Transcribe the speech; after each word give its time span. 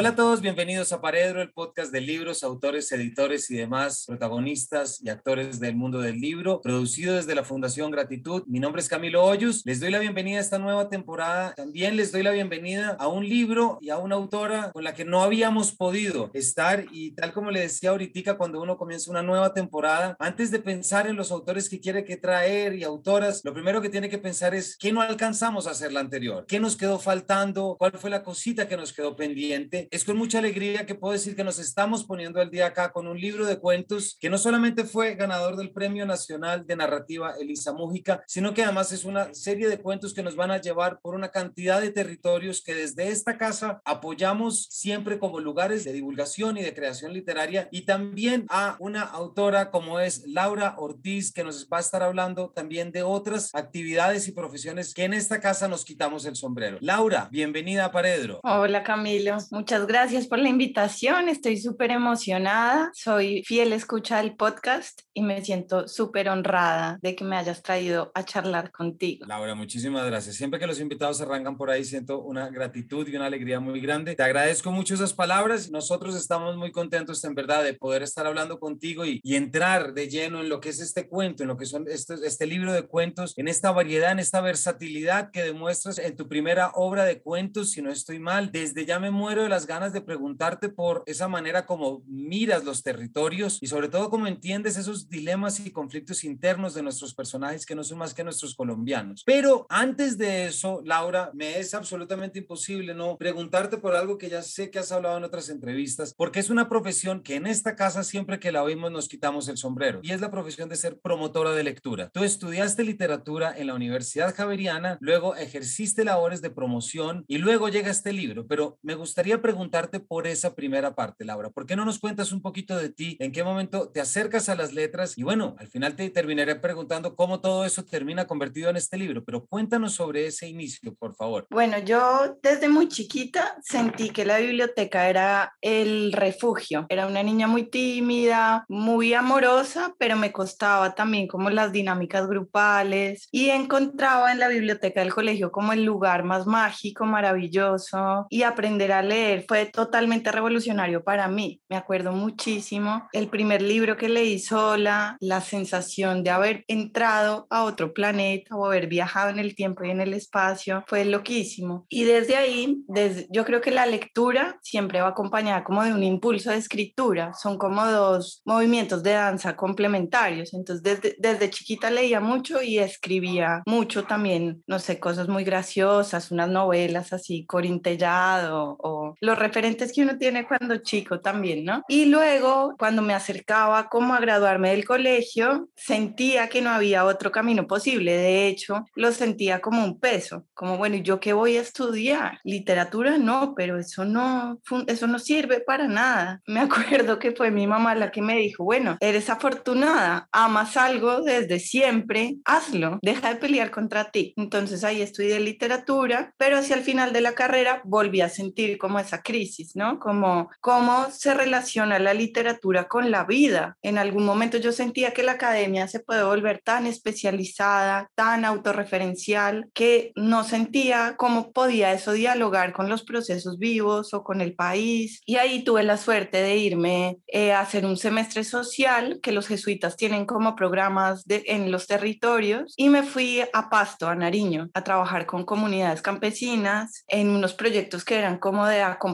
Hola 0.00 0.08
a 0.08 0.16
todos, 0.16 0.40
bienvenidos 0.40 0.94
a 0.94 1.02
Paredro, 1.02 1.42
el 1.42 1.52
podcast 1.52 1.92
de 1.92 2.00
libros, 2.00 2.42
autores, 2.42 2.90
editores 2.90 3.50
y 3.50 3.56
demás 3.56 4.04
protagonistas 4.06 4.98
y 5.04 5.10
actores 5.10 5.60
del 5.60 5.76
mundo 5.76 6.00
del 6.00 6.18
libro, 6.18 6.62
producido 6.62 7.16
desde 7.16 7.34
la 7.34 7.44
Fundación 7.44 7.90
Gratitud. 7.90 8.44
Mi 8.46 8.60
nombre 8.60 8.80
es 8.80 8.88
Camilo 8.88 9.22
Hoyos, 9.22 9.60
les 9.66 9.78
doy 9.78 9.90
la 9.90 9.98
bienvenida 9.98 10.38
a 10.38 10.40
esta 10.40 10.58
nueva 10.58 10.88
temporada. 10.88 11.52
También 11.54 11.96
les 11.96 12.12
doy 12.12 12.22
la 12.22 12.30
bienvenida 12.30 12.96
a 12.98 13.08
un 13.08 13.28
libro 13.28 13.76
y 13.82 13.90
a 13.90 13.98
una 13.98 14.14
autora 14.14 14.72
con 14.72 14.84
la 14.84 14.94
que 14.94 15.04
no 15.04 15.22
habíamos 15.22 15.72
podido 15.72 16.30
estar. 16.32 16.86
Y 16.92 17.10
tal 17.10 17.34
como 17.34 17.50
le 17.50 17.60
decía 17.60 17.90
ahorita 17.90 18.38
cuando 18.38 18.62
uno 18.62 18.78
comienza 18.78 19.10
una 19.10 19.22
nueva 19.22 19.52
temporada, 19.52 20.16
antes 20.18 20.50
de 20.50 20.60
pensar 20.60 21.08
en 21.08 21.16
los 21.16 21.30
autores 21.30 21.68
que 21.68 21.78
quiere 21.78 22.06
que 22.06 22.16
traer 22.16 22.74
y 22.74 22.84
autoras, 22.84 23.42
lo 23.44 23.52
primero 23.52 23.82
que 23.82 23.90
tiene 23.90 24.08
que 24.08 24.16
pensar 24.16 24.54
es 24.54 24.78
qué 24.78 24.92
no 24.92 25.02
alcanzamos 25.02 25.66
a 25.66 25.72
hacer 25.72 25.92
la 25.92 26.00
anterior, 26.00 26.46
qué 26.48 26.58
nos 26.58 26.74
quedó 26.74 26.98
faltando, 26.98 27.76
cuál 27.78 27.92
fue 27.98 28.08
la 28.08 28.22
cosita 28.22 28.66
que 28.66 28.78
nos 28.78 28.94
quedó 28.94 29.14
pendiente 29.14 29.89
es 29.90 30.04
con 30.04 30.16
mucha 30.16 30.38
alegría 30.38 30.86
que 30.86 30.94
puedo 30.94 31.12
decir 31.12 31.34
que 31.34 31.42
nos 31.42 31.58
estamos 31.58 32.04
poniendo 32.04 32.40
el 32.40 32.48
día 32.48 32.66
acá 32.66 32.92
con 32.92 33.08
un 33.08 33.20
libro 33.20 33.44
de 33.44 33.58
cuentos 33.58 34.16
que 34.20 34.30
no 34.30 34.38
solamente 34.38 34.84
fue 34.84 35.16
ganador 35.16 35.56
del 35.56 35.72
Premio 35.72 36.06
Nacional 36.06 36.64
de 36.64 36.76
Narrativa 36.76 37.34
Elisa 37.40 37.72
Mújica, 37.72 38.22
sino 38.28 38.54
que 38.54 38.62
además 38.62 38.92
es 38.92 39.04
una 39.04 39.34
serie 39.34 39.68
de 39.68 39.80
cuentos 39.80 40.14
que 40.14 40.22
nos 40.22 40.36
van 40.36 40.52
a 40.52 40.60
llevar 40.60 41.00
por 41.00 41.16
una 41.16 41.30
cantidad 41.30 41.80
de 41.80 41.90
territorios 41.90 42.62
que 42.62 42.72
desde 42.72 43.08
esta 43.08 43.36
casa 43.36 43.82
apoyamos 43.84 44.68
siempre 44.70 45.18
como 45.18 45.40
lugares 45.40 45.82
de 45.82 45.92
divulgación 45.92 46.56
y 46.56 46.62
de 46.62 46.72
creación 46.72 47.12
literaria 47.12 47.68
y 47.72 47.80
también 47.82 48.46
a 48.48 48.76
una 48.78 49.02
autora 49.02 49.72
como 49.72 49.98
es 49.98 50.22
Laura 50.24 50.76
Ortiz 50.78 51.32
que 51.32 51.42
nos 51.42 51.66
va 51.66 51.78
a 51.78 51.80
estar 51.80 52.04
hablando 52.04 52.52
también 52.54 52.92
de 52.92 53.02
otras 53.02 53.50
actividades 53.54 54.28
y 54.28 54.32
profesiones 54.32 54.94
que 54.94 55.02
en 55.02 55.14
esta 55.14 55.40
casa 55.40 55.66
nos 55.66 55.84
quitamos 55.84 56.26
el 56.26 56.36
sombrero. 56.36 56.78
Laura, 56.80 57.28
bienvenida 57.32 57.86
a 57.86 57.90
Paredro. 57.90 58.38
Hola 58.44 58.84
Camilo, 58.84 59.36
muchas 59.50 59.79
Muchas 59.80 59.88
gracias 59.96 60.26
por 60.26 60.38
la 60.38 60.50
invitación. 60.50 61.30
Estoy 61.30 61.56
súper 61.56 61.90
emocionada. 61.90 62.90
Soy 62.92 63.42
fiel 63.44 63.72
escucha 63.72 64.18
del 64.18 64.36
podcast 64.36 65.00
y 65.14 65.22
me 65.22 65.42
siento 65.42 65.88
súper 65.88 66.28
honrada 66.28 66.98
de 67.00 67.16
que 67.16 67.24
me 67.24 67.34
hayas 67.34 67.62
traído 67.62 68.12
a 68.14 68.22
charlar 68.22 68.72
contigo. 68.72 69.24
Laura, 69.26 69.54
muchísimas 69.54 70.04
gracias. 70.04 70.36
Siempre 70.36 70.60
que 70.60 70.66
los 70.66 70.80
invitados 70.80 71.22
arrancan 71.22 71.56
por 71.56 71.70
ahí, 71.70 71.82
siento 71.82 72.20
una 72.20 72.50
gratitud 72.50 73.08
y 73.08 73.16
una 73.16 73.24
alegría 73.24 73.58
muy 73.58 73.80
grande. 73.80 74.16
Te 74.16 74.22
agradezco 74.22 74.70
mucho 74.70 74.92
esas 74.92 75.14
palabras. 75.14 75.70
Nosotros 75.70 76.14
estamos 76.14 76.58
muy 76.58 76.72
contentos, 76.72 77.24
en 77.24 77.34
verdad, 77.34 77.64
de 77.64 77.72
poder 77.72 78.02
estar 78.02 78.26
hablando 78.26 78.60
contigo 78.60 79.06
y, 79.06 79.20
y 79.22 79.36
entrar 79.36 79.94
de 79.94 80.10
lleno 80.10 80.42
en 80.42 80.50
lo 80.50 80.60
que 80.60 80.68
es 80.68 80.80
este 80.80 81.08
cuento, 81.08 81.42
en 81.42 81.48
lo 81.48 81.56
que 81.56 81.64
son 81.64 81.86
este, 81.88 82.16
este 82.26 82.46
libro 82.46 82.74
de 82.74 82.82
cuentos, 82.82 83.32
en 83.38 83.48
esta 83.48 83.70
variedad, 83.70 84.12
en 84.12 84.18
esta 84.18 84.42
versatilidad 84.42 85.30
que 85.30 85.42
demuestras 85.42 85.96
en 85.98 86.16
tu 86.16 86.28
primera 86.28 86.70
obra 86.74 87.06
de 87.06 87.22
cuentos, 87.22 87.70
si 87.70 87.80
no 87.80 87.90
estoy 87.90 88.18
mal. 88.18 88.52
Desde 88.52 88.84
ya 88.84 88.98
me 88.98 89.10
muero 89.10 89.42
de 89.42 89.48
las 89.48 89.59
ganas 89.66 89.92
de 89.92 90.00
preguntarte 90.00 90.68
por 90.68 91.02
esa 91.06 91.28
manera 91.28 91.66
como 91.66 92.02
miras 92.06 92.64
los 92.64 92.82
territorios 92.82 93.58
y 93.60 93.66
sobre 93.66 93.88
todo 93.88 94.10
cómo 94.10 94.26
entiendes 94.26 94.76
esos 94.76 95.08
dilemas 95.08 95.60
y 95.60 95.70
conflictos 95.70 96.24
internos 96.24 96.74
de 96.74 96.82
nuestros 96.82 97.14
personajes 97.14 97.66
que 97.66 97.74
no 97.74 97.84
son 97.84 97.98
más 97.98 98.14
que 98.14 98.24
nuestros 98.24 98.54
colombianos. 98.54 99.22
Pero 99.24 99.66
antes 99.68 100.18
de 100.18 100.46
eso, 100.46 100.80
Laura, 100.84 101.30
me 101.34 101.58
es 101.58 101.74
absolutamente 101.74 102.38
imposible 102.38 102.94
no 102.94 103.16
preguntarte 103.16 103.76
por 103.78 103.94
algo 103.94 104.18
que 104.18 104.30
ya 104.30 104.42
sé 104.42 104.70
que 104.70 104.78
has 104.78 104.92
hablado 104.92 105.18
en 105.18 105.24
otras 105.24 105.48
entrevistas, 105.48 106.14
porque 106.16 106.40
es 106.40 106.50
una 106.50 106.68
profesión 106.68 107.22
que 107.22 107.36
en 107.36 107.46
esta 107.46 107.76
casa 107.76 108.04
siempre 108.04 108.40
que 108.40 108.52
la 108.52 108.62
oímos 108.62 108.90
nos 108.90 109.08
quitamos 109.08 109.48
el 109.48 109.56
sombrero 109.56 110.00
y 110.02 110.12
es 110.12 110.20
la 110.20 110.30
profesión 110.30 110.68
de 110.68 110.76
ser 110.76 110.98
promotora 111.00 111.52
de 111.52 111.64
lectura. 111.64 112.10
Tú 112.12 112.24
estudiaste 112.24 112.84
literatura 112.84 113.52
en 113.56 113.66
la 113.66 113.74
Universidad 113.74 114.34
Javeriana, 114.34 114.98
luego 115.00 115.36
ejerciste 115.36 116.04
labores 116.04 116.42
de 116.42 116.50
promoción 116.50 117.24
y 117.26 117.38
luego 117.38 117.68
llega 117.68 117.90
este 117.90 118.12
libro, 118.12 118.46
pero 118.46 118.78
me 118.82 118.94
gustaría 118.94 119.40
preguntarte 119.40 119.49
por 119.98 120.26
esa 120.26 120.54
primera 120.54 120.94
parte, 120.94 121.24
Laura. 121.24 121.50
¿Por 121.50 121.66
qué 121.66 121.76
no 121.76 121.84
nos 121.84 121.98
cuentas 121.98 122.32
un 122.32 122.40
poquito 122.40 122.76
de 122.76 122.90
ti? 122.90 123.16
¿En 123.20 123.32
qué 123.32 123.42
momento 123.42 123.88
te 123.88 124.00
acercas 124.00 124.48
a 124.48 124.54
las 124.54 124.72
letras? 124.72 125.16
Y 125.16 125.22
bueno, 125.22 125.56
al 125.58 125.68
final 125.68 125.96
te 125.96 126.08
terminaré 126.10 126.56
preguntando 126.56 127.14
cómo 127.16 127.40
todo 127.40 127.64
eso 127.64 127.84
termina 127.84 128.26
convertido 128.26 128.70
en 128.70 128.76
este 128.76 128.96
libro, 128.96 129.24
pero 129.24 129.46
cuéntanos 129.46 129.94
sobre 129.94 130.26
ese 130.26 130.48
inicio, 130.48 130.94
por 130.94 131.14
favor. 131.14 131.46
Bueno, 131.50 131.78
yo 131.78 132.38
desde 132.42 132.68
muy 132.68 132.88
chiquita 132.88 133.56
sentí 133.62 134.10
que 134.10 134.24
la 134.24 134.38
biblioteca 134.38 135.08
era 135.08 135.54
el 135.60 136.12
refugio. 136.12 136.86
Era 136.88 137.06
una 137.06 137.22
niña 137.22 137.46
muy 137.46 137.64
tímida, 137.64 138.64
muy 138.68 139.14
amorosa, 139.14 139.94
pero 139.98 140.16
me 140.16 140.32
costaba 140.32 140.94
también 140.94 141.26
como 141.26 141.50
las 141.50 141.72
dinámicas 141.72 142.28
grupales 142.28 143.28
y 143.30 143.50
encontraba 143.50 144.32
en 144.32 144.38
la 144.38 144.48
biblioteca 144.48 145.00
del 145.00 145.14
colegio 145.14 145.50
como 145.50 145.72
el 145.72 145.84
lugar 145.84 146.24
más 146.24 146.46
mágico, 146.46 147.04
maravilloso 147.06 148.26
y 148.28 148.42
aprender 148.42 148.92
a 148.92 149.02
leer 149.02 149.39
fue 149.46 149.66
totalmente 149.66 150.32
revolucionario 150.32 151.02
para 151.02 151.28
mí. 151.28 151.60
Me 151.68 151.76
acuerdo 151.76 152.12
muchísimo 152.12 153.08
el 153.12 153.28
primer 153.28 153.62
libro 153.62 153.96
que 153.96 154.08
leí 154.08 154.38
sola, 154.38 155.16
la 155.20 155.40
sensación 155.40 156.22
de 156.22 156.30
haber 156.30 156.64
entrado 156.68 157.46
a 157.50 157.64
otro 157.64 157.92
planeta 157.92 158.56
o 158.56 158.66
haber 158.66 158.86
viajado 158.86 159.30
en 159.30 159.38
el 159.38 159.54
tiempo 159.54 159.84
y 159.84 159.90
en 159.90 160.00
el 160.00 160.14
espacio, 160.14 160.84
fue 160.86 161.04
loquísimo. 161.04 161.86
Y 161.88 162.04
desde 162.04 162.36
ahí, 162.36 162.82
desde, 162.88 163.26
yo 163.30 163.44
creo 163.44 163.60
que 163.60 163.70
la 163.70 163.86
lectura 163.86 164.58
siempre 164.62 165.00
va 165.00 165.08
acompañada 165.08 165.64
como 165.64 165.84
de 165.84 165.92
un 165.92 166.02
impulso 166.02 166.50
de 166.50 166.56
escritura, 166.56 167.32
son 167.34 167.58
como 167.58 167.86
dos 167.86 168.42
movimientos 168.44 169.02
de 169.02 169.12
danza 169.12 169.56
complementarios. 169.56 170.54
Entonces, 170.54 170.82
desde, 170.82 171.16
desde 171.18 171.50
chiquita 171.50 171.90
leía 171.90 172.20
mucho 172.20 172.62
y 172.62 172.78
escribía 172.78 173.62
mucho 173.66 174.04
también, 174.04 174.62
no 174.66 174.78
sé, 174.78 174.98
cosas 174.98 175.28
muy 175.28 175.44
graciosas, 175.44 176.30
unas 176.30 176.48
novelas 176.48 177.12
así, 177.12 177.46
corintellado 177.46 178.76
o 178.80 179.14
los 179.30 179.38
referentes 179.38 179.92
que 179.92 180.02
uno 180.02 180.18
tiene 180.18 180.44
cuando 180.44 180.78
chico 180.78 181.20
también, 181.20 181.64
¿no? 181.64 181.84
Y 181.88 182.06
luego, 182.06 182.74
cuando 182.76 183.00
me 183.00 183.14
acercaba 183.14 183.88
como 183.88 184.12
a 184.12 184.20
graduarme 184.20 184.70
del 184.70 184.84
colegio, 184.84 185.68
sentía 185.76 186.48
que 186.48 186.60
no 186.60 186.70
había 186.70 187.04
otro 187.04 187.30
camino 187.30 187.68
posible. 187.68 188.16
De 188.16 188.48
hecho, 188.48 188.84
lo 188.96 189.12
sentía 189.12 189.60
como 189.60 189.84
un 189.84 190.00
peso, 190.00 190.46
como, 190.52 190.78
bueno, 190.78 190.96
¿y 190.96 191.02
yo 191.02 191.20
qué 191.20 191.32
voy 191.32 191.56
a 191.56 191.60
estudiar? 191.60 192.38
Literatura 192.42 193.18
no, 193.18 193.54
pero 193.54 193.78
eso 193.78 194.04
no, 194.04 194.60
eso 194.88 195.06
no 195.06 195.20
sirve 195.20 195.60
para 195.60 195.86
nada. 195.86 196.40
Me 196.46 196.60
acuerdo 196.90 197.20
que 197.20 197.30
fue 197.30 197.52
mi 197.52 197.68
mamá 197.68 197.94
la 197.94 198.10
que 198.10 198.22
me 198.22 198.36
dijo, 198.36 198.64
bueno, 198.64 198.96
eres 198.98 199.30
afortunada, 199.30 200.28
amas 200.32 200.76
algo 200.76 201.22
desde 201.22 201.60
siempre, 201.60 202.36
hazlo, 202.44 202.98
deja 203.00 203.28
de 203.28 203.36
pelear 203.36 203.70
contra 203.70 204.10
ti. 204.10 204.34
Entonces 204.36 204.82
ahí 204.82 205.02
estudié 205.02 205.38
literatura, 205.38 206.34
pero 206.36 206.58
hacia 206.58 206.74
el 206.74 206.82
final 206.82 207.12
de 207.12 207.20
la 207.20 207.34
carrera 207.34 207.80
volví 207.84 208.22
a 208.22 208.28
sentir 208.28 208.76
como 208.76 208.98
esa 208.98 209.19
crisis, 209.22 209.76
¿no? 209.76 209.98
Como 209.98 210.50
cómo 210.60 211.10
se 211.10 211.34
relaciona 211.34 211.98
la 211.98 212.14
literatura 212.14 212.88
con 212.88 213.10
la 213.10 213.24
vida. 213.24 213.76
En 213.82 213.98
algún 213.98 214.24
momento 214.24 214.58
yo 214.58 214.72
sentía 214.72 215.12
que 215.12 215.22
la 215.22 215.32
academia 215.32 215.88
se 215.88 216.00
puede 216.00 216.22
volver 216.22 216.60
tan 216.64 216.86
especializada, 216.86 218.08
tan 218.14 218.44
autorreferencial, 218.44 219.70
que 219.74 220.12
no 220.16 220.44
sentía 220.44 221.14
cómo 221.16 221.52
podía 221.52 221.92
eso 221.92 222.12
dialogar 222.12 222.72
con 222.72 222.88
los 222.88 223.02
procesos 223.02 223.58
vivos 223.58 224.14
o 224.14 224.22
con 224.22 224.40
el 224.40 224.54
país. 224.54 225.20
Y 225.24 225.36
ahí 225.36 225.62
tuve 225.62 225.82
la 225.82 225.96
suerte 225.96 226.42
de 226.42 226.56
irme 226.56 227.18
eh, 227.26 227.52
a 227.52 227.60
hacer 227.60 227.84
un 227.84 227.96
semestre 227.96 228.44
social 228.44 229.20
que 229.22 229.32
los 229.32 229.46
jesuitas 229.46 229.96
tienen 229.96 230.26
como 230.26 230.56
programas 230.56 231.24
de, 231.24 231.42
en 231.46 231.70
los 231.70 231.86
territorios 231.86 232.74
y 232.76 232.88
me 232.88 233.02
fui 233.02 233.42
a 233.52 233.70
Pasto, 233.70 234.08
a 234.08 234.14
Nariño, 234.14 234.70
a 234.74 234.84
trabajar 234.84 235.26
con 235.26 235.44
comunidades 235.44 236.02
campesinas 236.02 237.04
en 237.08 237.30
unos 237.30 237.54
proyectos 237.54 238.04
que 238.04 238.16
eran 238.16 238.38
como 238.38 238.66
de 238.66 238.82
acompañamiento 238.82 239.09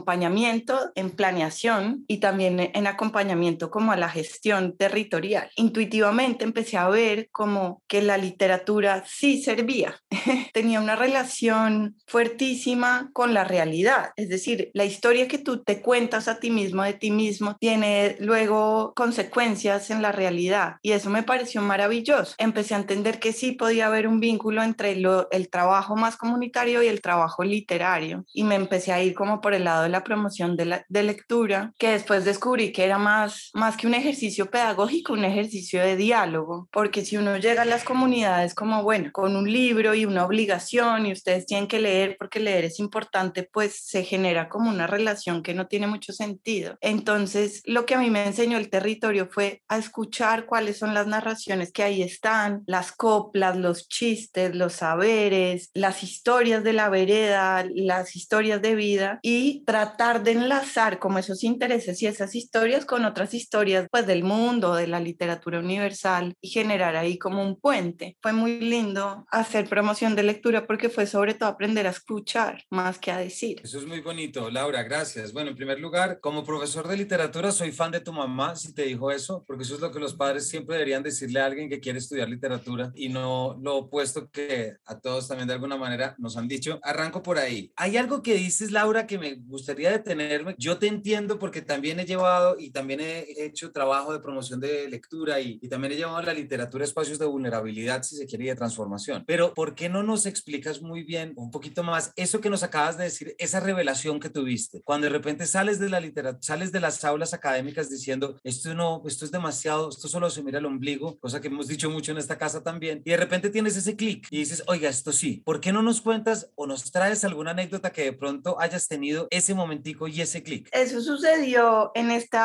en 0.95 1.11
planeación 1.11 2.05
y 2.07 2.17
también 2.17 2.71
en 2.73 2.87
acompañamiento 2.87 3.69
como 3.69 3.91
a 3.91 3.97
la 3.97 4.09
gestión 4.09 4.75
territorial. 4.77 5.49
Intuitivamente 5.55 6.43
empecé 6.43 6.77
a 6.77 6.89
ver 6.89 7.29
como 7.31 7.81
que 7.87 8.01
la 8.01 8.17
literatura 8.17 9.03
sí 9.07 9.41
servía, 9.41 9.99
tenía 10.53 10.79
una 10.79 10.95
relación 10.95 11.97
fuertísima 12.05 13.09
con 13.13 13.33
la 13.33 13.43
realidad, 13.43 14.11
es 14.15 14.29
decir, 14.29 14.71
la 14.73 14.85
historia 14.85 15.27
que 15.27 15.37
tú 15.37 15.63
te 15.63 15.81
cuentas 15.81 16.27
a 16.27 16.39
ti 16.39 16.49
mismo 16.49 16.83
de 16.83 16.93
ti 16.93 17.11
mismo 17.11 17.55
tiene 17.59 18.15
luego 18.19 18.93
consecuencias 18.95 19.89
en 19.89 20.01
la 20.01 20.11
realidad 20.11 20.75
y 20.81 20.91
eso 20.91 21.09
me 21.09 21.23
pareció 21.23 21.61
maravilloso. 21.61 22.35
Empecé 22.37 22.75
a 22.75 22.77
entender 22.77 23.19
que 23.19 23.33
sí 23.33 23.53
podía 23.53 23.87
haber 23.87 24.07
un 24.07 24.19
vínculo 24.19 24.63
entre 24.63 24.95
lo, 24.95 25.29
el 25.31 25.49
trabajo 25.49 25.95
más 25.95 26.17
comunitario 26.17 26.83
y 26.83 26.87
el 26.87 27.01
trabajo 27.01 27.43
literario 27.43 28.25
y 28.33 28.43
me 28.43 28.55
empecé 28.55 28.91
a 28.91 29.01
ir 29.01 29.13
como 29.13 29.41
por 29.41 29.53
el 29.53 29.63
lado 29.63 29.86
de 29.87 29.91
la 29.91 30.03
promoción 30.03 30.55
de, 30.55 30.65
la, 30.65 30.85
de 30.89 31.03
lectura, 31.03 31.73
que 31.79 31.91
después 31.91 32.25
descubrí 32.25 32.71
que 32.71 32.83
era 32.83 32.97
más, 32.97 33.49
más 33.53 33.77
que 33.77 33.87
un 33.87 33.93
ejercicio 33.93 34.49
pedagógico, 34.51 35.13
un 35.13 35.25
ejercicio 35.25 35.81
de 35.81 35.95
diálogo, 35.95 36.67
porque 36.71 37.05
si 37.05 37.17
uno 37.17 37.37
llega 37.37 37.63
a 37.63 37.65
las 37.65 37.83
comunidades 37.83 38.53
como, 38.53 38.83
bueno, 38.83 39.09
con 39.11 39.35
un 39.35 39.51
libro 39.51 39.95
y 39.95 40.05
una 40.05 40.25
obligación 40.25 41.05
y 41.05 41.13
ustedes 41.13 41.45
tienen 41.45 41.67
que 41.67 41.79
leer 41.79 42.17
porque 42.19 42.39
leer 42.39 42.65
es 42.65 42.79
importante, 42.79 43.47
pues 43.51 43.81
se 43.85 44.03
genera 44.03 44.49
como 44.49 44.69
una 44.69 44.87
relación 44.87 45.41
que 45.41 45.53
no 45.53 45.67
tiene 45.67 45.87
mucho 45.87 46.13
sentido. 46.13 46.77
Entonces, 46.81 47.61
lo 47.65 47.85
que 47.85 47.95
a 47.95 47.99
mí 47.99 48.09
me 48.09 48.25
enseñó 48.25 48.57
el 48.57 48.69
territorio 48.69 49.27
fue 49.31 49.61
a 49.67 49.77
escuchar 49.77 50.45
cuáles 50.45 50.77
son 50.77 50.93
las 50.93 51.07
narraciones 51.07 51.71
que 51.71 51.83
ahí 51.83 52.01
están, 52.01 52.63
las 52.67 52.91
coplas, 52.91 53.57
los 53.57 53.87
chistes, 53.87 54.55
los 54.55 54.73
saberes, 54.73 55.69
las 55.73 56.03
historias 56.03 56.63
de 56.63 56.73
la 56.73 56.89
vereda, 56.89 57.65
las 57.73 58.15
historias 58.15 58.61
de 58.61 58.75
vida 58.75 59.19
y 59.21 59.63
tratar 59.65 59.76
tratar 59.77 60.23
de 60.23 60.31
enlazar 60.31 60.97
como 60.97 61.19
esos 61.19 61.43
intereses 61.43 62.01
y 62.01 62.07
esas 62.07 62.33
historias 62.33 62.83
con 62.83 63.05
otras 63.05 63.35
historias 63.35 63.87
pues 63.91 64.07
del 64.07 64.23
mundo, 64.23 64.73
de 64.73 64.87
la 64.87 64.99
literatura 64.99 65.59
universal 65.59 66.33
y 66.41 66.49
generar 66.49 66.95
ahí 66.95 67.19
como 67.19 67.43
un 67.43 67.59
puente. 67.59 68.17
Fue 68.19 68.33
muy 68.33 68.59
lindo 68.59 69.27
hacer 69.29 69.69
promoción 69.69 70.15
de 70.15 70.23
lectura 70.23 70.65
porque 70.65 70.89
fue 70.89 71.05
sobre 71.05 71.35
todo 71.35 71.49
aprender 71.49 71.85
a 71.85 71.91
escuchar 71.91 72.63
más 72.71 72.97
que 72.97 73.11
a 73.11 73.19
decir. 73.19 73.61
Eso 73.63 73.77
es 73.77 73.85
muy 73.85 74.01
bonito, 74.01 74.49
Laura, 74.49 74.81
gracias. 74.81 75.31
Bueno, 75.31 75.51
en 75.51 75.55
primer 75.55 75.79
lugar, 75.79 76.19
como 76.21 76.43
profesor 76.43 76.87
de 76.87 76.97
literatura 76.97 77.51
soy 77.51 77.71
fan 77.71 77.91
de 77.91 77.99
tu 77.99 78.11
mamá, 78.11 78.55
si 78.55 78.73
te 78.73 78.81
dijo 78.81 79.11
eso, 79.11 79.43
porque 79.45 79.61
eso 79.61 79.75
es 79.75 79.81
lo 79.81 79.91
que 79.91 79.99
los 79.99 80.15
padres 80.15 80.49
siempre 80.49 80.73
deberían 80.73 81.03
decirle 81.03 81.39
a 81.39 81.45
alguien 81.45 81.69
que 81.69 81.79
quiere 81.79 81.99
estudiar 81.99 82.29
literatura 82.29 82.91
y 82.95 83.09
no 83.09 83.55
lo 83.61 83.75
opuesto 83.75 84.27
que 84.31 84.73
a 84.85 84.99
todos 84.99 85.27
también 85.27 85.47
de 85.47 85.53
alguna 85.53 85.77
manera 85.77 86.15
nos 86.17 86.35
han 86.35 86.47
dicho. 86.47 86.79
Arranco 86.81 87.21
por 87.21 87.37
ahí. 87.37 87.71
Hay 87.75 87.95
algo 87.97 88.23
que 88.23 88.33
dices, 88.33 88.71
Laura, 88.71 89.05
que 89.05 89.19
me 89.19 89.35
gustaría 89.57 89.91
detenerme. 89.91 90.55
Yo 90.57 90.77
te 90.77 90.87
entiendo 90.87 91.39
porque 91.39 91.61
también 91.61 91.99
he 91.99 92.05
llevado 92.05 92.55
y 92.59 92.71
también 92.71 92.99
he 93.01 93.25
hecho 93.45 93.71
trabajo 93.71 94.13
de 94.13 94.19
promoción 94.19 94.59
de 94.59 94.87
lectura 94.89 95.39
y, 95.39 95.59
y 95.61 95.67
también 95.67 95.93
he 95.93 95.97
llevado 95.97 96.21
la 96.21 96.33
literatura 96.33 96.83
a 96.83 96.87
espacios 96.87 97.19
de 97.19 97.25
vulnerabilidad, 97.25 98.03
si 98.03 98.15
se 98.15 98.25
quiere, 98.25 98.45
y 98.45 98.47
de 98.47 98.55
transformación. 98.55 99.23
Pero 99.25 99.53
¿por 99.53 99.75
qué 99.75 99.89
no 99.89 100.03
nos 100.03 100.25
explicas 100.25 100.81
muy 100.81 101.03
bien, 101.03 101.33
un 101.35 101.51
poquito 101.51 101.83
más, 101.83 102.13
eso 102.15 102.39
que 102.39 102.49
nos 102.49 102.63
acabas 102.63 102.97
de 102.97 103.05
decir, 103.05 103.35
esa 103.39 103.59
revelación 103.59 104.19
que 104.19 104.29
tuviste, 104.29 104.81
cuando 104.83 105.05
de 105.05 105.13
repente 105.13 105.45
sales 105.45 105.79
de 105.79 105.89
la 105.89 105.99
literatura, 105.99 106.41
sales 106.41 106.71
de 106.71 106.79
las 106.79 107.03
aulas 107.03 107.33
académicas 107.33 107.89
diciendo, 107.89 108.39
esto 108.43 108.73
no, 108.73 109.01
esto 109.05 109.25
es 109.25 109.31
demasiado, 109.31 109.89
esto 109.89 110.07
solo 110.07 110.29
se 110.29 110.43
mira 110.43 110.59
el 110.59 110.65
ombligo, 110.65 111.17
cosa 111.19 111.41
que 111.41 111.47
hemos 111.47 111.67
dicho 111.67 111.89
mucho 111.89 112.11
en 112.11 112.17
esta 112.19 112.37
casa 112.37 112.63
también, 112.63 113.01
y 113.05 113.11
de 113.11 113.17
repente 113.17 113.49
tienes 113.49 113.75
ese 113.75 113.95
clic 113.95 114.27
y 114.29 114.39
dices, 114.39 114.63
oiga, 114.67 114.89
esto 114.89 115.11
sí, 115.11 115.41
¿por 115.45 115.59
qué 115.59 115.71
no 115.71 115.81
nos 115.81 116.01
cuentas 116.01 116.51
o 116.55 116.67
nos 116.67 116.91
traes 116.91 117.23
alguna 117.23 117.51
anécdota 117.51 117.91
que 117.91 118.03
de 118.03 118.13
pronto 118.13 118.59
hayas 118.59 118.87
tenido 118.87 119.27
ese 119.31 119.46
momentico 119.53 120.07
y 120.07 120.21
ese 120.21 120.43
clic? 120.43 120.69
Eso 120.71 121.01
sucedió 121.01 121.91
en 121.95 122.11
este 122.11 122.37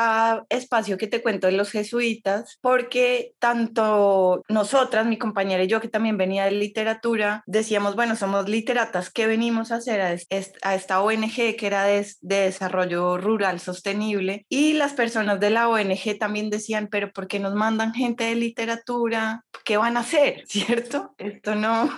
espacio 0.49 0.97
que 0.97 1.07
te 1.07 1.21
cuento 1.21 1.47
de 1.47 1.53
los 1.53 1.71
jesuitas, 1.71 2.57
porque 2.61 3.33
tanto 3.39 4.43
nosotras, 4.47 5.05
mi 5.05 5.17
compañera 5.17 5.63
y 5.63 5.67
yo, 5.67 5.81
que 5.81 5.87
también 5.87 6.17
venía 6.17 6.45
de 6.45 6.51
literatura, 6.51 7.43
decíamos, 7.45 7.95
bueno, 7.95 8.15
somos 8.15 8.49
literatas, 8.49 9.09
¿qué 9.09 9.27
venimos 9.27 9.71
a 9.71 9.75
hacer 9.75 10.01
a, 10.01 10.15
a 10.61 10.75
esta 10.75 11.01
ONG 11.01 11.55
que 11.57 11.67
era 11.67 11.83
de, 11.83 12.05
de 12.21 12.35
desarrollo 12.41 13.17
rural 13.17 13.59
sostenible? 13.59 14.45
Y 14.49 14.73
las 14.73 14.93
personas 14.93 15.39
de 15.39 15.49
la 15.49 15.69
ONG 15.69 16.17
también 16.19 16.49
decían, 16.49 16.87
pero 16.91 17.11
¿por 17.11 17.27
qué 17.27 17.39
nos 17.39 17.53
mandan 17.53 17.93
gente 17.93 18.25
de 18.25 18.35
literatura? 18.35 19.43
¿Qué 19.63 19.77
van 19.77 19.97
a 19.97 20.01
hacer? 20.01 20.43
¿Cierto? 20.47 21.13
Esto 21.17 21.55
no, 21.55 21.89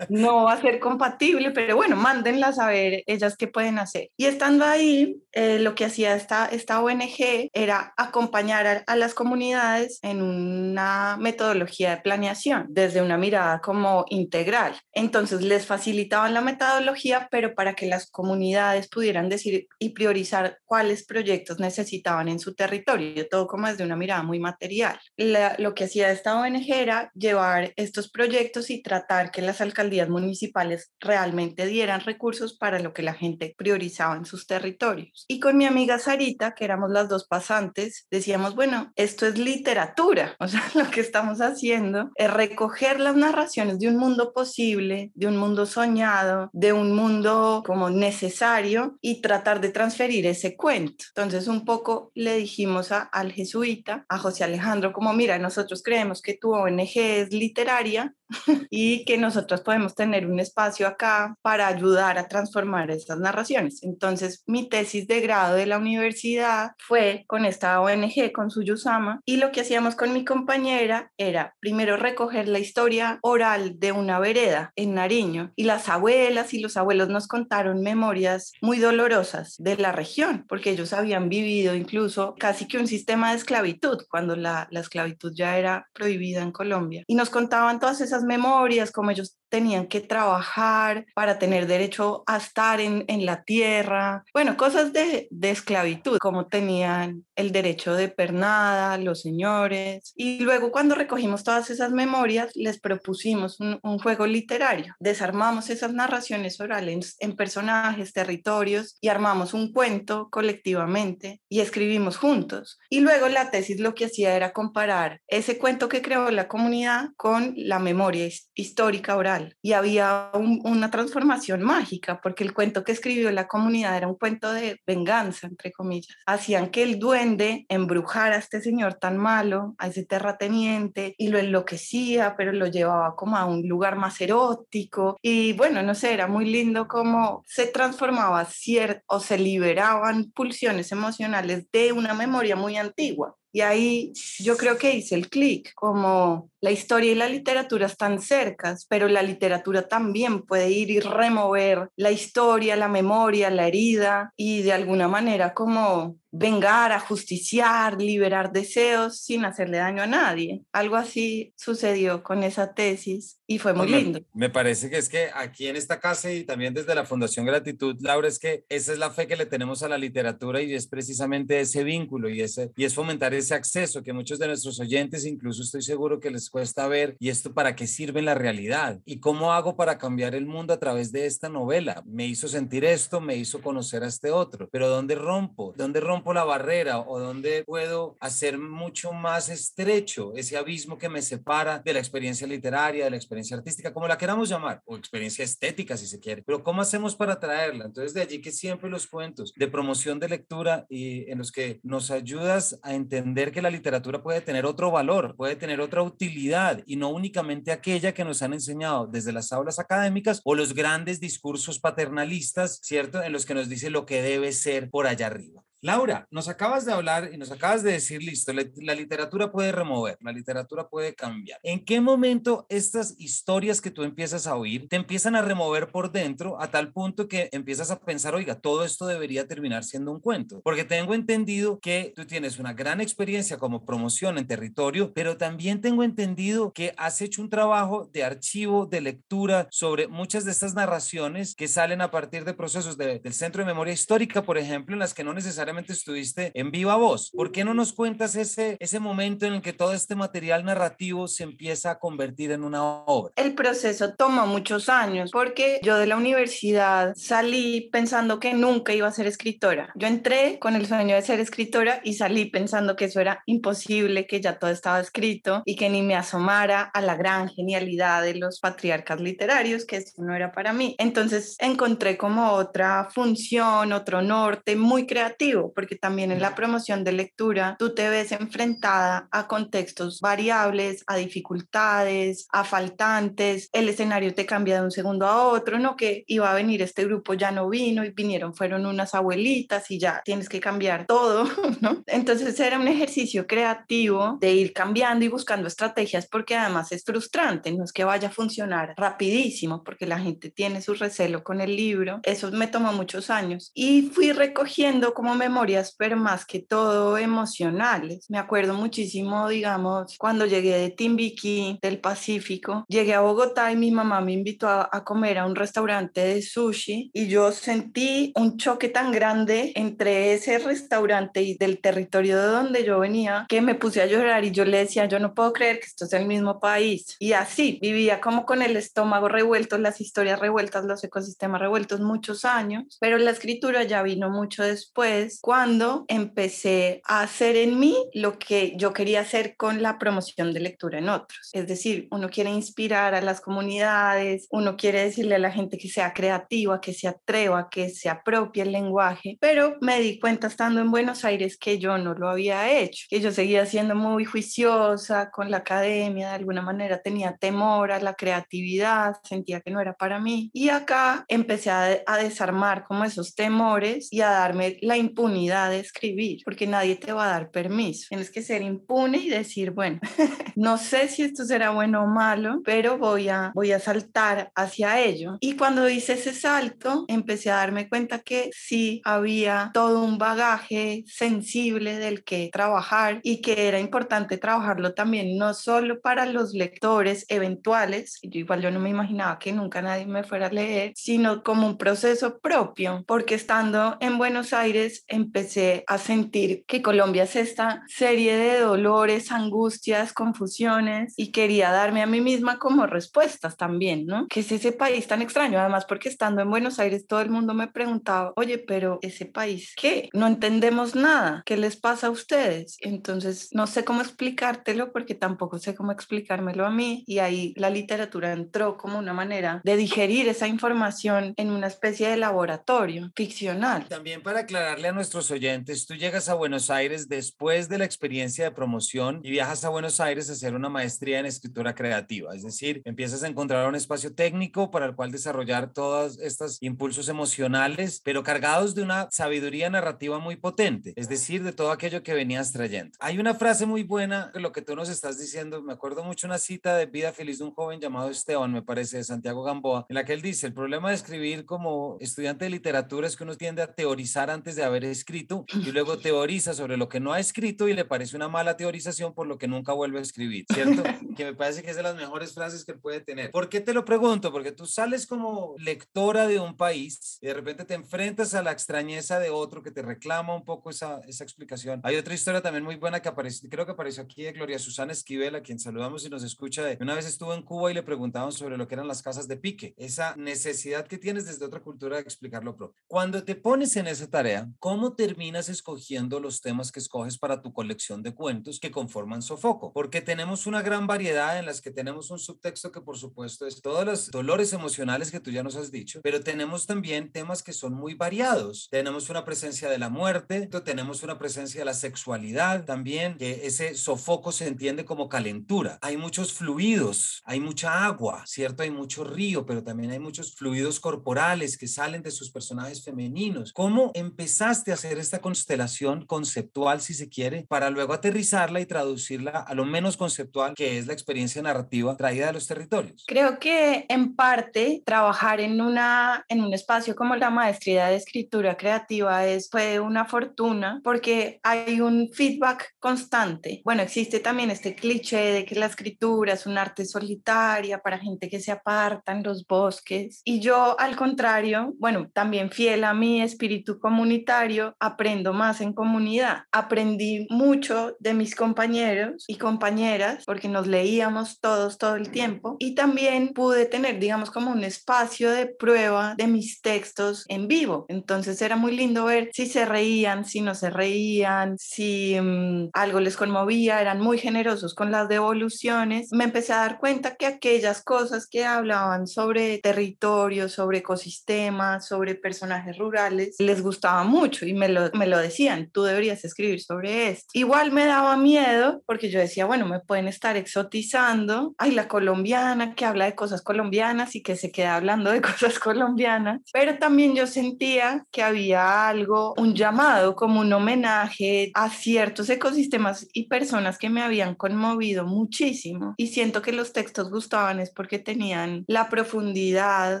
no 0.08 0.44
va 0.44 0.54
a 0.54 0.60
ser 0.60 0.78
compatible, 0.78 1.50
pero 1.50 1.76
bueno, 1.76 1.96
mándenla 1.96 2.48
a 2.48 2.52
saber 2.52 3.02
ellas 3.06 3.36
qué 3.36 3.48
pueden 3.48 3.78
hacer. 3.78 3.95
Y 4.16 4.26
estando 4.26 4.64
ahí, 4.64 5.22
eh, 5.32 5.58
lo 5.58 5.74
que 5.74 5.84
hacía 5.84 6.16
esta, 6.16 6.46
esta 6.46 6.80
ONG 6.80 7.50
era 7.52 7.92
acompañar 7.96 8.66
a, 8.66 8.84
a 8.86 8.96
las 8.96 9.14
comunidades 9.14 9.98
en 10.02 10.22
una 10.22 11.16
metodología 11.20 11.90
de 11.90 12.02
planeación 12.02 12.66
desde 12.68 13.02
una 13.02 13.18
mirada 13.18 13.60
como 13.60 14.04
integral. 14.08 14.74
Entonces 14.92 15.42
les 15.42 15.66
facilitaban 15.66 16.34
la 16.34 16.40
metodología, 16.40 17.28
pero 17.30 17.54
para 17.54 17.74
que 17.74 17.86
las 17.86 18.10
comunidades 18.10 18.88
pudieran 18.88 19.28
decir 19.28 19.66
y 19.78 19.90
priorizar 19.90 20.58
cuáles 20.64 21.04
proyectos 21.04 21.58
necesitaban 21.58 22.28
en 22.28 22.38
su 22.38 22.54
territorio, 22.54 23.28
todo 23.28 23.46
como 23.46 23.68
desde 23.68 23.84
una 23.84 23.96
mirada 23.96 24.22
muy 24.22 24.38
material. 24.38 24.98
La, 25.16 25.56
lo 25.58 25.74
que 25.74 25.84
hacía 25.84 26.10
esta 26.10 26.38
ONG 26.38 26.70
era 26.70 27.10
llevar 27.14 27.72
estos 27.76 28.10
proyectos 28.10 28.70
y 28.70 28.82
tratar 28.82 29.30
que 29.30 29.42
las 29.42 29.60
alcaldías 29.60 30.08
municipales 30.08 30.92
realmente 31.00 31.66
dieran 31.66 32.00
recursos 32.00 32.56
para 32.56 32.78
lo 32.78 32.92
que 32.92 33.02
la 33.02 33.14
gente 33.14 33.54
priorizaba 33.56 33.85
en 33.86 34.24
sus 34.24 34.46
territorios. 34.46 35.24
Y 35.28 35.40
con 35.40 35.56
mi 35.56 35.64
amiga 35.64 35.98
Sarita, 35.98 36.54
que 36.54 36.64
éramos 36.64 36.90
las 36.90 37.08
dos 37.08 37.26
pasantes, 37.26 38.06
decíamos, 38.10 38.54
bueno, 38.54 38.92
esto 38.96 39.26
es 39.26 39.38
literatura, 39.38 40.36
o 40.40 40.48
sea, 40.48 40.62
lo 40.74 40.90
que 40.90 41.00
estamos 41.00 41.40
haciendo 41.40 42.10
es 42.16 42.32
recoger 42.32 43.00
las 43.00 43.16
narraciones 43.16 43.78
de 43.78 43.88
un 43.88 43.96
mundo 43.96 44.32
posible, 44.32 45.12
de 45.14 45.26
un 45.26 45.36
mundo 45.36 45.66
soñado, 45.66 46.50
de 46.52 46.72
un 46.72 46.94
mundo 46.94 47.62
como 47.64 47.90
necesario 47.90 48.98
y 49.00 49.20
tratar 49.20 49.60
de 49.60 49.70
transferir 49.70 50.26
ese 50.26 50.56
cuento. 50.56 51.04
Entonces, 51.14 51.48
un 51.48 51.64
poco 51.64 52.10
le 52.14 52.36
dijimos 52.36 52.92
a, 52.92 53.02
al 53.02 53.32
jesuita, 53.32 54.04
a 54.08 54.18
José 54.18 54.44
Alejandro, 54.44 54.92
como, 54.92 55.12
mira, 55.12 55.38
nosotros 55.38 55.82
creemos 55.82 56.22
que 56.22 56.34
tu 56.34 56.52
ONG 56.52 56.90
es 56.96 57.32
literaria 57.32 58.14
y 58.70 59.04
que 59.04 59.18
nosotros 59.18 59.60
podemos 59.60 59.94
tener 59.94 60.26
un 60.26 60.40
espacio 60.40 60.86
acá 60.86 61.36
para 61.42 61.68
ayudar 61.68 62.18
a 62.18 62.28
transformar 62.28 62.90
estas 62.90 63.18
narraciones. 63.18 63.75
Entonces, 63.82 64.42
mi 64.46 64.68
tesis 64.68 65.06
de 65.06 65.20
grado 65.20 65.56
de 65.56 65.66
la 65.66 65.78
universidad 65.78 66.72
fue 66.78 67.24
con 67.26 67.44
esta 67.44 67.80
ONG, 67.80 68.32
con 68.32 68.50
Suyusama, 68.50 69.20
y 69.24 69.36
lo 69.36 69.52
que 69.52 69.60
hacíamos 69.60 69.96
con 69.96 70.12
mi 70.12 70.24
compañera 70.24 71.12
era 71.16 71.54
primero 71.60 71.96
recoger 71.96 72.48
la 72.48 72.58
historia 72.58 73.18
oral 73.22 73.78
de 73.78 73.92
una 73.92 74.18
vereda 74.18 74.72
en 74.76 74.94
Nariño 74.94 75.52
y 75.56 75.64
las 75.64 75.88
abuelas 75.88 76.54
y 76.54 76.60
los 76.60 76.76
abuelos 76.76 77.08
nos 77.08 77.28
contaron 77.28 77.82
memorias 77.82 78.52
muy 78.60 78.78
dolorosas 78.78 79.56
de 79.58 79.76
la 79.76 79.92
región, 79.92 80.44
porque 80.48 80.70
ellos 80.70 80.92
habían 80.92 81.28
vivido 81.28 81.74
incluso 81.74 82.34
casi 82.38 82.66
que 82.66 82.78
un 82.78 82.86
sistema 82.86 83.30
de 83.30 83.38
esclavitud 83.38 83.98
cuando 84.08 84.36
la, 84.36 84.68
la 84.70 84.80
esclavitud 84.80 85.32
ya 85.34 85.58
era 85.58 85.86
prohibida 85.92 86.42
en 86.42 86.52
Colombia. 86.52 87.04
Y 87.06 87.14
nos 87.14 87.30
contaban 87.30 87.80
todas 87.80 88.00
esas 88.00 88.24
memorias, 88.24 88.92
como 88.92 89.10
ellos 89.10 89.36
tenían 89.48 89.86
que 89.86 90.00
trabajar 90.00 91.06
para 91.14 91.38
tener 91.38 91.66
derecho 91.66 92.22
a 92.26 92.36
estar 92.36 92.80
en, 92.80 93.04
en 93.08 93.26
la 93.26 93.42
tierra, 93.44 94.24
bueno, 94.32 94.56
cosas 94.56 94.92
de, 94.92 95.28
de, 95.30 95.50
esclavitud, 95.50 96.18
como 96.18 96.46
tenían 96.46 97.24
el 97.36 97.52
derecho 97.52 97.94
de 97.94 98.08
pernada, 98.08 98.98
los 98.98 99.22
señores. 99.22 100.12
Y 100.16 100.40
luego 100.40 100.72
cuando 100.72 100.94
recogimos 100.94 101.44
todas 101.44 101.70
esas 101.70 101.92
memorias, 101.92 102.50
les 102.54 102.80
propusimos 102.80 103.60
un, 103.60 103.78
un 103.82 103.98
juego 103.98 104.26
literario. 104.26 104.94
Desarmamos 104.98 105.70
esas 105.70 105.92
narraciones 105.92 106.60
orales 106.60 107.16
en 107.20 107.36
personajes, 107.36 108.12
territorios 108.12 108.96
y 109.00 109.08
armamos 109.08 109.54
un 109.54 109.72
cuento 109.72 110.28
colectivamente 110.30 111.40
y 111.48 111.60
escribimos 111.60 112.16
juntos. 112.16 112.78
Y 112.90 113.00
luego 113.00 113.28
la 113.28 113.50
tesis 113.50 113.80
lo 113.80 113.94
que 113.94 114.06
hacía 114.06 114.34
era 114.34 114.52
comparar 114.52 115.20
ese 115.28 115.58
cuento 115.58 115.88
que 115.88 116.02
creó 116.02 116.30
la 116.30 116.48
comunidad 116.48 117.10
con 117.16 117.54
la 117.56 117.78
memoria 117.78 118.28
histórica 118.54 119.16
oral 119.16 119.35
y 119.62 119.72
había 119.72 120.30
un, 120.34 120.60
una 120.64 120.90
transformación 120.90 121.62
mágica 121.62 122.20
porque 122.22 122.44
el 122.44 122.54
cuento 122.54 122.84
que 122.84 122.92
escribió 122.92 123.30
la 123.30 123.48
comunidad 123.48 123.96
era 123.96 124.08
un 124.08 124.16
cuento 124.16 124.52
de 124.52 124.80
venganza, 124.86 125.46
entre 125.46 125.72
comillas. 125.72 126.16
Hacían 126.26 126.70
que 126.70 126.82
el 126.82 126.98
duende 126.98 127.66
embrujara 127.68 128.36
a 128.36 128.38
este 128.38 128.60
señor 128.60 128.94
tan 128.94 129.16
malo, 129.16 129.74
a 129.78 129.88
ese 129.88 130.04
terrateniente, 130.04 131.14
y 131.18 131.28
lo 131.28 131.38
enloquecía, 131.38 132.34
pero 132.36 132.52
lo 132.52 132.66
llevaba 132.66 133.14
como 133.16 133.36
a 133.36 133.44
un 133.44 133.66
lugar 133.68 133.96
más 133.96 134.20
erótico. 134.20 135.16
Y 135.22 135.52
bueno, 135.54 135.82
no 135.82 135.94
sé, 135.94 136.12
era 136.12 136.26
muy 136.26 136.46
lindo 136.46 136.88
cómo 136.88 137.42
se 137.46 137.66
transformaba 137.66 138.44
cierto 138.44 139.02
o 139.06 139.20
se 139.20 139.38
liberaban 139.38 140.30
pulsiones 140.32 140.92
emocionales 140.92 141.70
de 141.72 141.92
una 141.92 142.14
memoria 142.14 142.56
muy 142.56 142.76
antigua. 142.76 143.36
Y 143.56 143.62
ahí 143.62 144.12
yo 144.38 144.58
creo 144.58 144.76
que 144.76 144.94
hice 144.94 145.14
el 145.14 145.30
clic, 145.30 145.72
como 145.74 146.50
la 146.60 146.72
historia 146.72 147.12
y 147.12 147.14
la 147.14 147.26
literatura 147.26 147.86
están 147.86 148.20
cercas, 148.20 148.84
pero 148.86 149.08
la 149.08 149.22
literatura 149.22 149.88
también 149.88 150.42
puede 150.42 150.68
ir 150.68 150.90
y 150.90 151.00
remover 151.00 151.88
la 151.96 152.10
historia, 152.10 152.76
la 152.76 152.88
memoria, 152.88 153.48
la 153.48 153.66
herida 153.66 154.30
y 154.36 154.60
de 154.60 154.74
alguna 154.74 155.08
manera 155.08 155.54
como 155.54 156.18
vengar, 156.38 156.92
a 156.92 157.00
justiciar, 157.00 158.00
liberar 158.00 158.52
deseos 158.52 159.20
sin 159.20 159.44
hacerle 159.44 159.78
daño 159.78 160.02
a 160.02 160.06
nadie. 160.06 160.62
Algo 160.72 160.96
así 160.96 161.52
sucedió 161.56 162.22
con 162.22 162.42
esa 162.42 162.74
tesis 162.74 163.40
y 163.46 163.58
fue 163.58 163.72
muy 163.74 163.88
me, 163.88 164.00
lindo. 164.00 164.20
Me 164.34 164.50
parece 164.50 164.90
que 164.90 164.98
es 164.98 165.08
que 165.08 165.30
aquí 165.34 165.66
en 165.68 165.76
esta 165.76 166.00
casa 166.00 166.32
y 166.32 166.44
también 166.44 166.74
desde 166.74 166.94
la 166.94 167.04
Fundación 167.04 167.46
Gratitud, 167.46 167.96
Laura, 168.00 168.28
es 168.28 168.38
que 168.38 168.64
esa 168.68 168.92
es 168.92 168.98
la 168.98 169.10
fe 169.10 169.26
que 169.26 169.36
le 169.36 169.46
tenemos 169.46 169.82
a 169.82 169.88
la 169.88 169.98
literatura 169.98 170.60
y 170.62 170.74
es 170.74 170.86
precisamente 170.86 171.60
ese 171.60 171.84
vínculo 171.84 172.28
y, 172.28 172.42
ese, 172.42 172.72
y 172.76 172.84
es 172.84 172.94
fomentar 172.94 173.34
ese 173.34 173.54
acceso 173.54 174.02
que 174.02 174.12
muchos 174.12 174.38
de 174.38 174.48
nuestros 174.48 174.80
oyentes, 174.80 175.24
incluso 175.24 175.62
estoy 175.62 175.82
seguro 175.82 176.20
que 176.20 176.30
les 176.30 176.50
cuesta 176.50 176.88
ver, 176.88 177.16
y 177.18 177.28
esto 177.28 177.54
para 177.54 177.76
qué 177.76 177.86
sirve 177.86 178.20
en 178.20 178.26
la 178.26 178.34
realidad 178.34 179.00
y 179.04 179.20
cómo 179.20 179.52
hago 179.52 179.76
para 179.76 179.98
cambiar 179.98 180.34
el 180.34 180.46
mundo 180.46 180.74
a 180.74 180.78
través 180.78 181.12
de 181.12 181.26
esta 181.26 181.48
novela. 181.48 182.02
Me 182.06 182.26
hizo 182.26 182.48
sentir 182.48 182.84
esto, 182.84 183.20
me 183.20 183.36
hizo 183.36 183.60
conocer 183.60 184.02
a 184.02 184.08
este 184.08 184.30
otro, 184.30 184.68
pero 184.70 184.88
¿dónde 184.88 185.14
rompo? 185.14 185.72
¿Dónde 185.76 186.00
rompo? 186.00 186.25
Rompo 186.26 186.34
la 186.34 186.44
barrera 186.44 187.00
o 187.00 187.20
dónde 187.20 187.62
puedo 187.64 188.16
hacer 188.20 188.58
mucho 188.58 189.12
más 189.12 189.48
estrecho 189.48 190.32
ese 190.34 190.56
abismo 190.56 190.98
que 190.98 191.08
me 191.08 191.22
separa 191.22 191.78
de 191.78 191.92
la 191.92 192.00
experiencia 192.00 192.48
literaria, 192.48 193.04
de 193.04 193.10
la 193.10 193.16
experiencia 193.16 193.56
artística, 193.56 193.92
como 193.92 194.08
la 194.08 194.18
queramos 194.18 194.48
llamar, 194.48 194.82
o 194.86 194.96
experiencia 194.96 195.44
estética 195.44 195.96
si 195.96 196.06
se 196.06 196.18
quiere, 196.18 196.42
pero 196.42 196.64
¿cómo 196.64 196.82
hacemos 196.82 197.14
para 197.14 197.38
traerla? 197.38 197.84
Entonces 197.84 198.12
de 198.12 198.22
allí 198.22 198.40
que 198.40 198.50
siempre 198.50 198.90
los 198.90 199.06
cuentos 199.06 199.52
de 199.54 199.68
promoción 199.68 200.18
de 200.18 200.28
lectura 200.28 200.84
y 200.88 201.30
en 201.30 201.38
los 201.38 201.52
que 201.52 201.78
nos 201.84 202.10
ayudas 202.10 202.80
a 202.82 202.94
entender 202.94 203.52
que 203.52 203.62
la 203.62 203.70
literatura 203.70 204.20
puede 204.20 204.40
tener 204.40 204.66
otro 204.66 204.90
valor, 204.90 205.36
puede 205.36 205.54
tener 205.54 205.80
otra 205.80 206.02
utilidad 206.02 206.82
y 206.86 206.96
no 206.96 207.10
únicamente 207.10 207.70
aquella 207.70 208.12
que 208.12 208.24
nos 208.24 208.42
han 208.42 208.52
enseñado 208.52 209.06
desde 209.06 209.32
las 209.32 209.52
aulas 209.52 209.78
académicas 209.78 210.40
o 210.44 210.56
los 210.56 210.74
grandes 210.74 211.20
discursos 211.20 211.78
paternalistas, 211.78 212.80
¿cierto? 212.82 213.22
En 213.22 213.32
los 213.32 213.46
que 213.46 213.54
nos 213.54 213.68
dice 213.68 213.90
lo 213.90 214.06
que 214.06 214.22
debe 214.22 214.50
ser 214.52 214.90
por 214.90 215.06
allá 215.06 215.26
arriba. 215.26 215.65
Laura, 215.86 216.26
nos 216.32 216.48
acabas 216.48 216.84
de 216.84 216.92
hablar 216.92 217.30
y 217.32 217.36
nos 217.36 217.52
acabas 217.52 217.84
de 217.84 217.92
decir, 217.92 218.20
listo, 218.20 218.52
la, 218.52 218.94
literatura 218.96 219.52
puede 219.52 219.70
remover, 219.70 220.18
la 220.20 220.32
literatura 220.32 220.88
puede 220.88 221.14
cambiar. 221.14 221.60
¿En 221.62 221.84
qué 221.84 222.00
momento 222.00 222.66
estas 222.68 223.14
historias 223.18 223.80
que 223.80 223.92
tú 223.92 224.02
empiezas 224.02 224.48
a 224.48 224.56
oír 224.56 224.88
te 224.88 224.96
empiezan 224.96 225.36
a 225.36 225.42
remover 225.42 225.86
por 225.92 226.10
dentro 226.10 226.60
a 226.60 226.72
tal 226.72 226.92
punto 226.92 227.28
que 227.28 227.48
empiezas 227.52 227.92
a 227.92 228.00
pensar, 228.00 228.34
oiga, 228.34 228.56
todo 228.56 228.84
esto 228.84 229.06
debería 229.06 229.46
terminar 229.46 229.84
siendo 229.84 230.10
un 230.10 230.18
cuento? 230.18 230.60
Porque 230.64 230.82
tengo 230.82 231.14
entendido 231.14 231.78
que 231.78 232.12
tú 232.16 232.26
tienes 232.26 232.58
una 232.58 232.72
gran 232.72 233.00
experiencia 233.00 233.56
como 233.56 233.84
promoción 233.84 234.38
en 234.38 234.48
territorio, 234.48 235.14
pero 235.14 235.36
también 235.36 235.80
tengo 235.80 236.02
entendido 236.02 236.72
que 236.72 236.94
has 236.96 237.20
hecho 237.20 237.40
un 237.40 237.48
trabajo 237.48 238.10
de 238.12 238.24
archivo, 238.24 238.86
de 238.86 239.02
lectura 239.02 239.68
sobre 239.70 240.08
muchas 240.08 240.44
de 240.44 240.50
estas 240.50 240.74
narraciones 240.74 241.54
que 241.54 241.68
salen 241.68 242.00
a 242.00 242.10
partir 242.10 242.44
de 242.44 242.54
procesos 242.54 242.98
del 242.98 243.32
Centro 243.32 243.62
de 243.62 243.66
Memoria 243.66 243.94
Histórica, 243.94 244.42
por 244.42 244.58
ejemplo, 244.58 244.96
en 244.96 244.98
las 244.98 245.14
que 245.14 245.22
no 245.22 245.32
necesariamente 245.32 245.75
estuviste 245.84 246.52
en 246.54 246.70
viva 246.70 246.96
voz. 246.96 247.30
¿Por 247.30 247.52
qué 247.52 247.64
no 247.64 247.74
nos 247.74 247.92
cuentas 247.92 248.36
ese, 248.36 248.76
ese 248.80 249.00
momento 249.00 249.46
en 249.46 249.54
el 249.54 249.62
que 249.62 249.72
todo 249.72 249.92
este 249.92 250.14
material 250.14 250.64
narrativo 250.64 251.28
se 251.28 251.44
empieza 251.44 251.90
a 251.90 251.98
convertir 251.98 252.50
en 252.52 252.64
una 252.64 252.82
obra? 252.82 253.32
El 253.36 253.54
proceso 253.54 254.14
toma 254.14 254.46
muchos 254.46 254.88
años 254.88 255.30
porque 255.30 255.80
yo 255.82 255.98
de 255.98 256.06
la 256.06 256.16
universidad 256.16 257.14
salí 257.16 257.88
pensando 257.92 258.40
que 258.40 258.54
nunca 258.54 258.94
iba 258.94 259.08
a 259.08 259.12
ser 259.12 259.26
escritora. 259.26 259.92
Yo 259.94 260.06
entré 260.06 260.58
con 260.58 260.76
el 260.76 260.86
sueño 260.86 261.14
de 261.14 261.22
ser 261.22 261.40
escritora 261.40 262.00
y 262.04 262.14
salí 262.14 262.46
pensando 262.46 262.96
que 262.96 263.06
eso 263.06 263.20
era 263.20 263.42
imposible, 263.46 264.26
que 264.26 264.40
ya 264.40 264.58
todo 264.58 264.70
estaba 264.70 265.00
escrito 265.00 265.62
y 265.64 265.76
que 265.76 265.88
ni 265.88 266.02
me 266.02 266.16
asomara 266.16 266.82
a 266.82 267.00
la 267.00 267.16
gran 267.16 267.48
genialidad 267.48 268.22
de 268.22 268.34
los 268.34 268.60
patriarcas 268.60 269.20
literarios, 269.20 269.84
que 269.84 269.96
eso 269.96 270.12
no 270.18 270.34
era 270.34 270.52
para 270.52 270.72
mí. 270.72 270.94
Entonces 270.98 271.56
encontré 271.58 272.16
como 272.16 272.52
otra 272.52 273.08
función, 273.12 273.92
otro 273.92 274.22
norte 274.22 274.76
muy 274.76 275.06
creativo 275.06 275.55
porque 275.74 275.96
también 275.96 276.32
en 276.32 276.40
la 276.40 276.54
promoción 276.54 277.04
de 277.04 277.12
lectura 277.12 277.76
tú 277.78 277.94
te 277.94 278.08
ves 278.08 278.32
enfrentada 278.32 279.28
a 279.30 279.46
contextos 279.46 280.20
variables, 280.20 281.04
a 281.06 281.16
dificultades, 281.16 282.46
a 282.52 282.64
faltantes, 282.64 283.68
el 283.72 283.88
escenario 283.88 284.34
te 284.34 284.46
cambia 284.46 284.78
de 284.78 284.84
un 284.84 284.90
segundo 284.90 285.26
a 285.26 285.46
otro, 285.48 285.78
no 285.78 285.96
que 285.96 286.24
iba 286.26 286.50
a 286.50 286.54
venir 286.54 286.82
este 286.82 287.04
grupo 287.04 287.34
ya 287.34 287.50
no 287.50 287.68
vino 287.68 288.04
y 288.04 288.10
vinieron 288.10 288.54
fueron 288.54 288.86
unas 288.86 289.14
abuelitas 289.14 289.90
y 289.90 289.98
ya 289.98 290.22
tienes 290.24 290.48
que 290.48 290.60
cambiar 290.60 291.06
todo, 291.06 291.44
¿no? 291.80 292.02
Entonces 292.06 292.58
era 292.60 292.78
un 292.78 292.88
ejercicio 292.88 293.46
creativo 293.46 294.38
de 294.40 294.52
ir 294.52 294.72
cambiando 294.72 295.24
y 295.24 295.28
buscando 295.28 295.68
estrategias 295.68 296.26
porque 296.26 296.56
además 296.56 296.92
es 296.92 297.04
frustrante, 297.04 297.72
no 297.72 297.84
es 297.84 297.92
que 297.92 298.04
vaya 298.04 298.28
a 298.28 298.32
funcionar 298.32 298.94
rapidísimo 298.96 299.82
porque 299.84 300.06
la 300.06 300.18
gente 300.18 300.50
tiene 300.50 300.82
su 300.82 300.94
recelo 300.94 301.42
con 301.42 301.60
el 301.60 301.76
libro, 301.76 302.20
eso 302.22 302.50
me 302.52 302.66
tomó 302.66 302.92
muchos 302.92 303.30
años 303.30 303.70
y 303.74 304.10
fui 304.12 304.32
recogiendo 304.32 305.14
como 305.14 305.34
me 305.34 305.45
memorias, 305.48 305.94
pero 305.96 306.16
más 306.16 306.44
que 306.44 306.60
todo 306.60 307.18
emocionales. 307.18 308.26
Me 308.28 308.38
acuerdo 308.38 308.74
muchísimo, 308.74 309.48
digamos, 309.48 310.16
cuando 310.18 310.46
llegué 310.46 310.76
de 310.76 310.90
Timbiquí, 310.90 311.78
del 311.80 312.00
Pacífico, 312.00 312.84
llegué 312.88 313.14
a 313.14 313.20
Bogotá 313.20 313.70
y 313.70 313.76
mi 313.76 313.90
mamá 313.90 314.20
me 314.20 314.32
invitó 314.32 314.68
a, 314.68 314.88
a 314.90 315.04
comer 315.04 315.38
a 315.38 315.46
un 315.46 315.54
restaurante 315.54 316.20
de 316.20 316.42
sushi 316.42 317.10
y 317.12 317.28
yo 317.28 317.52
sentí 317.52 318.32
un 318.34 318.56
choque 318.56 318.88
tan 318.88 319.12
grande 319.12 319.72
entre 319.76 320.34
ese 320.34 320.58
restaurante 320.58 321.42
y 321.42 321.56
del 321.56 321.80
territorio 321.80 322.38
de 322.38 322.46
donde 322.46 322.84
yo 322.84 322.98
venía 322.98 323.46
que 323.48 323.60
me 323.60 323.74
puse 323.74 324.02
a 324.02 324.06
llorar 324.06 324.44
y 324.44 324.50
yo 324.50 324.64
le 324.64 324.78
decía, 324.78 325.06
yo 325.06 325.18
no 325.18 325.34
puedo 325.34 325.52
creer 325.52 325.78
que 325.78 325.86
esto 325.86 326.06
es 326.06 326.12
el 326.12 326.26
mismo 326.26 326.58
país. 326.60 327.16
Y 327.18 327.32
así 327.32 327.78
vivía 327.80 328.20
como 328.20 328.44
con 328.46 328.62
el 328.62 328.76
estómago 328.76 329.28
revuelto, 329.28 329.78
las 329.78 330.00
historias 330.00 330.40
revueltas, 330.40 330.84
los 330.84 331.04
ecosistemas 331.04 331.60
revueltos 331.60 332.00
muchos 332.00 332.44
años, 332.44 332.96
pero 333.00 333.18
la 333.18 333.30
escritura 333.30 333.84
ya 333.84 334.02
vino 334.02 334.30
mucho 334.30 334.62
después 334.62 335.35
cuando 335.40 336.04
empecé 336.08 337.00
a 337.04 337.22
hacer 337.22 337.56
en 337.56 337.78
mí 337.78 337.96
lo 338.12 338.38
que 338.38 338.74
yo 338.76 338.92
quería 338.92 339.20
hacer 339.20 339.56
con 339.56 339.82
la 339.82 339.98
promoción 339.98 340.52
de 340.52 340.60
lectura 340.60 340.98
en 340.98 341.08
otros. 341.08 341.50
Es 341.52 341.66
decir, 341.66 342.08
uno 342.10 342.28
quiere 342.28 342.50
inspirar 342.50 343.14
a 343.14 343.20
las 343.20 343.40
comunidades, 343.40 344.46
uno 344.50 344.76
quiere 344.76 345.02
decirle 345.02 345.36
a 345.36 345.38
la 345.38 345.52
gente 345.52 345.78
que 345.78 345.88
sea 345.88 346.12
creativa, 346.12 346.80
que 346.80 346.92
se 346.92 347.08
atreva, 347.08 347.68
que 347.70 347.90
se 347.90 348.08
apropie 348.08 348.62
el 348.62 348.72
lenguaje, 348.72 349.36
pero 349.40 349.76
me 349.80 350.00
di 350.00 350.18
cuenta 350.18 350.46
estando 350.46 350.80
en 350.80 350.90
Buenos 350.90 351.24
Aires 351.24 351.56
que 351.58 351.78
yo 351.78 351.98
no 351.98 352.14
lo 352.14 352.28
había 352.28 352.78
hecho, 352.78 353.06
que 353.08 353.20
yo 353.20 353.32
seguía 353.32 353.66
siendo 353.66 353.94
muy 353.94 354.24
juiciosa 354.24 355.30
con 355.30 355.50
la 355.50 355.58
academia, 355.58 356.28
de 356.28 356.34
alguna 356.34 356.62
manera 356.62 357.00
tenía 357.02 357.36
temor 357.36 357.92
a 357.92 358.00
la 358.00 358.14
creatividad, 358.14 359.16
sentía 359.24 359.60
que 359.60 359.70
no 359.70 359.80
era 359.80 359.94
para 359.94 360.18
mí. 360.18 360.50
Y 360.52 360.68
acá 360.68 361.24
empecé 361.28 361.70
a, 361.70 362.02
a 362.06 362.18
desarmar 362.18 362.84
como 362.84 363.04
esos 363.04 363.34
temores 363.34 364.12
y 364.12 364.20
a 364.20 364.30
darme 364.30 364.78
la 364.80 364.96
impunidad 364.96 365.25
de 365.28 365.80
escribir, 365.80 366.40
porque 366.44 366.66
nadie 366.66 366.96
te 366.96 367.12
va 367.12 367.24
a 367.24 367.30
dar 367.30 367.50
permiso. 367.50 368.06
Tienes 368.08 368.30
que 368.30 368.42
ser 368.42 368.62
impune 368.62 369.18
y 369.18 369.28
decir, 369.28 369.70
bueno, 369.70 370.00
no 370.56 370.78
sé 370.78 371.08
si 371.08 371.22
esto 371.22 371.44
será 371.44 371.70
bueno 371.70 372.04
o 372.04 372.06
malo, 372.06 372.62
pero 372.64 372.98
voy 372.98 373.28
a, 373.28 373.52
voy 373.54 373.72
a 373.72 373.78
saltar 373.78 374.50
hacia 374.54 375.00
ello. 375.00 375.36
Y 375.40 375.56
cuando 375.56 375.88
hice 375.88 376.14
ese 376.14 376.32
salto, 376.32 377.04
empecé 377.08 377.50
a 377.50 377.56
darme 377.56 377.88
cuenta 377.88 378.20
que 378.20 378.50
sí 378.52 379.00
había 379.04 379.70
todo 379.74 380.02
un 380.02 380.18
bagaje 380.18 381.04
sensible 381.06 381.98
del 381.98 382.24
que 382.24 382.50
trabajar 382.52 383.20
y 383.22 383.40
que 383.40 383.68
era 383.68 383.80
importante 383.80 384.38
trabajarlo 384.38 384.94
también, 384.94 385.36
no 385.36 385.54
solo 385.54 386.00
para 386.00 386.26
los 386.26 386.52
lectores 386.52 387.26
eventuales, 387.28 388.18
yo 388.22 388.40
igual 388.40 388.62
yo 388.62 388.70
no 388.70 388.80
me 388.80 388.90
imaginaba 388.90 389.38
que 389.38 389.52
nunca 389.52 389.82
nadie 389.82 390.06
me 390.06 390.24
fuera 390.24 390.46
a 390.46 390.52
leer, 390.52 390.92
sino 390.94 391.42
como 391.42 391.66
un 391.66 391.78
proceso 391.78 392.38
propio, 392.38 393.04
porque 393.06 393.34
estando 393.34 393.96
en 394.00 394.18
Buenos 394.18 394.52
Aires 394.52 395.04
empecé 395.16 395.84
a 395.86 395.98
sentir 395.98 396.64
que 396.66 396.82
Colombia 396.82 397.24
es 397.24 397.36
esta 397.36 397.82
serie 397.88 398.36
de 398.36 398.60
dolores, 398.60 399.32
angustias, 399.32 400.12
confusiones 400.12 401.14
y 401.16 401.32
quería 401.32 401.70
darme 401.70 402.02
a 402.02 402.06
mí 402.06 402.20
misma 402.20 402.58
como 402.58 402.86
respuestas 402.86 403.56
también, 403.56 404.06
¿no? 404.06 404.26
Que 404.28 404.40
es 404.40 404.52
ese 404.52 404.72
país 404.72 405.06
tan 405.06 405.22
extraño, 405.22 405.58
además 405.58 405.84
porque 405.86 406.08
estando 406.08 406.42
en 406.42 406.50
Buenos 406.50 406.78
Aires 406.78 407.06
todo 407.06 407.20
el 407.20 407.30
mundo 407.30 407.54
me 407.54 407.68
preguntaba, 407.68 408.32
oye, 408.36 408.58
pero 408.58 408.98
ese 409.02 409.26
país, 409.26 409.74
¿qué? 409.76 410.08
No 410.12 410.26
entendemos 410.26 410.94
nada, 410.94 411.42
¿qué 411.46 411.56
les 411.56 411.76
pasa 411.76 412.08
a 412.08 412.10
ustedes? 412.10 412.76
Entonces, 412.80 413.48
no 413.52 413.66
sé 413.66 413.84
cómo 413.84 414.00
explicártelo 414.00 414.92
porque 414.92 415.14
tampoco 415.14 415.58
sé 415.58 415.74
cómo 415.74 415.92
explicármelo 415.92 416.66
a 416.66 416.70
mí 416.70 417.04
y 417.06 417.18
ahí 417.18 417.54
la 417.56 417.70
literatura 417.70 418.32
entró 418.32 418.76
como 418.76 418.98
una 418.98 419.12
manera 419.12 419.60
de 419.64 419.76
digerir 419.76 420.28
esa 420.28 420.48
información 420.48 421.34
en 421.36 421.50
una 421.50 421.66
especie 421.66 422.08
de 422.08 422.16
laboratorio 422.16 423.10
ficcional. 423.14 423.86
También 423.88 424.22
para 424.22 424.40
aclararle 424.40 424.88
a 424.88 424.92
nuestros 424.92 425.05
oyentes, 425.14 425.86
tú 425.86 425.94
llegas 425.94 426.28
a 426.28 426.34
Buenos 426.34 426.68
Aires 426.68 427.08
después 427.08 427.68
de 427.68 427.78
la 427.78 427.84
experiencia 427.84 428.44
de 428.44 428.50
promoción 428.50 429.20
y 429.22 429.30
viajas 429.30 429.64
a 429.64 429.68
Buenos 429.68 430.00
Aires 430.00 430.28
a 430.28 430.32
hacer 430.32 430.54
una 430.54 430.68
maestría 430.68 431.20
en 431.20 431.26
escritura 431.26 431.74
creativa, 431.74 432.34
es 432.34 432.42
decir, 432.42 432.82
empiezas 432.84 433.22
a 433.22 433.28
encontrar 433.28 433.68
un 433.68 433.74
espacio 433.74 434.14
técnico 434.14 434.70
para 434.70 434.86
el 434.86 434.94
cual 434.94 435.12
desarrollar 435.12 435.72
todos 435.72 436.18
estos 436.18 436.58
impulsos 436.60 437.08
emocionales, 437.08 438.00
pero 438.04 438.22
cargados 438.22 438.74
de 438.74 438.82
una 438.82 439.08
sabiduría 439.10 439.70
narrativa 439.70 440.18
muy 440.18 440.36
potente, 440.36 440.92
es 440.96 441.08
decir, 441.08 441.44
de 441.44 441.52
todo 441.52 441.70
aquello 441.70 442.02
que 442.02 442.14
venías 442.14 442.52
trayendo. 442.52 442.96
Hay 442.98 443.18
una 443.18 443.34
frase 443.34 443.64
muy 443.64 443.84
buena 443.84 444.30
que 444.32 444.40
lo 444.40 444.52
que 444.52 444.62
tú 444.62 444.74
nos 444.74 444.88
estás 444.88 445.18
diciendo, 445.18 445.62
me 445.62 445.72
acuerdo 445.72 446.02
mucho 446.04 446.26
una 446.26 446.38
cita 446.38 446.76
de 446.76 446.86
Vida 446.86 447.12
Feliz 447.12 447.38
de 447.38 447.44
un 447.44 447.54
joven 447.54 447.80
llamado 447.80 448.10
Esteban, 448.10 448.52
me 448.52 448.62
parece, 448.62 448.98
de 448.98 449.04
Santiago 449.04 449.42
Gamboa, 449.44 449.86
en 449.88 449.94
la 449.94 450.04
que 450.04 450.12
él 450.12 450.22
dice, 450.22 450.46
el 450.46 450.54
problema 450.54 450.88
de 450.88 450.96
escribir 450.96 451.44
como 451.44 451.96
estudiante 452.00 452.44
de 452.44 452.50
literatura 452.50 453.06
es 453.06 453.16
que 453.16 453.24
uno 453.24 453.36
tiende 453.36 453.62
a 453.62 453.72
teorizar 453.72 454.30
antes 454.30 454.56
de 454.56 454.64
haber 454.64 454.84
escrito 454.96 455.44
y 455.54 455.72
luego 455.72 455.98
teoriza 455.98 456.54
sobre 456.54 456.76
lo 456.76 456.88
que 456.88 457.00
no 457.00 457.12
ha 457.12 457.20
escrito 457.20 457.68
y 457.68 457.74
le 457.74 457.84
parece 457.84 458.16
una 458.16 458.28
mala 458.28 458.56
teorización 458.56 459.14
por 459.14 459.26
lo 459.26 459.38
que 459.38 459.48
nunca 459.48 459.72
vuelve 459.72 459.98
a 459.98 460.02
escribir, 460.02 460.46
¿cierto? 460.52 460.82
que 461.16 461.24
me 461.24 461.34
parece 461.34 461.62
que 461.62 461.70
es 461.70 461.76
de 461.76 461.82
las 461.82 461.96
mejores 461.96 462.34
frases 462.34 462.64
que 462.64 462.74
puede 462.74 463.00
tener. 463.00 463.30
¿Por 463.30 463.48
qué 463.48 463.60
te 463.60 463.74
lo 463.74 463.84
pregunto? 463.84 464.32
Porque 464.32 464.52
tú 464.52 464.66
sales 464.66 465.06
como 465.06 465.54
lectora 465.58 466.26
de 466.26 466.40
un 466.40 466.56
país 466.56 467.18
y 467.20 467.26
de 467.26 467.34
repente 467.34 467.64
te 467.64 467.74
enfrentas 467.74 468.34
a 468.34 468.42
la 468.42 468.52
extrañeza 468.52 469.18
de 469.18 469.30
otro 469.30 469.62
que 469.62 469.70
te 469.70 469.82
reclama 469.82 470.34
un 470.34 470.44
poco 470.44 470.70
esa, 470.70 471.00
esa 471.06 471.24
explicación. 471.24 471.80
Hay 471.84 471.96
otra 471.96 472.14
historia 472.14 472.40
también 472.40 472.64
muy 472.64 472.76
buena 472.76 473.00
que 473.00 473.08
aparece, 473.08 473.48
creo 473.48 473.66
que 473.66 473.72
apareció 473.72 474.02
aquí 474.02 474.22
de 474.22 474.32
Gloria 474.32 474.58
Susana 474.58 474.92
Esquivel, 474.92 475.34
a 475.34 475.42
quien 475.42 475.58
saludamos 475.58 476.04
y 476.04 476.10
nos 476.10 476.22
escucha. 476.22 476.64
De, 476.64 476.78
una 476.80 476.94
vez 476.94 477.06
estuvo 477.06 477.34
en 477.34 477.42
Cuba 477.42 477.70
y 477.70 477.74
le 477.74 477.82
preguntaban 477.82 478.32
sobre 478.32 478.56
lo 478.56 478.66
que 478.66 478.74
eran 478.74 478.88
las 478.88 479.02
casas 479.02 479.28
de 479.28 479.36
pique, 479.36 479.74
esa 479.76 480.14
necesidad 480.16 480.86
que 480.86 480.98
tienes 480.98 481.26
desde 481.26 481.44
otra 481.44 481.60
cultura 481.60 481.96
de 481.96 482.02
explicarlo 482.02 482.56
propio. 482.56 482.82
Cuando 482.86 483.24
te 483.24 483.34
pones 483.34 483.76
en 483.76 483.86
esa 483.86 484.08
tarea, 484.08 484.48
¿cómo 484.58 484.85
¿cómo 484.86 484.94
terminas 484.94 485.48
escogiendo 485.48 486.20
los 486.20 486.40
temas 486.40 486.70
que 486.70 486.78
escoges 486.78 487.18
para 487.18 487.42
tu 487.42 487.52
colección 487.52 488.04
de 488.04 488.14
cuentos 488.14 488.60
que 488.60 488.70
conforman 488.70 489.20
Sofoco? 489.20 489.72
Porque 489.72 490.00
tenemos 490.00 490.46
una 490.46 490.62
gran 490.62 490.86
variedad 490.86 491.40
en 491.40 491.46
las 491.46 491.60
que 491.60 491.72
tenemos 491.72 492.12
un 492.12 492.20
subtexto 492.20 492.70
que 492.70 492.80
por 492.80 492.96
supuesto 492.96 493.48
es 493.48 493.60
todos 493.62 493.84
los 493.84 494.10
dolores 494.12 494.52
emocionales 494.52 495.10
que 495.10 495.18
tú 495.18 495.32
ya 495.32 495.42
nos 495.42 495.56
has 495.56 495.72
dicho, 495.72 496.02
pero 496.04 496.20
tenemos 496.20 496.66
también 496.66 497.10
temas 497.10 497.42
que 497.42 497.52
son 497.52 497.74
muy 497.74 497.94
variados. 497.94 498.68
Tenemos 498.70 499.10
una 499.10 499.24
presencia 499.24 499.68
de 499.68 499.78
la 499.78 499.88
muerte, 499.88 500.48
tenemos 500.64 501.02
una 501.02 501.18
presencia 501.18 501.62
de 501.62 501.64
la 501.64 501.74
sexualidad 501.74 502.64
también, 502.64 503.16
que 503.16 503.44
ese 503.44 503.74
sofoco 503.74 504.30
se 504.30 504.46
entiende 504.46 504.84
como 504.84 505.08
calentura. 505.08 505.80
Hay 505.82 505.96
muchos 505.96 506.32
fluidos, 506.32 507.22
hay 507.24 507.40
mucha 507.40 507.86
agua, 507.86 508.22
¿cierto? 508.26 508.62
Hay 508.62 508.70
mucho 508.70 509.02
río, 509.02 509.46
pero 509.46 509.64
también 509.64 509.90
hay 509.90 509.98
muchos 509.98 510.36
fluidos 510.36 510.78
corporales 510.78 511.58
que 511.58 511.66
salen 511.66 512.04
de 512.04 512.12
sus 512.12 512.30
personajes 512.30 512.84
femeninos. 512.84 513.52
¿Cómo 513.52 513.90
empezaste 513.94 514.65
a 514.70 514.74
hacer 514.74 514.98
esta 514.98 515.20
constelación 515.20 516.06
conceptual, 516.06 516.80
si 516.80 516.94
se 516.94 517.08
quiere, 517.08 517.46
para 517.48 517.70
luego 517.70 517.92
aterrizarla 517.92 518.60
y 518.60 518.66
traducirla 518.66 519.30
a 519.30 519.54
lo 519.54 519.64
menos 519.64 519.96
conceptual, 519.96 520.54
que 520.54 520.78
es 520.78 520.86
la 520.86 520.92
experiencia 520.92 521.42
narrativa 521.42 521.96
traída 521.96 522.26
de 522.26 522.32
los 522.32 522.46
territorios? 522.46 523.04
Creo 523.06 523.38
que 523.38 523.86
en 523.88 524.14
parte 524.14 524.82
trabajar 524.84 525.40
en, 525.40 525.60
una, 525.60 526.24
en 526.28 526.42
un 526.42 526.52
espacio 526.54 526.94
como 526.94 527.16
la 527.16 527.30
maestría 527.30 527.86
de 527.86 527.96
escritura 527.96 528.56
creativa 528.56 529.26
es, 529.26 529.48
fue 529.50 529.80
una 529.80 530.04
fortuna 530.04 530.80
porque 530.82 531.40
hay 531.42 531.80
un 531.80 532.10
feedback 532.12 532.74
constante. 532.78 533.62
Bueno, 533.64 533.82
existe 533.82 534.20
también 534.20 534.50
este 534.50 534.74
cliché 534.74 535.32
de 535.32 535.44
que 535.44 535.54
la 535.54 535.66
escritura 535.66 536.34
es 536.34 536.46
un 536.46 536.58
arte 536.58 536.84
solitaria 536.84 537.78
para 537.78 537.98
gente 537.98 538.28
que 538.28 538.40
se 538.40 538.52
aparta 538.52 539.12
en 539.12 539.22
los 539.22 539.46
bosques. 539.46 540.20
Y 540.24 540.40
yo, 540.40 540.78
al 540.78 540.96
contrario, 540.96 541.74
bueno, 541.78 542.08
también 542.12 542.50
fiel 542.50 542.84
a 542.84 542.94
mi 542.94 543.22
espíritu 543.22 543.78
comunitario, 543.78 544.55
aprendo 544.80 545.32
más 545.32 545.60
en 545.60 545.72
comunidad. 545.72 546.44
Aprendí 546.52 547.26
mucho 547.30 547.96
de 548.00 548.14
mis 548.14 548.34
compañeros 548.34 549.24
y 549.26 549.36
compañeras 549.36 550.24
porque 550.24 550.48
nos 550.48 550.66
leíamos 550.66 551.40
todos 551.40 551.78
todo 551.78 551.96
el 551.96 552.10
tiempo 552.10 552.56
y 552.58 552.74
también 552.74 553.32
pude 553.34 553.66
tener, 553.66 553.98
digamos, 553.98 554.30
como 554.30 554.50
un 554.50 554.64
espacio 554.64 555.30
de 555.30 555.46
prueba 555.46 556.14
de 556.16 556.26
mis 556.26 556.60
textos 556.60 557.24
en 557.28 557.48
vivo. 557.48 557.86
Entonces 557.88 558.40
era 558.42 558.56
muy 558.56 558.76
lindo 558.76 559.04
ver 559.04 559.30
si 559.32 559.46
se 559.46 559.64
reían, 559.64 560.24
si 560.24 560.40
no 560.40 560.54
se 560.54 560.70
reían, 560.70 561.56
si 561.58 562.16
mm, 562.20 562.70
algo 562.72 563.00
les 563.00 563.16
conmovía, 563.16 563.80
eran 563.80 564.00
muy 564.00 564.18
generosos 564.18 564.74
con 564.74 564.90
las 564.90 565.08
devoluciones. 565.08 566.08
Me 566.12 566.24
empecé 566.24 566.52
a 566.52 566.58
dar 566.58 566.78
cuenta 566.78 567.16
que 567.16 567.26
aquellas 567.26 567.82
cosas 567.82 568.26
que 568.26 568.44
hablaban 568.44 569.06
sobre 569.06 569.58
territorio, 569.58 570.48
sobre 570.48 570.78
ecosistemas, 570.78 571.86
sobre 571.86 572.14
personajes 572.14 572.78
rurales, 572.78 573.36
les 573.38 573.62
gustaba 573.62 574.04
mucho 574.04 574.45
y 574.46 574.54
me 574.54 574.68
lo, 574.68 574.90
me 574.92 575.06
lo 575.06 575.18
decían, 575.18 575.70
tú 575.72 575.82
deberías 575.82 576.24
escribir 576.24 576.60
sobre 576.60 577.08
esto. 577.08 577.26
Igual 577.32 577.72
me 577.72 577.86
daba 577.86 578.16
miedo 578.16 578.82
porque 578.86 579.10
yo 579.10 579.18
decía, 579.18 579.46
bueno, 579.46 579.66
me 579.66 579.80
pueden 579.80 580.08
estar 580.08 580.36
exotizando. 580.36 581.54
Ay, 581.58 581.72
la 581.72 581.88
colombiana 581.88 582.74
que 582.74 582.84
habla 582.84 583.06
de 583.06 583.14
cosas 583.14 583.42
colombianas 583.42 584.14
y 584.14 584.22
que 584.22 584.36
se 584.36 584.50
queda 584.50 584.76
hablando 584.76 585.10
de 585.10 585.20
cosas 585.22 585.58
colombianas. 585.58 586.40
Pero 586.52 586.78
también 586.78 587.14
yo 587.14 587.26
sentía 587.26 588.06
que 588.10 588.22
había 588.22 588.88
algo, 588.88 589.34
un 589.36 589.54
llamado, 589.54 590.14
como 590.16 590.40
un 590.40 590.52
homenaje 590.52 591.50
a 591.54 591.70
ciertos 591.70 592.28
ecosistemas 592.30 593.06
y 593.12 593.28
personas 593.28 593.78
que 593.78 593.90
me 593.90 594.02
habían 594.02 594.34
conmovido 594.34 595.06
muchísimo. 595.06 595.94
Y 595.96 596.08
siento 596.08 596.42
que 596.42 596.52
los 596.52 596.72
textos 596.72 597.10
gustaban 597.10 597.60
es 597.60 597.70
porque 597.70 597.98
tenían 597.98 598.64
la 598.66 598.88
profundidad 598.88 600.00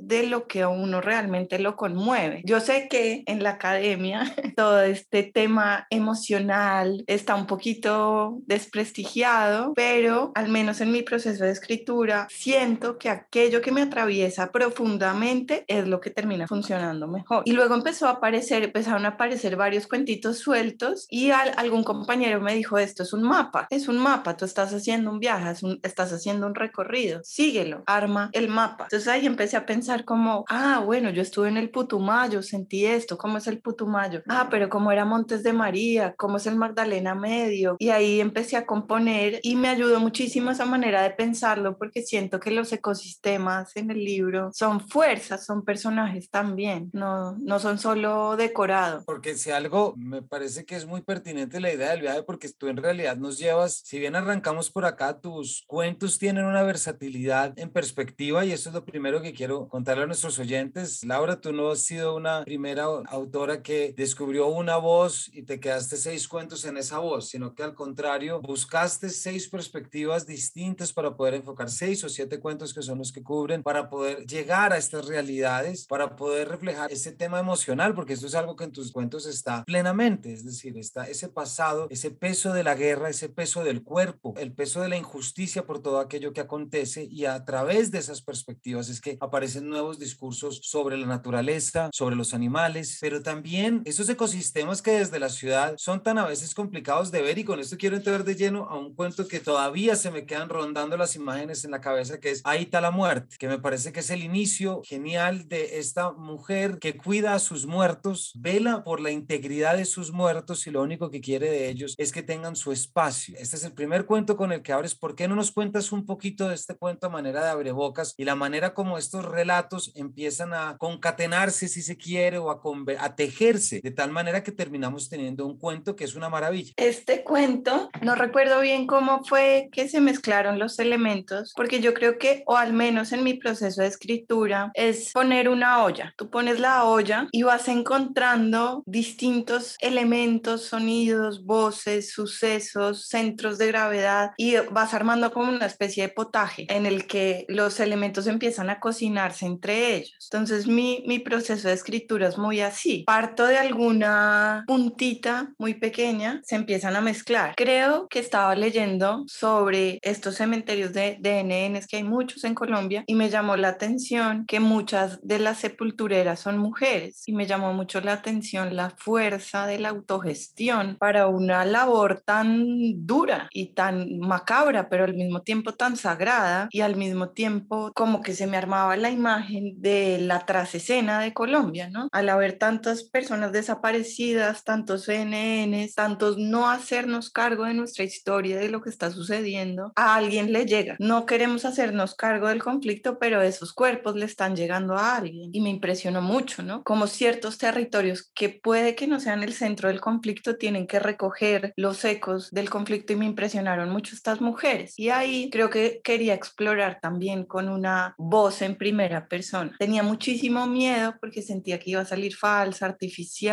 de 0.00 0.26
lo 0.26 0.46
que 0.46 0.62
a 0.62 0.68
uno 0.68 1.00
realmente 1.00 1.58
lo 1.58 1.76
conmueve. 1.76 2.42
Yo 2.44 2.60
sé 2.60 2.88
que 2.88 3.22
en 3.26 3.42
la 3.42 3.50
academia 3.50 4.29
todo 4.56 4.82
este 4.82 5.22
tema 5.22 5.86
emocional 5.90 7.04
está 7.06 7.34
un 7.34 7.46
poquito 7.46 8.38
desprestigiado, 8.46 9.72
pero 9.74 10.32
al 10.34 10.48
menos 10.48 10.80
en 10.80 10.92
mi 10.92 11.02
proceso 11.02 11.44
de 11.44 11.50
escritura 11.50 12.26
siento 12.30 12.98
que 12.98 13.08
aquello 13.08 13.60
que 13.60 13.72
me 13.72 13.82
atraviesa 13.82 14.50
profundamente 14.52 15.64
es 15.66 15.86
lo 15.86 16.00
que 16.00 16.10
termina 16.10 16.46
funcionando 16.46 17.08
mejor. 17.08 17.42
Y 17.44 17.52
luego 17.52 17.74
empezó 17.74 18.06
a 18.06 18.12
aparecer, 18.12 18.64
empezaron 18.64 19.04
a 19.04 19.10
aparecer 19.10 19.56
varios 19.56 19.86
cuentitos 19.86 20.38
sueltos 20.38 21.06
y 21.10 21.30
algún 21.30 21.84
compañero 21.84 22.40
me 22.40 22.54
dijo, 22.54 22.78
esto 22.78 23.02
es 23.02 23.12
un 23.12 23.22
mapa, 23.22 23.66
es 23.70 23.88
un 23.88 23.98
mapa, 23.98 24.36
tú 24.36 24.44
estás 24.44 24.72
haciendo 24.72 25.10
un 25.10 25.18
viaje, 25.18 25.52
estás 25.82 26.12
haciendo 26.12 26.46
un 26.46 26.54
recorrido, 26.54 27.20
síguelo, 27.24 27.82
arma 27.86 28.30
el 28.32 28.48
mapa. 28.48 28.84
Entonces 28.84 29.08
ahí 29.08 29.26
empecé 29.26 29.56
a 29.56 29.66
pensar 29.66 30.04
como, 30.04 30.44
ah, 30.48 30.82
bueno, 30.84 31.10
yo 31.10 31.22
estuve 31.22 31.48
en 31.48 31.56
el 31.56 31.70
Putumayo, 31.70 32.42
sentí 32.42 32.86
esto, 32.86 33.18
¿cómo 33.18 33.38
es 33.38 33.46
el 33.46 33.60
Putumayo? 33.60 34.19
Ah, 34.28 34.48
pero 34.50 34.68
cómo 34.68 34.92
era 34.92 35.04
Montes 35.04 35.42
de 35.42 35.52
María, 35.52 36.14
cómo 36.16 36.36
es 36.36 36.46
el 36.46 36.56
Magdalena 36.56 37.14
Medio. 37.14 37.76
Y 37.78 37.90
ahí 37.90 38.20
empecé 38.20 38.56
a 38.56 38.66
componer 38.66 39.40
y 39.42 39.56
me 39.56 39.68
ayudó 39.68 40.00
muchísimo 40.00 40.50
esa 40.50 40.66
manera 40.66 41.02
de 41.02 41.10
pensarlo 41.10 41.76
porque 41.76 42.02
siento 42.02 42.40
que 42.40 42.50
los 42.50 42.72
ecosistemas 42.72 43.76
en 43.76 43.90
el 43.90 44.04
libro 44.04 44.50
son 44.52 44.80
fuerzas, 44.80 45.44
son 45.44 45.64
personajes 45.64 46.30
también, 46.30 46.90
no, 46.92 47.36
no 47.38 47.58
son 47.58 47.78
solo 47.78 48.36
decorados. 48.36 49.04
Porque 49.04 49.36
si 49.36 49.50
algo 49.50 49.94
me 49.96 50.22
parece 50.22 50.64
que 50.64 50.76
es 50.76 50.86
muy 50.86 51.02
pertinente 51.02 51.60
la 51.60 51.72
idea 51.72 51.90
del 51.90 52.02
viaje 52.02 52.22
porque 52.22 52.48
tú 52.50 52.68
en 52.68 52.76
realidad 52.76 53.16
nos 53.16 53.38
llevas, 53.38 53.82
si 53.84 53.98
bien 53.98 54.16
arrancamos 54.16 54.70
por 54.70 54.84
acá, 54.84 55.20
tus 55.20 55.64
cuentos 55.66 56.18
tienen 56.18 56.44
una 56.44 56.62
versatilidad 56.62 57.58
en 57.58 57.70
perspectiva 57.70 58.44
y 58.44 58.52
eso 58.52 58.68
es 58.68 58.74
lo 58.74 58.84
primero 58.84 59.22
que 59.22 59.32
quiero 59.32 59.68
contarle 59.68 60.04
a 60.04 60.06
nuestros 60.06 60.38
oyentes. 60.38 61.04
Laura, 61.04 61.40
tú 61.40 61.52
no 61.52 61.70
has 61.70 61.82
sido 61.82 62.16
una 62.16 62.44
primera 62.44 62.84
autora 62.84 63.62
que 63.62 63.92
descubrió 64.10 64.48
una 64.48 64.76
voz 64.76 65.30
y 65.32 65.42
te 65.42 65.60
quedaste 65.60 65.96
seis 65.96 66.26
cuentos 66.26 66.64
en 66.64 66.76
esa 66.76 66.98
voz, 66.98 67.28
sino 67.28 67.54
que 67.54 67.62
al 67.62 67.76
contrario, 67.76 68.40
buscaste 68.40 69.08
seis 69.08 69.48
perspectivas 69.48 70.26
distintas 70.26 70.92
para 70.92 71.16
poder 71.16 71.34
enfocar 71.34 71.70
seis 71.70 72.02
o 72.02 72.08
siete 72.08 72.40
cuentos 72.40 72.74
que 72.74 72.82
son 72.82 72.98
los 72.98 73.12
que 73.12 73.22
cubren, 73.22 73.62
para 73.62 73.88
poder 73.88 74.26
llegar 74.26 74.72
a 74.72 74.78
estas 74.78 75.06
realidades, 75.06 75.86
para 75.86 76.16
poder 76.16 76.48
reflejar 76.48 76.90
ese 76.90 77.12
tema 77.12 77.38
emocional, 77.38 77.94
porque 77.94 78.14
esto 78.14 78.26
es 78.26 78.34
algo 78.34 78.56
que 78.56 78.64
en 78.64 78.72
tus 78.72 78.90
cuentos 78.90 79.26
está 79.26 79.62
plenamente, 79.64 80.32
es 80.32 80.44
decir, 80.44 80.76
está 80.76 81.04
ese 81.04 81.28
pasado, 81.28 81.86
ese 81.88 82.10
peso 82.10 82.52
de 82.52 82.64
la 82.64 82.74
guerra, 82.74 83.10
ese 83.10 83.28
peso 83.28 83.62
del 83.62 83.84
cuerpo, 83.84 84.34
el 84.38 84.52
peso 84.52 84.82
de 84.82 84.88
la 84.88 84.96
injusticia 84.96 85.64
por 85.66 85.82
todo 85.82 86.00
aquello 86.00 86.32
que 86.32 86.40
acontece 86.40 87.04
y 87.04 87.26
a 87.26 87.44
través 87.44 87.92
de 87.92 87.98
esas 87.98 88.22
perspectivas 88.22 88.88
es 88.88 89.00
que 89.00 89.18
aparecen 89.20 89.68
nuevos 89.68 90.00
discursos 90.00 90.58
sobre 90.64 90.96
la 90.98 91.06
naturaleza, 91.06 91.90
sobre 91.92 92.16
los 92.16 92.34
animales, 92.34 92.98
pero 93.00 93.22
también 93.22 93.82
esos 94.00 94.08
ecosistemas 94.08 94.80
que 94.80 94.92
desde 94.92 95.18
la 95.18 95.28
ciudad 95.28 95.74
son 95.76 96.02
tan 96.02 96.16
a 96.16 96.24
veces 96.24 96.54
complicados 96.54 97.10
de 97.10 97.20
ver 97.20 97.36
y 97.36 97.44
con 97.44 97.60
esto 97.60 97.76
quiero 97.76 97.96
entrar 97.96 98.24
de 98.24 98.34
lleno 98.34 98.66
a 98.70 98.78
un 98.78 98.94
cuento 98.94 99.28
que 99.28 99.40
todavía 99.40 99.94
se 99.94 100.10
me 100.10 100.24
quedan 100.24 100.48
rondando 100.48 100.96
las 100.96 101.16
imágenes 101.16 101.66
en 101.66 101.72
la 101.72 101.82
cabeza 101.82 102.18
que 102.18 102.30
es 102.30 102.40
Ahí 102.44 102.62
está 102.62 102.80
la 102.80 102.90
muerte, 102.90 103.36
que 103.38 103.46
me 103.46 103.58
parece 103.58 103.92
que 103.92 104.00
es 104.00 104.08
el 104.08 104.22
inicio 104.22 104.80
genial 104.86 105.48
de 105.48 105.78
esta 105.78 106.12
mujer 106.12 106.78
que 106.78 106.96
cuida 106.96 107.34
a 107.34 107.38
sus 107.38 107.66
muertos, 107.66 108.32
vela 108.36 108.84
por 108.84 109.00
la 109.00 109.10
integridad 109.10 109.76
de 109.76 109.84
sus 109.84 110.12
muertos 110.12 110.66
y 110.66 110.70
lo 110.70 110.80
único 110.80 111.10
que 111.10 111.20
quiere 111.20 111.50
de 111.50 111.68
ellos 111.68 111.94
es 111.98 112.10
que 112.10 112.22
tengan 112.22 112.56
su 112.56 112.72
espacio. 112.72 113.34
Este 113.38 113.56
es 113.56 113.64
el 113.64 113.72
primer 113.72 114.06
cuento 114.06 114.34
con 114.34 114.50
el 114.50 114.62
que 114.62 114.72
abres. 114.72 114.94
¿Por 114.94 115.14
qué 115.14 115.28
no 115.28 115.36
nos 115.36 115.50
cuentas 115.50 115.92
un 115.92 116.06
poquito 116.06 116.48
de 116.48 116.54
este 116.54 116.74
cuento 116.74 117.06
a 117.08 117.10
manera 117.10 117.44
de 117.44 117.50
abrebocas 117.50 118.14
y 118.16 118.24
la 118.24 118.34
manera 118.34 118.72
como 118.72 118.96
estos 118.96 119.26
relatos 119.26 119.92
empiezan 119.94 120.54
a 120.54 120.78
concatenarse, 120.78 121.68
si 121.68 121.82
se 121.82 121.98
quiere, 121.98 122.38
o 122.38 122.50
a, 122.50 122.62
a 122.98 123.14
tejerse, 123.14 123.82
de 123.90 123.96
tal 123.96 124.12
manera 124.12 124.44
que 124.44 124.52
terminamos 124.52 125.08
teniendo 125.08 125.44
un 125.44 125.58
cuento 125.58 125.96
que 125.96 126.04
es 126.04 126.14
una 126.14 126.28
maravilla? 126.28 126.72
Este 126.76 127.24
cuento, 127.24 127.90
no 128.00 128.14
recuerdo 128.14 128.60
bien 128.60 128.86
cómo 128.86 129.24
fue 129.24 129.68
que 129.72 129.88
se 129.88 130.00
mezclaron 130.00 130.60
los 130.60 130.78
elementos, 130.78 131.52
porque 131.56 131.80
yo 131.80 131.92
creo 131.92 132.16
que, 132.16 132.44
o 132.46 132.56
al 132.56 132.72
menos 132.72 133.10
en 133.10 133.24
mi 133.24 133.34
proceso 133.34 133.82
de 133.82 133.88
escritura, 133.88 134.70
es 134.74 135.10
poner 135.12 135.48
una 135.48 135.82
olla. 135.82 136.14
Tú 136.16 136.30
pones 136.30 136.60
la 136.60 136.84
olla 136.84 137.26
y 137.32 137.42
vas 137.42 137.66
encontrando 137.66 138.84
distintos 138.86 139.76
elementos, 139.80 140.66
sonidos, 140.66 141.44
voces, 141.44 142.12
sucesos, 142.12 143.08
centros 143.08 143.58
de 143.58 143.66
gravedad 143.66 144.30
y 144.36 144.54
vas 144.70 144.94
armando 144.94 145.32
como 145.32 145.50
una 145.50 145.66
especie 145.66 146.04
de 146.04 146.12
potaje 146.12 146.66
en 146.68 146.86
el 146.86 147.08
que 147.08 147.44
los 147.48 147.80
elementos 147.80 148.28
empiezan 148.28 148.70
a 148.70 148.78
cocinarse 148.78 149.46
entre 149.46 149.96
ellos. 149.96 150.28
Entonces 150.30 150.68
mi, 150.68 151.02
mi 151.08 151.18
proceso 151.18 151.66
de 151.66 151.74
escritura 151.74 152.28
es 152.28 152.38
muy 152.38 152.60
así. 152.60 153.02
Parto 153.04 153.46
de 153.46 153.58
alguna 153.70 154.64
puntita 154.66 155.52
muy 155.58 155.74
pequeña, 155.74 156.40
se 156.44 156.56
empiezan 156.56 156.96
a 156.96 157.00
mezclar. 157.00 157.54
Creo 157.56 158.08
que 158.08 158.18
estaba 158.18 158.54
leyendo 158.54 159.24
sobre 159.26 159.98
estos 160.02 160.36
cementerios 160.36 160.92
de, 160.92 161.16
de 161.20 161.44
NNs 161.44 161.86
que 161.86 161.98
hay 161.98 162.02
muchos 162.02 162.44
en 162.44 162.54
Colombia 162.54 163.04
y 163.06 163.14
me 163.14 163.30
llamó 163.30 163.56
la 163.56 163.68
atención 163.68 164.44
que 164.46 164.60
muchas 164.60 165.20
de 165.22 165.38
las 165.38 165.58
sepultureras 165.58 166.40
son 166.40 166.58
mujeres 166.58 167.22
y 167.26 167.32
me 167.32 167.46
llamó 167.46 167.72
mucho 167.72 168.00
la 168.00 168.14
atención 168.14 168.74
la 168.74 168.90
fuerza 168.90 169.66
de 169.66 169.78
la 169.78 169.90
autogestión 169.90 170.96
para 170.98 171.28
una 171.28 171.64
labor 171.64 172.22
tan 172.24 173.06
dura 173.06 173.48
y 173.52 173.74
tan 173.74 174.18
macabra, 174.18 174.88
pero 174.88 175.04
al 175.04 175.14
mismo 175.14 175.42
tiempo 175.42 175.74
tan 175.74 175.96
sagrada 175.96 176.68
y 176.72 176.80
al 176.80 176.96
mismo 176.96 177.30
tiempo 177.30 177.92
como 177.94 178.20
que 178.20 178.34
se 178.34 178.46
me 178.46 178.56
armaba 178.56 178.96
la 178.96 179.10
imagen 179.10 179.80
de 179.80 180.18
la 180.20 180.44
trasescena 180.44 181.20
de 181.20 181.32
Colombia, 181.32 181.88
¿no? 181.88 182.08
Al 182.10 182.28
haber 182.28 182.58
tantas 182.58 183.04
personas 183.04 183.52
desaparecidas, 183.60 184.64
tantos 184.64 185.04
CNNs, 185.04 185.94
tantos 185.94 186.38
no 186.38 186.68
hacernos 186.68 187.30
cargo 187.30 187.64
de 187.64 187.74
nuestra 187.74 188.04
historia, 188.04 188.58
de 188.58 188.68
lo 188.68 188.80
que 188.82 188.90
está 188.90 189.10
sucediendo, 189.10 189.92
a 189.96 190.14
alguien 190.14 190.52
le 190.52 190.66
llega. 190.66 190.96
No 190.98 191.26
queremos 191.26 191.64
hacernos 191.64 192.14
cargo 192.14 192.48
del 192.48 192.62
conflicto, 192.62 193.18
pero 193.18 193.42
esos 193.42 193.72
cuerpos 193.72 194.16
le 194.16 194.24
están 194.26 194.56
llegando 194.56 194.96
a 194.96 195.16
alguien. 195.16 195.50
Y 195.52 195.60
me 195.60 195.70
impresionó 195.70 196.22
mucho, 196.22 196.62
¿no? 196.62 196.82
Como 196.82 197.06
ciertos 197.06 197.58
territorios 197.58 198.30
que 198.34 198.48
puede 198.48 198.94
que 198.94 199.06
no 199.06 199.20
sean 199.20 199.42
el 199.42 199.52
centro 199.52 199.88
del 199.88 200.00
conflicto 200.00 200.56
tienen 200.56 200.86
que 200.86 200.98
recoger 200.98 201.72
los 201.76 202.04
ecos 202.04 202.50
del 202.50 202.70
conflicto 202.70 203.12
y 203.12 203.16
me 203.16 203.26
impresionaron 203.26 203.90
mucho 203.90 204.14
estas 204.14 204.40
mujeres. 204.40 204.94
Y 204.96 205.10
ahí 205.10 205.50
creo 205.50 205.70
que 205.70 206.00
quería 206.02 206.34
explorar 206.34 206.98
también 207.00 207.44
con 207.44 207.68
una 207.68 208.14
voz 208.18 208.62
en 208.62 208.76
primera 208.76 209.28
persona. 209.28 209.74
Tenía 209.78 210.02
muchísimo 210.02 210.66
miedo 210.66 211.14
porque 211.20 211.42
sentía 211.42 211.78
que 211.78 211.90
iba 211.90 212.00
a 212.00 212.06
salir 212.06 212.34
falsa, 212.34 212.86
artificial, 212.86 213.49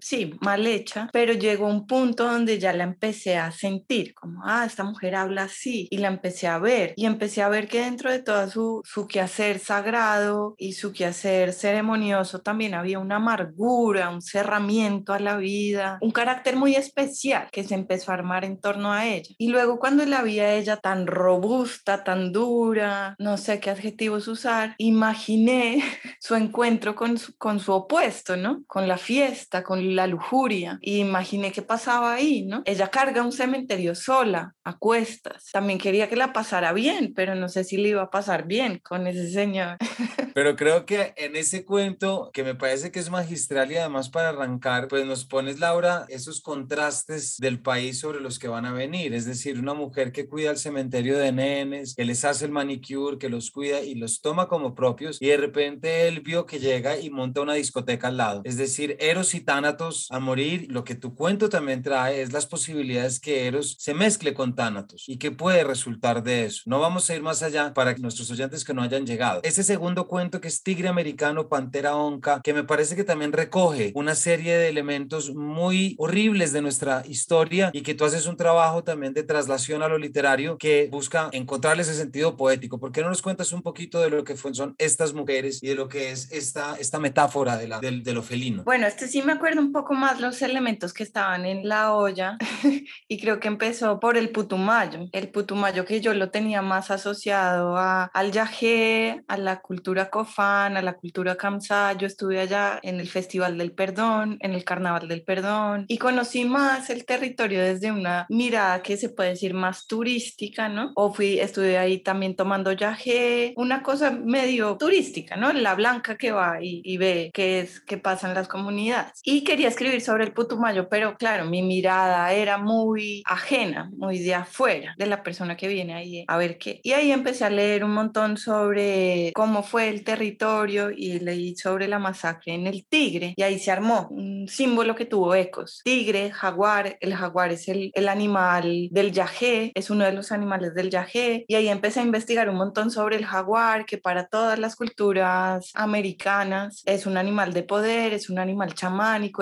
sí, 0.00 0.34
mal 0.40 0.66
hecha, 0.66 1.08
pero 1.12 1.32
llegó 1.32 1.66
un 1.66 1.86
punto 1.86 2.24
donde 2.24 2.58
ya 2.58 2.72
la 2.72 2.84
empecé 2.84 3.36
a 3.36 3.50
sentir, 3.50 4.14
como, 4.14 4.42
ah, 4.44 4.64
esta 4.66 4.84
mujer 4.84 5.14
habla 5.14 5.44
así, 5.44 5.88
y 5.90 5.98
la 5.98 6.08
empecé 6.08 6.46
a 6.46 6.58
ver, 6.58 6.94
y 6.96 7.06
empecé 7.06 7.42
a 7.42 7.48
ver 7.48 7.68
que 7.68 7.80
dentro 7.80 8.10
de 8.10 8.20
todo 8.20 8.48
su, 8.48 8.82
su 8.84 9.06
quehacer 9.06 9.58
sagrado 9.58 10.54
y 10.58 10.72
su 10.72 10.92
quehacer 10.92 11.52
ceremonioso 11.52 12.40
también 12.40 12.74
había 12.74 12.98
una 12.98 13.16
amargura, 13.16 14.10
un 14.10 14.22
cerramiento 14.22 15.12
a 15.12 15.20
la 15.20 15.36
vida, 15.36 15.98
un 16.00 16.10
carácter 16.10 16.56
muy 16.56 16.74
especial 16.74 17.48
que 17.52 17.64
se 17.64 17.74
empezó 17.74 18.10
a 18.10 18.14
armar 18.14 18.44
en 18.44 18.60
torno 18.60 18.92
a 18.92 19.06
ella. 19.06 19.34
Y 19.38 19.48
luego 19.48 19.78
cuando 19.78 20.04
la 20.04 20.22
vi 20.22 20.40
a 20.40 20.54
ella 20.54 20.76
tan 20.76 21.06
robusta, 21.06 22.04
tan 22.04 22.32
dura, 22.32 23.14
no 23.18 23.36
sé 23.36 23.60
qué 23.60 23.70
adjetivos 23.70 24.28
usar, 24.28 24.74
imaginé 24.78 25.82
su 26.20 26.34
encuentro 26.34 26.94
con 26.94 27.18
su, 27.18 27.36
con 27.36 27.60
su 27.60 27.72
opuesto, 27.72 28.36
¿no? 28.36 28.62
Con 28.66 28.88
la 28.88 28.98
fiesta, 28.98 29.37
con 29.64 29.94
la 29.96 30.06
lujuria. 30.06 30.78
Y 30.80 30.98
imaginé 30.98 31.52
qué 31.52 31.62
pasaba 31.62 32.14
ahí, 32.14 32.42
¿no? 32.46 32.62
Ella 32.64 32.88
carga 32.88 33.22
un 33.22 33.32
cementerio 33.32 33.94
sola, 33.94 34.54
a 34.64 34.76
cuestas. 34.76 35.46
También 35.52 35.78
quería 35.78 36.08
que 36.08 36.16
la 36.16 36.32
pasara 36.32 36.72
bien, 36.72 37.12
pero 37.14 37.34
no 37.34 37.48
sé 37.48 37.64
si 37.64 37.76
le 37.76 37.90
iba 37.90 38.02
a 38.02 38.10
pasar 38.10 38.46
bien 38.46 38.80
con 38.82 39.06
ese 39.06 39.30
señor. 39.30 39.76
Pero 40.34 40.54
creo 40.54 40.86
que 40.86 41.14
en 41.16 41.34
ese 41.34 41.64
cuento, 41.64 42.30
que 42.32 42.44
me 42.44 42.54
parece 42.54 42.92
que 42.92 43.00
es 43.00 43.10
magistral 43.10 43.72
y 43.72 43.76
además 43.76 44.08
para 44.08 44.28
arrancar, 44.28 44.86
pues 44.86 45.04
nos 45.04 45.24
pones, 45.24 45.58
Laura, 45.58 46.06
esos 46.10 46.40
contrastes 46.40 47.38
del 47.38 47.60
país 47.60 47.98
sobre 47.98 48.20
los 48.20 48.38
que 48.38 48.46
van 48.46 48.64
a 48.64 48.72
venir. 48.72 49.14
Es 49.14 49.24
decir, 49.24 49.58
una 49.58 49.74
mujer 49.74 50.12
que 50.12 50.28
cuida 50.28 50.52
el 50.52 50.58
cementerio 50.58 51.18
de 51.18 51.32
nenes, 51.32 51.96
que 51.96 52.04
les 52.04 52.24
hace 52.24 52.44
el 52.44 52.52
manicure, 52.52 53.18
que 53.18 53.28
los 53.28 53.50
cuida 53.50 53.80
y 53.80 53.96
los 53.96 54.20
toma 54.20 54.46
como 54.46 54.76
propios, 54.76 55.20
y 55.20 55.26
de 55.26 55.38
repente 55.38 56.06
él 56.06 56.20
vio 56.20 56.46
que 56.46 56.60
llega 56.60 56.98
y 57.00 57.10
monta 57.10 57.40
una 57.40 57.54
discoteca 57.54 58.08
al 58.08 58.18
lado. 58.18 58.42
Es 58.44 58.56
decir, 58.56 58.96
Eros 59.00 59.27
y 59.34 59.40
Tánatos 59.40 60.08
a 60.10 60.18
morir, 60.18 60.66
lo 60.70 60.84
que 60.84 60.94
tu 60.94 61.14
cuento 61.14 61.48
también 61.48 61.82
trae 61.82 62.22
es 62.22 62.32
las 62.32 62.46
posibilidades 62.46 63.20
que 63.20 63.46
Eros 63.46 63.76
se 63.78 63.94
mezcle 63.94 64.34
con 64.34 64.54
Tánatos 64.54 65.04
y 65.08 65.18
que 65.18 65.30
puede 65.30 65.64
resultar 65.64 66.22
de 66.22 66.46
eso. 66.46 66.62
No 66.66 66.80
vamos 66.80 67.08
a 67.08 67.14
ir 67.14 67.22
más 67.22 67.42
allá 67.42 67.74
para 67.74 67.94
nuestros 67.96 68.30
oyentes 68.30 68.64
que 68.64 68.74
no 68.74 68.82
hayan 68.82 69.06
llegado. 69.06 69.40
Ese 69.42 69.64
segundo 69.64 70.06
cuento 70.06 70.40
que 70.40 70.48
es 70.48 70.62
Tigre 70.62 70.88
Americano, 70.88 71.48
Pantera 71.48 71.96
Onca, 71.96 72.40
que 72.42 72.54
me 72.54 72.64
parece 72.64 72.96
que 72.96 73.04
también 73.04 73.32
recoge 73.32 73.92
una 73.94 74.14
serie 74.14 74.56
de 74.56 74.68
elementos 74.68 75.34
muy 75.34 75.94
horribles 75.98 76.52
de 76.52 76.62
nuestra 76.62 77.02
historia 77.06 77.70
y 77.72 77.82
que 77.82 77.94
tú 77.94 78.04
haces 78.04 78.26
un 78.26 78.36
trabajo 78.36 78.84
también 78.84 79.14
de 79.14 79.22
traslación 79.22 79.82
a 79.82 79.88
lo 79.88 79.98
literario 79.98 80.58
que 80.58 80.88
busca 80.90 81.28
encontrarle 81.32 81.82
ese 81.82 81.94
sentido 81.94 82.36
poético. 82.36 82.78
¿Por 82.78 82.92
qué 82.92 83.02
no 83.02 83.08
nos 83.08 83.22
cuentas 83.22 83.52
un 83.52 83.62
poquito 83.62 84.00
de 84.00 84.10
lo 84.10 84.24
que 84.24 84.36
son 84.36 84.74
estas 84.78 85.12
mujeres 85.12 85.62
y 85.62 85.68
de 85.68 85.74
lo 85.74 85.88
que 85.88 86.10
es 86.10 86.30
esta, 86.32 86.76
esta 86.76 86.98
metáfora 86.98 87.56
de, 87.56 87.68
la, 87.68 87.80
de, 87.80 88.00
de 88.00 88.12
lo 88.12 88.22
felino? 88.22 88.64
Bueno, 88.64 88.86
este 88.86 89.08
sí 89.08 89.17
me 89.22 89.32
acuerdo 89.32 89.60
un 89.60 89.72
poco 89.72 89.94
más 89.94 90.20
los 90.20 90.42
elementos 90.42 90.92
que 90.92 91.02
estaban 91.02 91.46
en 91.46 91.68
la 91.68 91.94
olla 91.94 92.38
y 93.08 93.20
creo 93.20 93.40
que 93.40 93.48
empezó 93.48 94.00
por 94.00 94.16
el 94.16 94.30
putumayo. 94.30 95.08
El 95.12 95.28
putumayo 95.30 95.84
que 95.84 96.00
yo 96.00 96.14
lo 96.14 96.30
tenía 96.30 96.62
más 96.62 96.90
asociado 96.90 97.76
a, 97.76 98.04
al 98.04 98.32
yajé, 98.32 99.22
a 99.28 99.36
la 99.36 99.60
cultura 99.60 100.10
Cofán, 100.10 100.76
a 100.76 100.82
la 100.82 100.94
cultura 100.94 101.36
Kamsa. 101.36 101.92
Yo 101.94 102.06
estuve 102.06 102.40
allá 102.40 102.78
en 102.82 103.00
el 103.00 103.08
Festival 103.08 103.58
del 103.58 103.72
Perdón, 103.72 104.38
en 104.40 104.52
el 104.52 104.64
Carnaval 104.64 105.08
del 105.08 105.22
Perdón 105.22 105.84
y 105.88 105.98
conocí 105.98 106.44
más 106.44 106.90
el 106.90 107.04
territorio 107.04 107.62
desde 107.62 107.90
una 107.90 108.26
mirada 108.28 108.82
que 108.82 108.96
se 108.96 109.08
puede 109.08 109.30
decir 109.30 109.54
más 109.54 109.86
turística, 109.86 110.68
¿no? 110.68 110.92
O 110.94 111.12
fui, 111.12 111.40
estuve 111.40 111.78
ahí 111.78 111.98
también 111.98 112.36
tomando 112.36 112.72
yaje, 112.72 113.54
una 113.56 113.82
cosa 113.82 114.10
medio 114.10 114.76
turística, 114.76 115.36
¿no? 115.36 115.52
La 115.52 115.74
blanca 115.74 116.16
que 116.16 116.32
va 116.32 116.62
y, 116.62 116.80
y 116.84 116.96
ve 116.98 117.30
qué 117.32 117.60
es, 117.60 117.80
qué 117.80 117.98
pasa 117.98 118.28
en 118.28 118.34
las 118.34 118.48
comunidades. 118.48 119.07
Y 119.22 119.44
quería 119.44 119.68
escribir 119.68 120.00
sobre 120.00 120.24
el 120.24 120.32
Putumayo, 120.32 120.88
pero 120.88 121.16
claro, 121.16 121.44
mi 121.44 121.62
mirada 121.62 122.32
era 122.32 122.58
muy 122.58 123.22
ajena, 123.26 123.90
muy 123.96 124.18
de 124.18 124.34
afuera, 124.34 124.94
de 124.96 125.06
la 125.06 125.22
persona 125.22 125.56
que 125.56 125.68
viene 125.68 125.94
ahí 125.94 126.24
a 126.26 126.36
ver 126.36 126.58
qué. 126.58 126.80
Y 126.82 126.92
ahí 126.92 127.12
empecé 127.12 127.44
a 127.44 127.50
leer 127.50 127.84
un 127.84 127.92
montón 127.92 128.36
sobre 128.36 129.32
cómo 129.34 129.62
fue 129.62 129.88
el 129.88 130.04
territorio 130.04 130.90
y 130.90 131.18
leí 131.20 131.56
sobre 131.56 131.88
la 131.88 131.98
masacre 131.98 132.54
en 132.54 132.66
el 132.66 132.86
Tigre 132.86 133.34
y 133.36 133.42
ahí 133.42 133.58
se 133.58 133.70
armó 133.70 134.08
un 134.10 134.48
símbolo 134.48 134.94
que 134.94 135.04
tuvo 135.04 135.34
ecos. 135.34 135.80
Tigre, 135.84 136.30
jaguar, 136.30 136.96
el 137.00 137.14
jaguar 137.14 137.52
es 137.52 137.68
el, 137.68 137.90
el 137.94 138.08
animal 138.08 138.88
del 138.90 139.12
yajé, 139.12 139.72
es 139.74 139.90
uno 139.90 140.04
de 140.04 140.12
los 140.12 140.32
animales 140.32 140.74
del 140.74 140.90
yajé 140.90 141.44
y 141.48 141.54
ahí 141.54 141.68
empecé 141.68 142.00
a 142.00 142.04
investigar 142.04 142.48
un 142.48 142.56
montón 142.56 142.90
sobre 142.90 143.16
el 143.16 143.26
jaguar 143.26 143.86
que 143.86 143.98
para 143.98 144.26
todas 144.26 144.58
las 144.58 144.76
culturas 144.76 145.70
americanas 145.74 146.82
es 146.86 147.06
un 147.06 147.16
animal 147.16 147.52
de 147.52 147.62
poder, 147.62 148.12
es 148.12 148.30
un 148.30 148.38
animal 148.38 148.74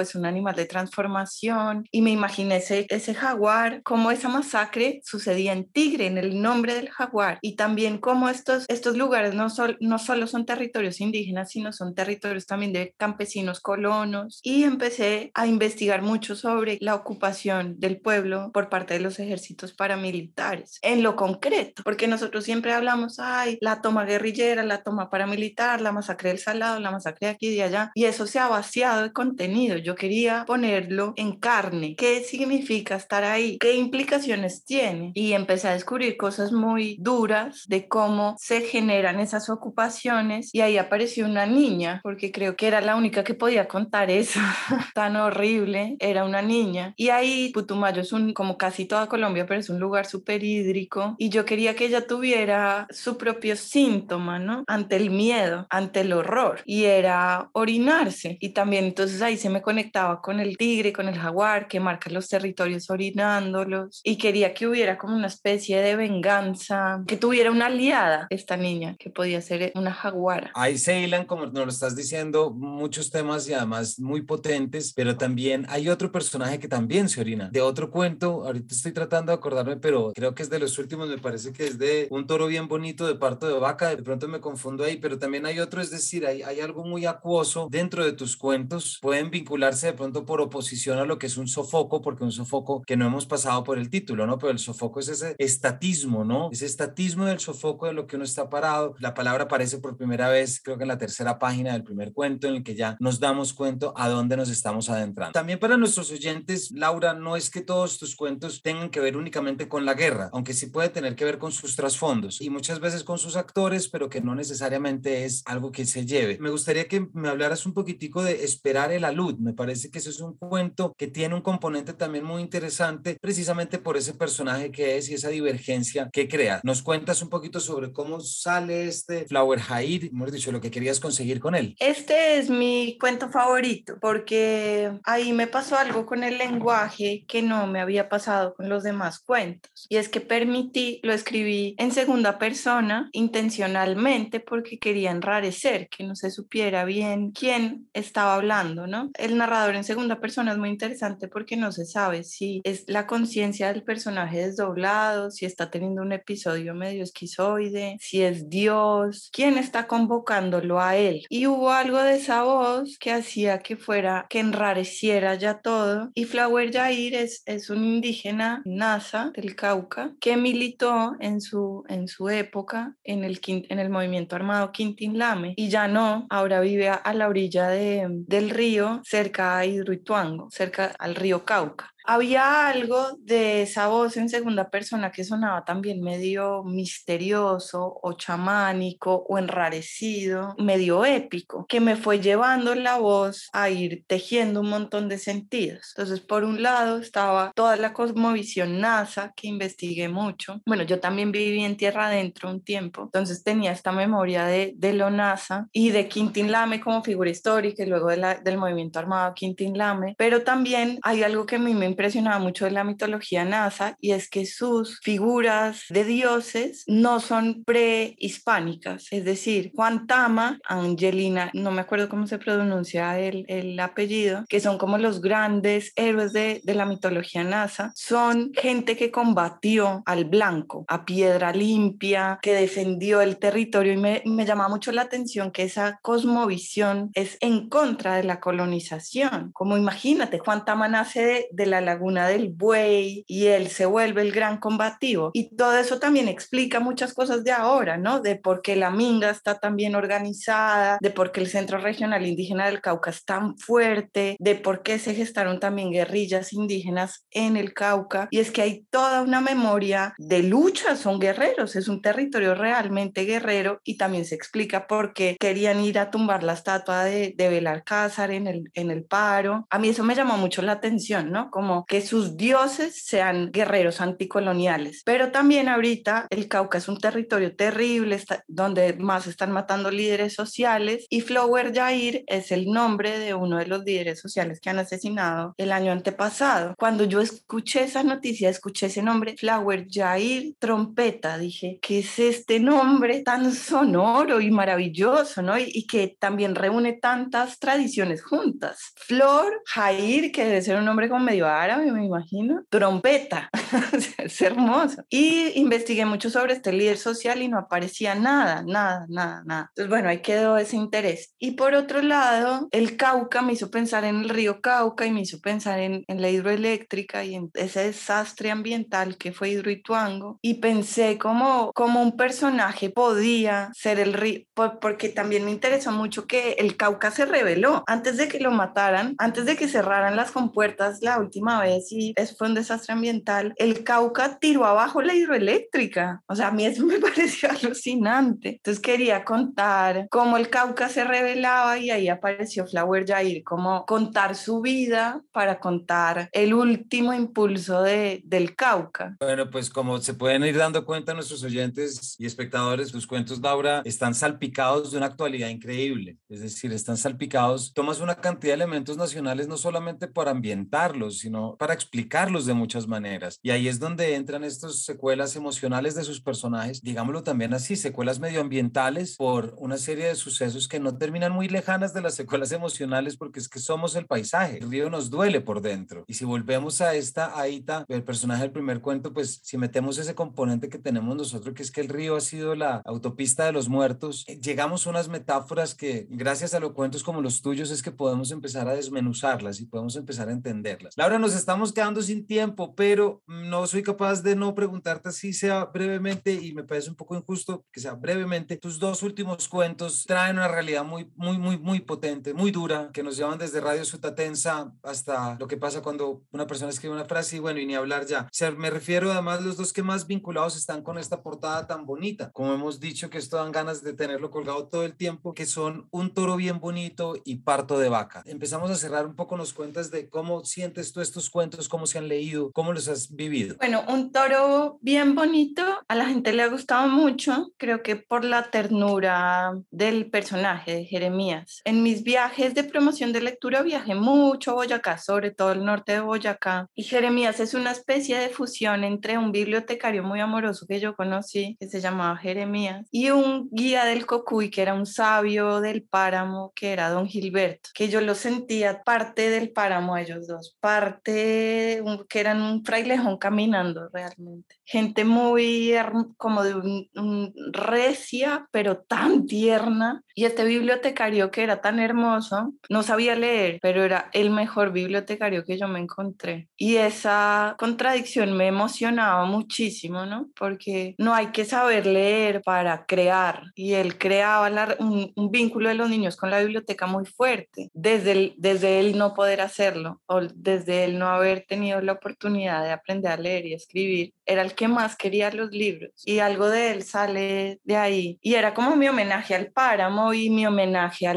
es 0.01 0.15
un 0.15 0.27
animal 0.27 0.55
de 0.55 0.67
transformación 0.67 1.87
y 1.91 2.03
me 2.03 2.11
imaginé 2.11 2.57
ese, 2.57 2.87
ese 2.89 3.15
jaguar, 3.15 3.83
cómo 3.83 4.11
esa 4.11 4.29
masacre 4.29 5.01
sucedía 5.05 5.53
en 5.53 5.71
Tigre, 5.71 6.07
en 6.07 6.19
el 6.19 6.41
nombre 6.41 6.75
del 6.75 6.91
jaguar 6.91 7.39
y 7.41 7.57
también 7.57 7.99
cómo 7.99 8.29
estos, 8.29 8.65
estos 8.69 8.97
lugares 8.97 9.35
no, 9.35 9.49
sol, 9.49 9.77
no 9.81 9.99
solo 9.99 10.27
son 10.27 10.45
territorios 10.45 11.01
indígenas, 11.01 11.51
sino 11.51 11.73
son 11.73 11.95
territorios 11.95 12.47
también 12.47 12.73
de 12.73 12.95
campesinos 12.99 13.61
colonos. 13.61 14.41
Y 14.43 14.65
empecé 14.65 15.31
a 15.35 15.47
investigar 15.47 16.03
mucho 16.03 16.37
sobre 16.37 16.79
la 16.81 16.95
ocupación 16.95 17.81
del 17.81 18.01
pueblo 18.01 18.51
por 18.53 18.69
parte 18.69 18.95
de 18.95 19.01
los 19.01 19.19
ejércitos 19.19 19.73
paramilitares, 19.73 20.79
en 20.83 21.03
lo 21.03 21.17
concreto, 21.17 21.83
porque 21.83 22.09
nosotros 22.09 22.45
siempre 22.45 22.73
hablamos, 22.73 23.19
ay, 23.19 23.59
la 23.61 23.81
toma 23.81 24.05
guerrillera, 24.05 24.63
la 24.63 24.83
toma 24.83 25.09
paramilitar, 25.11 25.81
la 25.81 25.93
masacre 25.93 26.29
del 26.31 26.39
Salado, 26.39 26.79
la 26.81 26.91
masacre 26.91 27.29
de 27.29 27.33
aquí 27.33 27.49
y 27.49 27.57
de 27.57 27.63
allá, 27.63 27.91
y 27.95 28.05
eso 28.05 28.27
se 28.27 28.39
ha 28.39 28.49
vaciado 28.49 29.03
de 29.03 29.13
contenido. 29.13 29.46
Yo 29.83 29.95
quería 29.95 30.45
ponerlo 30.47 31.15
en 31.17 31.37
carne. 31.37 31.95
¿Qué 31.97 32.21
significa 32.21 32.97
estar 32.97 33.25
ahí? 33.25 33.59
¿Qué 33.59 33.75
implicaciones 33.75 34.65
tiene? 34.65 35.13
Y 35.15 35.33
empecé 35.33 35.69
a 35.69 35.73
descubrir 35.73 36.17
cosas 36.17 36.53
muy 36.53 36.97
duras 37.01 37.65
de 37.69 37.89
cómo 37.89 38.35
se 38.39 38.63
generan 38.63 39.21
esas 39.21 39.49
ocupaciones 39.49 40.51
y 40.53 40.61
ahí 40.61 40.79
apareció 40.79 41.27
una 41.27 41.47
niña, 41.47 42.01
porque 42.03 42.33
creo 42.33 42.57
que 42.57 42.67
era 42.67 42.81
la 42.81 42.97
única 42.97 43.25
que 43.25 43.35
podía 43.35 43.69
contar 43.69 44.11
eso 44.11 44.41
tan 44.95 45.17
horrible, 45.17 45.97
era 45.99 46.25
una 46.25 46.43
niña. 46.43 46.95
Y 46.97 47.11
ahí 47.11 47.51
Putumayo 47.53 48.03
es 48.03 48.13
un, 48.13 48.33
como 48.33 48.59
casi 48.59 48.85
toda 48.85 49.09
Colombia, 49.09 49.47
pero 49.47 49.61
es 49.61 49.71
un 49.71 49.79
lugar 49.79 50.07
súper 50.07 50.43
hídrico 50.43 51.15
y 51.19 51.29
yo 51.29 51.45
quería 51.45 51.75
que 51.75 51.87
ella 51.87 52.07
tuviera 52.07 52.87
su 52.91 53.17
propio 53.17 53.57
síntoma, 53.57 54.39
¿no? 54.39 54.65
Ante 54.67 54.97
el 54.97 55.11
miedo, 55.11 55.67
ante 55.71 56.01
el 56.01 56.13
horror 56.13 56.61
y 56.65 56.85
era 56.85 57.51
orinarse. 57.53 58.39
Y 58.41 58.51
también 58.51 58.85
entonces 58.85 59.23
ahí 59.27 59.37
se 59.37 59.51
me 59.51 59.63
conectaba 59.63 60.21
con 60.21 60.41
el 60.41 60.57
tigre, 60.57 60.93
con 60.93 61.09
el 61.09 61.19
jaguar 61.19 61.69
que 61.69 61.81
marca 61.81 62.11
los 62.11 62.29
territorios 62.29 62.91
orinándolos 62.91 64.01
y 64.03 64.17
quería 64.17 64.55
que 64.55 64.67
hubiera 64.67 64.99
como 64.99 65.17
una 65.17 65.27
especie 65.27 65.81
de 65.81 65.97
venganza, 65.97 67.03
que 67.07 67.17
tuviera 67.17 67.51
una 67.51 67.67
aliada 67.67 68.27
esta 68.31 68.57
niña, 68.57 68.97
que 68.99 69.11
podía 69.11 69.41
ser 69.41 69.73
una 69.75 69.93
jaguar 69.93 70.17
Ahí 70.55 70.79
se 70.79 71.01
hilan, 71.01 71.25
como 71.25 71.47
nos 71.47 71.65
lo 71.65 71.69
estás 71.69 71.97
diciendo, 71.97 72.51
muchos 72.51 73.11
temas 73.11 73.49
y 73.49 73.55
además 73.55 73.99
muy 73.99 74.23
potentes, 74.23 74.93
pero 74.95 75.17
también 75.17 75.67
hay 75.69 75.89
otro 75.89 76.11
personaje 76.11 76.59
que 76.59 76.69
también 76.69 77.09
se 77.09 77.21
orina. 77.21 77.49
De 77.51 77.61
otro 77.61 77.91
cuento, 77.91 78.45
ahorita 78.45 78.75
estoy 78.75 78.93
tratando 78.93 79.33
de 79.33 79.37
acordarme, 79.37 79.77
pero 79.77 80.13
creo 80.15 80.35
que 80.35 80.43
es 80.43 80.51
de 80.51 80.59
los 80.59 80.79
últimos, 80.79 81.09
me 81.09 81.19
parece 81.19 81.53
que 81.53 81.67
es 81.67 81.79
de 81.79 82.09
un 82.11 82.27
toro 82.27 82.47
bien 82.47 82.69
bonito 82.69 83.07
de 83.07 83.15
parto 83.15 83.47
de 83.49 83.59
vaca, 83.59 83.89
de 83.95 84.03
pronto 84.03 84.29
me 84.29 84.41
confundo 84.41 84.85
ahí, 84.85 84.97
pero 84.97 85.19
también 85.19 85.47
hay 85.47 85.61
otro, 85.61 85.81
es 85.81 85.91
decir, 85.91 86.27
hay, 86.27 86.43
hay 86.43 86.61
algo 86.61 86.85
muy 86.85 87.07
acuoso 87.07 87.69
dentro 87.71 88.05
de 88.05 88.13
tus 88.13 88.37
cuentos, 88.37 88.99
pueden 89.17 89.31
vincularse 89.31 89.87
de 89.87 89.93
pronto 89.95 90.27
por 90.27 90.43
oposición 90.43 90.99
a 90.99 91.07
lo 91.07 91.19
que 91.19 91.27
es 91.27 91.39
un 91.39 91.49
sofoco, 91.49 92.03
porque 92.03 92.23
un 92.23 92.33
sofoco 92.33 92.83
que 92.83 92.99
no 92.99 93.07
hemos 93.07 93.25
pasado 93.25 93.65
por 93.65 93.79
el 93.79 93.89
título, 93.89 94.27
¿no? 94.27 94.37
Pero 94.37 94.51
el 94.51 94.59
sofoco 94.59 95.01
es 95.01 95.09
ese 95.09 95.35
estatismo, 95.39 96.23
¿no? 96.23 96.51
Ese 96.53 96.67
estatismo 96.67 97.25
del 97.25 97.41
sofoco 97.41 97.87
de 97.87 97.95
lo 97.95 98.07
que 98.07 98.17
uno 98.17 98.27
está 98.27 98.51
parado. 98.51 98.95
La 98.99 99.15
palabra 99.15 99.45
aparece 99.45 99.79
por 99.79 99.97
primera 99.97 100.29
vez, 100.29 100.61
creo 100.63 100.77
que 100.77 100.85
en 100.85 100.89
la 100.89 100.99
tercera 100.99 101.39
página 101.39 101.73
del 101.73 101.83
primer 101.83 102.13
cuento, 102.13 102.47
en 102.47 102.57
el 102.57 102.63
que 102.63 102.75
ya 102.75 102.99
nos 103.01 103.19
damos 103.19 103.55
cuenta 103.55 103.91
a 103.97 104.11
dónde 104.11 104.37
nos 104.37 104.51
estamos 104.51 104.91
adentrando. 104.91 105.33
También 105.33 105.59
para 105.59 105.79
nuestros 105.79 106.11
oyentes, 106.11 106.71
Laura, 106.73 107.15
no 107.15 107.37
es 107.37 107.49
que 107.49 107.63
todos 107.63 107.99
tus 107.99 108.17
cuentos 108.17 108.61
tengan 108.61 108.91
que 108.91 109.01
ver 109.01 109.17
únicamente 109.17 109.67
con 109.67 109.87
la 109.87 109.95
guerra, 109.95 110.29
aunque 110.35 110.53
sí 110.53 110.67
puede 110.67 110.91
tener 110.91 111.17
que 111.17 111.25
ver 111.25 111.39
con 111.39 111.53
sus 111.53 111.75
trasfondos 111.75 112.43
y 112.43 112.51
muchas 112.51 112.81
veces 112.81 113.03
con 113.03 113.17
sus 113.17 113.37
actores, 113.37 113.89
pero 113.89 114.11
que 114.11 114.21
no 114.21 114.35
necesariamente 114.35 115.25
es 115.25 115.43
algo 115.47 115.73
que 115.73 115.87
se 115.87 116.05
lleve. 116.05 116.37
Me 116.39 116.51
gustaría 116.51 116.87
que 116.87 117.09
me 117.15 117.31
hablaras 117.31 117.65
un 117.65 117.73
poquitico 117.73 118.23
de 118.23 118.45
esperar 118.45 118.93
el 118.93 119.06
la 119.07 119.13
luz. 119.13 119.39
Me 119.39 119.53
parece 119.53 119.91
que 119.91 119.99
eso 119.99 120.11
es 120.11 120.21
un 120.21 120.37
cuento 120.37 120.95
que 120.97 121.07
tiene 121.07 121.35
un 121.35 121.43
componente 121.43 121.93
también 121.93 122.25
muy 122.25 122.43
interesante, 122.43 123.17
precisamente 123.21 123.79
por 123.79 123.97
ese 123.97 124.15
personaje 124.15 124.71
que 124.71 124.97
es 124.97 125.09
y 125.09 125.15
esa 125.15 125.29
divergencia 125.29 126.11
que 126.13 126.29
crea. 126.29 126.61
¿Nos 126.65 126.83
cuentas 126.83 127.23
un 127.23 127.29
poquito 127.29 127.61
sobre 127.61 127.93
cómo 127.93 128.21
sale 128.21 128.87
este 128.87 129.27
Flower 129.27 129.61
Haid, 129.69 130.05
hemos 130.07 130.33
dicho, 130.33 130.51
lo 130.53 130.61
que 130.61 130.71
querías 130.71 131.01
conseguir 131.01 131.41
con 131.41 131.55
él? 131.55 131.77
Este 131.79 132.39
es 132.39 132.51
mi 132.51 132.97
cuento 132.99 133.29
favorito 133.29 133.97
porque 134.01 134.91
ahí 135.05 135.33
me 135.33 135.47
pasó 135.47 135.77
algo 135.77 136.05
con 136.05 136.25
el 136.25 136.39
lenguaje 136.39 137.25
que 137.29 137.43
no 137.43 137.67
me 137.67 137.81
había 137.81 138.09
pasado 138.09 138.55
con 138.55 138.69
los 138.69 138.83
demás 138.83 139.21
cuentos. 139.21 139.87
Y 139.89 139.97
es 139.97 140.09
que 140.09 140.21
permití, 140.21 141.01
lo 141.03 141.13
escribí 141.13 141.75
en 141.79 141.93
segunda 141.93 142.39
persona 142.39 143.09
intencionalmente 143.13 144.41
porque 144.41 144.79
quería 144.79 145.11
enrarecer, 145.11 145.89
que 145.89 146.05
no 146.05 146.17
se 146.17 146.31
supiera 146.31 146.85
bien 146.85 147.31
quién 147.31 147.89
estaba 147.93 148.35
hablando, 148.35 148.87
¿no? 148.87 148.96
El 149.19 149.37
narrador 149.37 149.75
en 149.75 149.85
segunda 149.85 150.21
persona 150.21 150.53
es 150.53 150.59
muy 150.59 150.69
interesante 150.69 151.29
porque 151.29 151.57
no 151.57 151.73
se 151.73 151.85
sabe 151.85 152.25
si 152.25 152.61
es 152.65 152.85
la 152.87 153.07
conciencia 153.07 153.73
del 153.73 153.83
personaje 153.83 154.47
desdoblado, 154.47 155.31
si 155.31 155.47
está 155.47 155.71
teniendo 155.71 156.03
un 156.03 156.13
episodio 156.13 156.75
medio 156.75 157.03
esquizoide, 157.03 157.97
si 158.01 158.23
es 158.23 158.49
Dios, 158.49 159.31
quién 159.33 159.59
está 159.59 159.87
convocándolo 159.87 160.81
a 160.81 160.97
él. 160.97 161.25
Y 161.29 161.47
hubo 161.47 161.71
algo 161.71 162.03
de 162.03 162.17
esa 162.17 162.43
voz 162.43 162.99
que 162.99 163.13
hacía 163.13 163.61
que 163.61 163.77
fuera, 163.77 164.27
que 164.29 164.41
enrareciera 164.41 165.35
ya 165.35 165.61
todo. 165.61 166.11
Y 166.15 166.25
Flower 166.25 166.73
Jair 166.73 167.15
es, 167.15 167.43
es 167.47 167.71
un 167.71 167.85
indígena 167.85 168.63
NASA 168.65 169.33
del 169.35 169.55
Cauca 169.57 170.15
que 170.21 170.37
militó 170.37 171.15
en 171.21 171.41
su, 171.41 171.85
en 171.89 172.09
su 172.09 172.29
época 172.29 172.97
en 173.05 173.25
el, 173.25 173.41
en 173.47 173.79
el 173.79 173.91
movimiento 173.91 174.37
armado 174.37 174.73
Quintín 174.73 175.19
Lame 175.19 175.55
y 175.57 175.69
ya 175.69 175.89
no, 175.89 176.27
ahora 176.31 176.61
vive 176.61 176.89
a, 176.89 177.15
la 177.15 177.29
orilla 177.29 177.69
de, 177.69 178.07
del 178.09 178.51
río 178.51 178.86
cerca 179.05 179.59
a 179.59 179.65
Hidroituango, 179.65 180.49
cerca 180.51 180.95
al 180.99 181.15
río 181.15 181.45
Cauca 181.45 181.96
había 182.07 182.69
algo 182.69 183.17
de 183.19 183.63
esa 183.63 183.89
voz 183.89 184.17
en 184.17 184.29
segunda 184.29 184.71
persona 184.71 185.11
que 185.11 185.25
sonaba 185.25 185.65
también 185.65 186.01
medio 186.01 186.63
misterioso 186.65 187.99
o 188.03 188.13
chamánico 188.15 189.25
o 189.29 189.39
enrarecido, 189.39 190.55
medio 190.59 191.05
épico, 191.05 191.67
que 191.69 191.81
me 191.81 191.97
fue 191.97 192.21
llevando 192.21 192.75
la 192.75 192.99
voz 192.99 193.49
a 193.53 193.71
ir 193.71 194.05
tejiendo 194.07 194.61
un 194.61 194.71
montón 194.71 195.09
de 195.09 195.19
sentidos. 195.19 195.93
Entonces, 195.97 196.21
por 196.21 196.45
un 196.45 196.63
lado 196.63 196.99
estaba 196.99 197.53
toda 197.55 197.77
la 197.77 197.93
cosmovisión 197.93 198.81
NASA 198.81 199.33
que 199.37 199.49
investigué 199.49 200.09
mucho. 200.09 200.61
Bueno, 200.67 200.85
yo 200.85 201.01
también 201.01 201.33
viví 201.33 201.65
en 201.65 201.77
tierra 201.77 202.07
adentro 202.07 202.51
un 202.51 202.63
tiempo, 202.63 203.03
entonces 203.03 203.43
tenía 203.43 203.73
esta 203.73 203.93
memoria 203.93 204.45
de, 204.45 204.75
de 204.77 204.93
lo 204.93 205.11
NASA 205.11 205.69
y 205.73 205.91
de 205.91 206.09
Quintín 206.09 206.53
Lame 206.53 206.81
como 206.81 207.03
figura 207.03 207.31
histórica 207.31 207.83
y 207.83 207.87
luego 207.87 208.09
de 208.09 208.17
la, 208.19 208.35
del 208.37 208.59
movimiento 208.59 208.99
armado 208.99 209.35
Quintín 209.35 209.77
Lame, 209.77 210.15
pero 210.19 210.43
también 210.43 210.99
hay 211.03 211.23
algo 211.23 211.47
que 211.47 211.57
a 211.57 211.59
mí 211.59 211.75
me 211.75 211.87
impresionaba 211.97 212.39
mucho 212.39 212.67
de 212.67 212.73
la 212.73 212.85
mitología 212.85 213.47
NASA 213.47 213.97
y 214.03 214.11
es 214.11 214.29
que 214.29 214.45
sus 214.45 215.01
figuras 215.01 215.85
de 215.89 216.05
dioses 216.05 216.85
no 216.87 217.21
son 217.21 217.65
prehispánicas, 217.65 219.07
es 219.11 219.25
decir, 219.25 219.73
Juan 219.75 220.07
Tama, 220.07 220.59
Angelina, 220.69 221.51
no 221.55 221.71
me 221.71 221.81
acuerdo 221.81 222.11
cómo 222.11 222.27
se 222.27 222.39
pronuncia 222.39 223.19
el, 223.19 223.47
el 223.49 223.81
apellido, 223.81 224.45
que 224.51 224.61
son 224.61 224.77
como 224.77 224.99
los 224.99 225.23
grandes 225.23 225.93
héroes 225.97 226.35
de, 226.35 226.61
de 226.63 226.75
la 226.75 226.85
mitología 226.85 227.45
NASA, 227.45 227.93
son 227.95 228.53
gente 228.55 228.95
que 228.99 229.11
combatió 229.11 230.03
al 230.05 230.27
blanco, 230.27 230.85
a 230.89 231.07
piedra 231.07 231.53
limpia, 231.53 232.39
que 232.43 232.53
defendió 232.53 233.23
el 233.23 233.39
territorio 233.39 233.95
y 233.95 233.97
me, 233.97 234.23
me 234.27 234.45
llama 234.45 234.69
mucho 234.69 234.93
la 234.93 235.03
atención 235.03 235.51
que 235.51 235.63
esa 235.63 235.99
cosmovisión 236.03 237.11
es 237.15 237.39
en 237.41 237.71
contra 237.71 238.17
de 238.17 238.25
la 238.25 238.39
colonización. 238.39 239.51
Como 239.55 239.79
imagínate, 239.79 240.39
Juan 240.39 240.67
Tama 240.67 240.89
nace 240.89 241.25
de, 241.25 241.49
de 241.53 241.67
la 241.67 241.86
laguna 241.87 242.29
del 242.29 242.51
buey 242.51 243.25
y 243.27 243.47
él 243.47 243.69
se 243.69 243.87
vuelve 243.87 244.21
el 244.21 244.33
gran 244.33 244.59
combativo. 244.59 245.31
Y 245.33 245.57
todo 245.57 245.77
eso 245.79 245.99
también 245.99 246.29
explica 246.29 246.81
muchas 246.81 247.15
cosas 247.15 247.45
de 247.45 247.53
ahora, 247.53 247.97
¿no? 247.97 248.21
De 248.21 248.37
por 248.37 248.61
qué 248.61 248.77
la 248.77 248.91
Minga 248.91 249.31
está 249.31 249.59
tan 249.59 249.77
bien 249.77 249.95
organizada, 249.95 250.99
de 251.01 251.11
por 251.11 251.33
qué 251.33 251.41
el 251.41 251.49
Centro 251.49 251.79
Regional 251.79 252.27
Indígena 252.27 252.67
del 252.67 252.81
Cauca 252.81 253.11
es 253.11 253.25
tan 253.25 253.57
fuerte, 253.57 254.37
de 254.39 254.55
por 254.57 254.83
qué 254.83 254.99
se 254.99 255.15
gestaron 255.15 255.61
también 255.61 255.91
guerrillas 255.91 256.53
indígenas 256.53 257.27
en 257.31 257.57
el 257.57 257.73
Cauca. 257.73 258.29
Y 258.31 258.41
es 258.41 258.51
que 258.51 258.63
hay 258.63 258.87
toda 258.91 259.23
una 259.23 259.41
memoria 259.41 260.15
de 260.19 260.43
lucha, 260.43 260.97
son 260.97 261.19
guerreros, 261.19 261.77
es 261.77 261.89
un 261.89 262.03
territorio 262.03 262.55
realmente 262.55 263.25
guerrero 263.25 263.81
y 263.85 263.97
también 263.97 264.25
se 264.25 264.35
explica 264.35 264.87
por 264.87 265.15
qué 265.15 265.37
querían 265.39 265.81
ir 265.81 265.99
a 265.99 266.11
tumbar 266.11 266.43
la 266.43 266.55
estatua 266.55 267.05
de, 267.05 267.35
de 267.37 267.49
Belalcázar 267.49 268.31
en 268.31 268.47
el, 268.47 268.71
en 268.75 268.91
el 268.91 269.05
paro. 269.05 269.67
A 269.71 269.79
mí 269.79 269.89
eso 269.89 270.03
me 270.03 270.15
llamó 270.15 270.37
mucho 270.37 270.63
la 270.63 270.73
atención, 270.73 271.31
¿no? 271.31 271.51
Como 271.51 271.76
que 271.87 272.01
sus 272.01 272.37
dioses 272.37 273.05
sean 273.05 273.51
guerreros 273.51 274.01
anticoloniales. 274.01 275.03
Pero 275.05 275.31
también 275.31 275.69
ahorita 275.69 276.27
el 276.31 276.49
Cauca 276.49 276.79
es 276.79 276.89
un 276.89 276.99
territorio 276.99 277.55
terrible, 277.55 278.23
donde 278.47 278.95
más 278.95 279.27
están 279.27 279.53
matando 279.53 279.91
líderes 279.91 280.35
sociales 280.35 281.07
y 281.11 281.21
Flower 281.21 281.75
Jair 281.75 282.25
es 282.27 282.53
el 282.53 282.67
nombre 282.67 283.19
de 283.19 283.35
uno 283.35 283.59
de 283.59 283.67
los 283.67 283.85
líderes 283.85 284.21
sociales 284.21 284.61
que 284.61 284.71
han 284.71 284.79
asesinado 284.79 285.55
el 285.57 285.73
año 285.73 285.93
antepasado. 285.93 286.75
Cuando 286.79 287.05
yo 287.05 287.21
escuché 287.21 287.85
esa 287.85 288.03
noticia, 288.03 288.49
escuché 288.49 288.87
ese 288.87 289.03
nombre, 289.03 289.37
Flower 289.37 289.87
Jair 289.91 290.55
Trompeta, 290.59 291.39
dije, 291.39 291.79
¿qué 291.83 292.01
es 292.01 292.19
este 292.19 292.61
nombre 292.61 293.23
tan 293.23 293.53
sonoro 293.53 294.41
y 294.41 294.51
maravilloso, 294.51 295.43
¿no? 295.43 295.59
Y, 295.59 295.71
y 295.73 295.87
que 295.87 296.17
también 296.19 296.55
reúne 296.55 296.95
tantas 296.95 297.59
tradiciones 297.59 298.23
juntas. 298.23 298.93
Flor 298.97 299.63
Jair, 299.67 300.33
que 300.33 300.45
debe 300.45 300.63
ser 300.63 300.77
un 300.77 300.85
nombre 300.85 301.09
como 301.09 301.25
medio 301.25 301.47
árabe, 301.63 301.93
me 301.93 302.05
imagino. 302.05 302.63
Trompeta, 302.69 303.51
es 304.19 304.43
hermoso. 304.43 305.03
Y 305.09 305.59
investigué 305.59 306.05
mucho 306.05 306.31
sobre 306.31 306.55
este 306.55 306.73
líder 306.73 306.99
social 306.99 307.43
y 307.43 307.49
no 307.49 307.59
aparecía 307.59 308.15
nada, 308.15 308.63
nada, 308.67 309.07
nada, 309.09 309.43
nada. 309.45 309.71
Entonces, 309.71 309.89
bueno, 309.89 310.09
ahí 310.09 310.21
quedó 310.21 310.57
ese 310.57 310.77
interés. 310.77 311.35
Y 311.39 311.53
por 311.53 311.75
otro 311.75 312.03
lado, 312.03 312.69
el 312.71 312.97
Cauca 312.97 313.43
me 313.43 313.53
hizo 313.53 313.71
pensar 313.71 314.05
en 314.05 314.17
el 314.17 314.29
río 314.29 314.61
Cauca 314.61 315.07
y 315.07 315.11
me 315.11 315.23
hizo 315.23 315.41
pensar 315.41 315.81
en, 315.81 316.05
en 316.09 316.21
la 316.21 316.31
hidroeléctrica 316.31 317.25
y 317.25 317.35
en 317.35 317.51
ese 317.55 317.85
desastre 317.85 318.51
ambiental 318.51 319.17
que 319.17 319.33
fue 319.33 319.51
Hidroituango. 319.51 320.39
Y 320.43 320.55
pensé 320.55 321.19
como, 321.19 321.73
como 321.75 322.03
un 322.03 322.17
personaje 322.17 322.91
podía 322.91 323.71
ser 323.75 324.01
el 324.01 324.13
río, 324.13 324.43
porque 324.81 325.09
también 325.09 325.45
me 325.45 325.51
interesó 325.51 325.93
mucho 325.93 326.27
que 326.27 326.53
el 326.59 326.77
Cauca 326.77 327.11
se 327.11 327.27
reveló 327.27 327.85
antes 327.87 328.17
de 328.17 328.29
que 328.29 328.41
lo 328.41 328.51
mataran, 328.51 329.15
antes 329.19 329.47
de 329.47 329.57
que 329.57 329.69
cerraran 329.69 330.17
las 330.17 330.31
compuertas 330.31 330.99
la 331.03 331.19
última 331.19 331.46
vez 331.47 331.91
y 331.93 332.13
eso 332.17 332.35
fue 332.37 332.49
un 332.49 332.55
desastre 332.55 332.93
ambiental, 332.93 333.55
el 333.57 333.85
Cauca 333.85 334.39
tiró 334.39 334.65
abajo 334.65 335.03
la 335.03 335.15
hidroeléctrica. 335.15 336.23
O 336.27 336.35
sea, 336.35 336.49
a 336.49 336.51
mí 336.53 336.65
eso 336.65 336.85
me 336.87 336.99
pareció 336.99 337.51
alucinante. 337.51 338.57
Entonces 338.57 338.83
quería 338.83 339.25
contar 339.25 340.09
cómo 340.11 340.37
el 340.37 340.49
Cauca 340.51 340.89
se 340.89 341.05
revelaba 341.05 341.79
y 341.79 341.91
ahí 341.91 342.09
apareció 342.09 342.67
Flower 342.67 343.07
Jair, 343.07 343.43
como 343.45 343.85
contar 343.87 344.35
su 344.35 344.61
vida 344.61 345.23
para 345.33 345.61
contar 345.61 346.29
el 346.33 346.55
último 346.55 347.15
impulso 347.15 347.83
de, 347.83 348.23
del 348.25 348.55
Cauca. 348.55 349.17
Bueno, 349.21 349.51
pues 349.51 349.71
como 349.71 349.99
se 350.01 350.15
pueden 350.15 350.45
ir 350.45 350.57
dando 350.57 350.85
cuenta 350.85 351.15
nuestros 351.15 351.43
oyentes 351.45 352.17
y 352.19 352.27
espectadores, 352.27 352.93
los 352.93 353.07
cuentos, 353.07 353.41
Laura, 353.41 353.83
están 353.85 354.15
salpicados 354.15 354.91
de 354.91 354.99
una 354.99 355.07
actualidad 355.07 355.49
increíble. 355.49 356.19
Es 356.29 356.41
decir, 356.41 356.73
están 356.73 356.97
salpicados, 356.97 357.73
tomas 357.73 358.01
una 358.01 358.17
cantidad 358.17 358.53
de 358.53 358.63
elementos 358.63 358.97
nacionales 358.97 359.49
no 359.49 359.57
solamente 359.57 360.09
para 360.09 360.31
ambientarlos, 360.31 361.19
sino 361.19 361.36
para 361.59 361.75
explicarlos 361.75 362.47
de 362.47 362.55
muchas 362.55 362.87
maneras. 362.87 363.39
Y 363.43 363.51
ahí 363.51 363.69
es 363.69 363.79
donde 363.79 364.15
entran 364.15 364.45
estas 364.45 364.81
secuelas 364.81 365.37
emocionales 365.37 365.95
de 365.95 366.05
sus 366.05 366.21
personajes, 366.21 366.81
digámoslo 366.83 367.23
también 367.23 367.55
así, 367.55 367.77
secuelas 367.77 368.21
medioambientales 368.21 369.17
por 369.17 369.55
una 369.59 369.77
serie 369.77 370.07
de 370.07 370.15
sucesos 370.15 370.69
que 370.69 370.81
no 370.81 370.97
terminan 370.97 371.33
muy 371.33 371.49
lejanas 371.49 371.93
de 371.93 372.03
las 372.03 372.15
secuelas 372.15 372.53
emocionales 372.53 373.17
porque 373.17 373.41
es 373.41 373.49
que 373.49 373.59
somos 373.59 373.97
el 373.97 374.07
paisaje, 374.07 374.59
el 374.59 374.71
río 374.71 374.91
nos 374.91 375.11
duele 375.11 375.41
por 375.41 375.61
dentro. 375.61 376.05
Y 376.07 376.15
si 376.15 376.25
volvemos 376.25 376.81
a 376.81 376.95
esta 376.95 377.39
Aita, 377.39 377.85
el 377.89 378.03
personaje 378.03 378.43
del 378.43 378.53
primer 378.53 378.81
cuento, 378.81 379.13
pues 379.13 379.41
si 379.43 379.59
metemos 379.59 379.99
ese 379.99 380.15
componente 380.15 380.69
que 380.69 380.79
tenemos 380.79 381.17
nosotros, 381.17 381.55
que 381.55 381.63
es 381.63 381.71
que 381.71 381.81
el 381.81 381.89
río 381.89 382.17
ha 382.17 382.21
sido 382.21 382.55
la 382.55 382.83
autopista 382.85 383.45
de 383.45 383.53
los 383.53 383.69
muertos, 383.69 384.25
eh, 384.27 384.39
llegamos 384.41 384.87
a 384.87 384.91
unas 384.91 385.09
metáforas 385.09 385.75
que 385.75 386.07
gracias 386.11 386.55
a 386.55 386.61
los 386.61 386.73
cuentos 386.73 387.03
como 387.03 387.21
los 387.21 387.43
tuyos 387.43 387.71
es 387.71 387.83
que 387.83 387.91
podemos 387.91 388.31
empezar 388.31 388.69
a 388.69 388.75
desmenuzarlas 388.75 389.61
y 389.61 389.67
podemos 389.67 389.97
empezar 389.97 390.29
a 390.29 390.33
entenderlas. 390.33 390.95
Laura, 390.97 391.19
nos 391.27 391.35
estamos 391.35 391.73
quedando 391.73 392.03
sin 392.03 392.25
tiempo, 392.25 392.77
pero 392.77 393.21
no 393.27 393.67
soy 393.67 393.83
capaz 393.83 394.23
de 394.23 394.37
no 394.37 394.55
preguntarte 394.55 395.09
así 395.09 395.33
sea 395.33 395.65
brevemente 395.65 396.33
y 396.33 396.53
me 396.53 396.63
parece 396.63 396.89
un 396.89 396.95
poco 396.95 397.17
injusto 397.17 397.65
que 397.73 397.81
sea 397.81 397.95
brevemente. 397.95 398.57
Tus 398.59 398.79
dos 398.79 399.03
últimos 399.03 399.49
cuentos 399.49 400.05
traen 400.07 400.37
una 400.37 400.47
realidad 400.47 400.85
muy, 400.85 401.11
muy, 401.17 401.37
muy, 401.37 401.59
muy 401.59 401.81
potente, 401.81 402.33
muy 402.33 402.53
dura, 402.53 402.91
que 402.93 403.03
nos 403.03 403.17
llevan 403.17 403.41
desde 403.41 403.61
Radio 403.61 403.85
Sutatensa 403.85 404.73
hasta 404.85 405.37
lo 405.41 405.49
que 405.49 405.57
pasa 405.57 405.83
cuando 405.83 406.23
una 406.31 406.47
persona 406.47 406.71
escribe 406.71 406.95
una 406.95 407.07
frase 407.07 407.37
y 407.37 407.41
bueno, 407.41 407.59
y 407.59 407.67
ni 407.67 407.75
hablar 407.75 408.07
ya. 408.07 408.23
O 408.27 408.29
sea, 408.31 408.53
me 408.53 408.71
refiero 408.71 409.11
además 409.11 409.43
los 409.43 409.57
dos 409.57 409.73
que 409.73 409.83
más 409.83 410.07
vinculados 410.07 410.57
están 410.57 410.85
con 410.85 410.97
esta 410.97 411.25
portada 411.25 411.67
tan 411.67 411.87
bonita. 411.87 412.31
Como 412.31 412.55
hemos 412.55 412.79
dicho 412.79 413.11
que 413.11 413.19
esto 413.19 413.39
dan 413.39 413.51
ganas 413.51 413.83
de 413.83 413.95
tenerlo 413.95 414.31
colgado 414.31 414.69
todo 414.69 414.85
el 414.85 414.97
tiempo, 414.97 415.35
que 415.35 415.45
son 415.45 415.89
Un 415.91 416.15
toro 416.15 416.37
bien 416.37 416.61
bonito 416.61 417.17
y 417.25 417.39
Parto 417.39 417.81
de 417.81 417.89
vaca. 417.89 418.23
Empezamos 418.27 418.71
a 418.71 418.77
cerrar 418.77 419.07
un 419.07 419.17
poco 419.17 419.37
nos 419.37 419.53
cuentas 419.53 419.91
de 419.91 420.09
cómo 420.09 420.45
sientes 420.45 420.93
tú 420.93 421.01
estos 421.17 421.31
cuentos, 421.31 421.69
cómo 421.69 421.87
se 421.87 421.97
han 421.97 422.09
leído, 422.09 422.53
cómo 422.53 422.75
los 422.75 422.89
has 422.89 423.15
vivido. 423.15 423.57
Bueno, 423.57 423.83
Un 423.89 424.13
toro 424.13 424.79
bien 424.83 425.15
bonito, 425.15 425.63
a 425.89 425.95
la 425.95 426.07
gente 426.07 426.33
le 426.35 426.43
ha 426.43 426.49
gustado 426.49 426.89
mucho, 426.89 427.53
creo 427.57 427.83
que 427.83 427.97
por 427.97 428.25
la 428.25 428.51
ternura 428.51 429.53
del 429.71 430.11
personaje 430.11 430.75
de 430.75 430.85
Jeremías. 430.85 431.63
En 431.65 431.83
mis 431.83 432.03
viajes 432.03 432.55
de 432.55 432.65
promoción 432.65 433.13
de 433.13 433.23
lectura 433.23 433.63
viajé 433.63 433.95
mucho 433.95 434.51
a 434.51 434.55
Boyacá, 434.55 434.99
sobre 434.99 435.31
todo 435.31 435.53
el 435.53 435.65
norte 435.65 435.93
de 435.93 436.01
Boyacá, 436.01 436.69
y 436.75 436.83
Jeremías 436.83 437.41
es 437.41 437.55
una 437.55 437.71
especie 437.71 438.19
de 438.19 438.29
fusión 438.29 438.85
entre 438.85 439.17
un 439.17 439.33
bibliotecario 439.33 440.03
muy 440.03 440.21
amoroso 440.21 440.67
que 440.67 440.81
yo 440.81 440.95
conocí, 440.97 441.57
que 441.59 441.69
se 441.69 441.81
llamaba 441.81 442.19
Jeremías, 442.19 442.87
y 442.91 443.09
un 443.11 443.49
guía 443.51 443.87
del 443.87 444.05
Cocuy, 444.05 444.51
que 444.51 444.63
era 444.63 444.75
un 444.75 444.87
sabio 444.87 445.63
del 445.63 445.83
páramo, 445.83 446.53
que 446.55 446.73
era 446.73 446.91
don 446.91 447.07
Gilberto, 447.07 447.71
que 447.73 447.89
yo 447.89 448.03
lo 448.03 448.15
sentía 448.15 448.83
parte 448.83 449.31
del 449.31 449.51
páramo 449.53 449.97
ellos 449.97 450.27
dos, 450.27 450.57
parte, 450.61 451.06
que 451.13 452.21
eran 452.21 452.43
un 452.43 452.65
frailejón 452.65 453.19
caminando 453.19 453.89
realmente. 453.93 454.57
Gente 454.65 455.05
muy 455.05 455.73
como 456.17 456.43
de 456.43 456.55
un, 456.55 457.33
recia, 457.53 458.49
pero 458.51 458.79
tan 458.79 459.27
tierna. 459.27 460.03
Y 460.15 460.25
este 460.25 460.45
bibliotecario 460.45 461.31
que 461.31 461.43
era 461.43 461.61
tan 461.61 461.79
hermoso, 461.79 462.55
no 462.69 462.83
sabía 462.83 463.15
leer, 463.15 463.59
pero 463.61 463.85
era 463.85 464.09
el 464.13 464.31
mejor 464.31 464.73
bibliotecario 464.73 465.45
que 465.45 465.59
yo 465.59 465.69
me 465.69 465.79
encontré. 465.79 466.49
Y 466.57 466.77
esa 466.77 467.55
contradicción 467.59 468.37
me 468.37 468.49
emocionaba 468.49 469.25
muchísimo, 469.27 470.07
¿no? 470.07 470.29
Porque 470.37 470.95
no 470.99 471.15
hay 471.15 471.29
que 471.29 471.45
saber 471.45 471.87
leer 471.87 472.43
para 472.43 472.87
crear. 472.87 473.45
Y 473.55 473.75
él 473.75 473.99
creaba 473.99 474.77
un, 474.79 475.13
vínculo 475.31 475.69
de 475.69 475.75
los 475.75 475.91
niños 475.91 476.17
con 476.17 476.31
la 476.31 476.41
biblioteca 476.41 476.87
muy 476.87 477.05
fuerte, 477.05 477.71
desde 477.75 478.13
el, 478.13 478.35
desde 478.39 478.81
él 478.81 478.97
no 478.97 479.13
poder 479.13 479.41
hacerlo 479.41 480.01
o 480.07 480.21
desde 480.21 480.96
no 480.97 481.09
haber 481.09 481.45
tenido 481.47 481.81
la 481.81 481.93
oportunidad 481.93 482.63
de 482.65 482.71
aprender 482.71 483.13
a 483.13 483.17
leer 483.17 483.47
y 483.47 483.55
escribir. 483.55 484.13
Era 484.25 484.43
el 484.43 484.55
que 484.55 484.69
más 484.69 484.97
quería 484.97 485.31
los 485.31 485.51
libros 485.51 485.91
y 486.05 486.19
algo 486.19 486.49
de 486.49 486.73
él 486.73 486.83
sale 486.83 487.61
de 487.65 487.77
ahí. 487.77 488.19
Y 488.21 488.35
era 488.35 488.55
como 488.55 488.77
mi 488.77 488.89
homenaje 488.89 489.35
al 489.35 489.53
páramo 489.53 490.13
y 490.13 490.31
mi 490.31 490.47
homenaje 490.47 491.07
a 491.07 491.17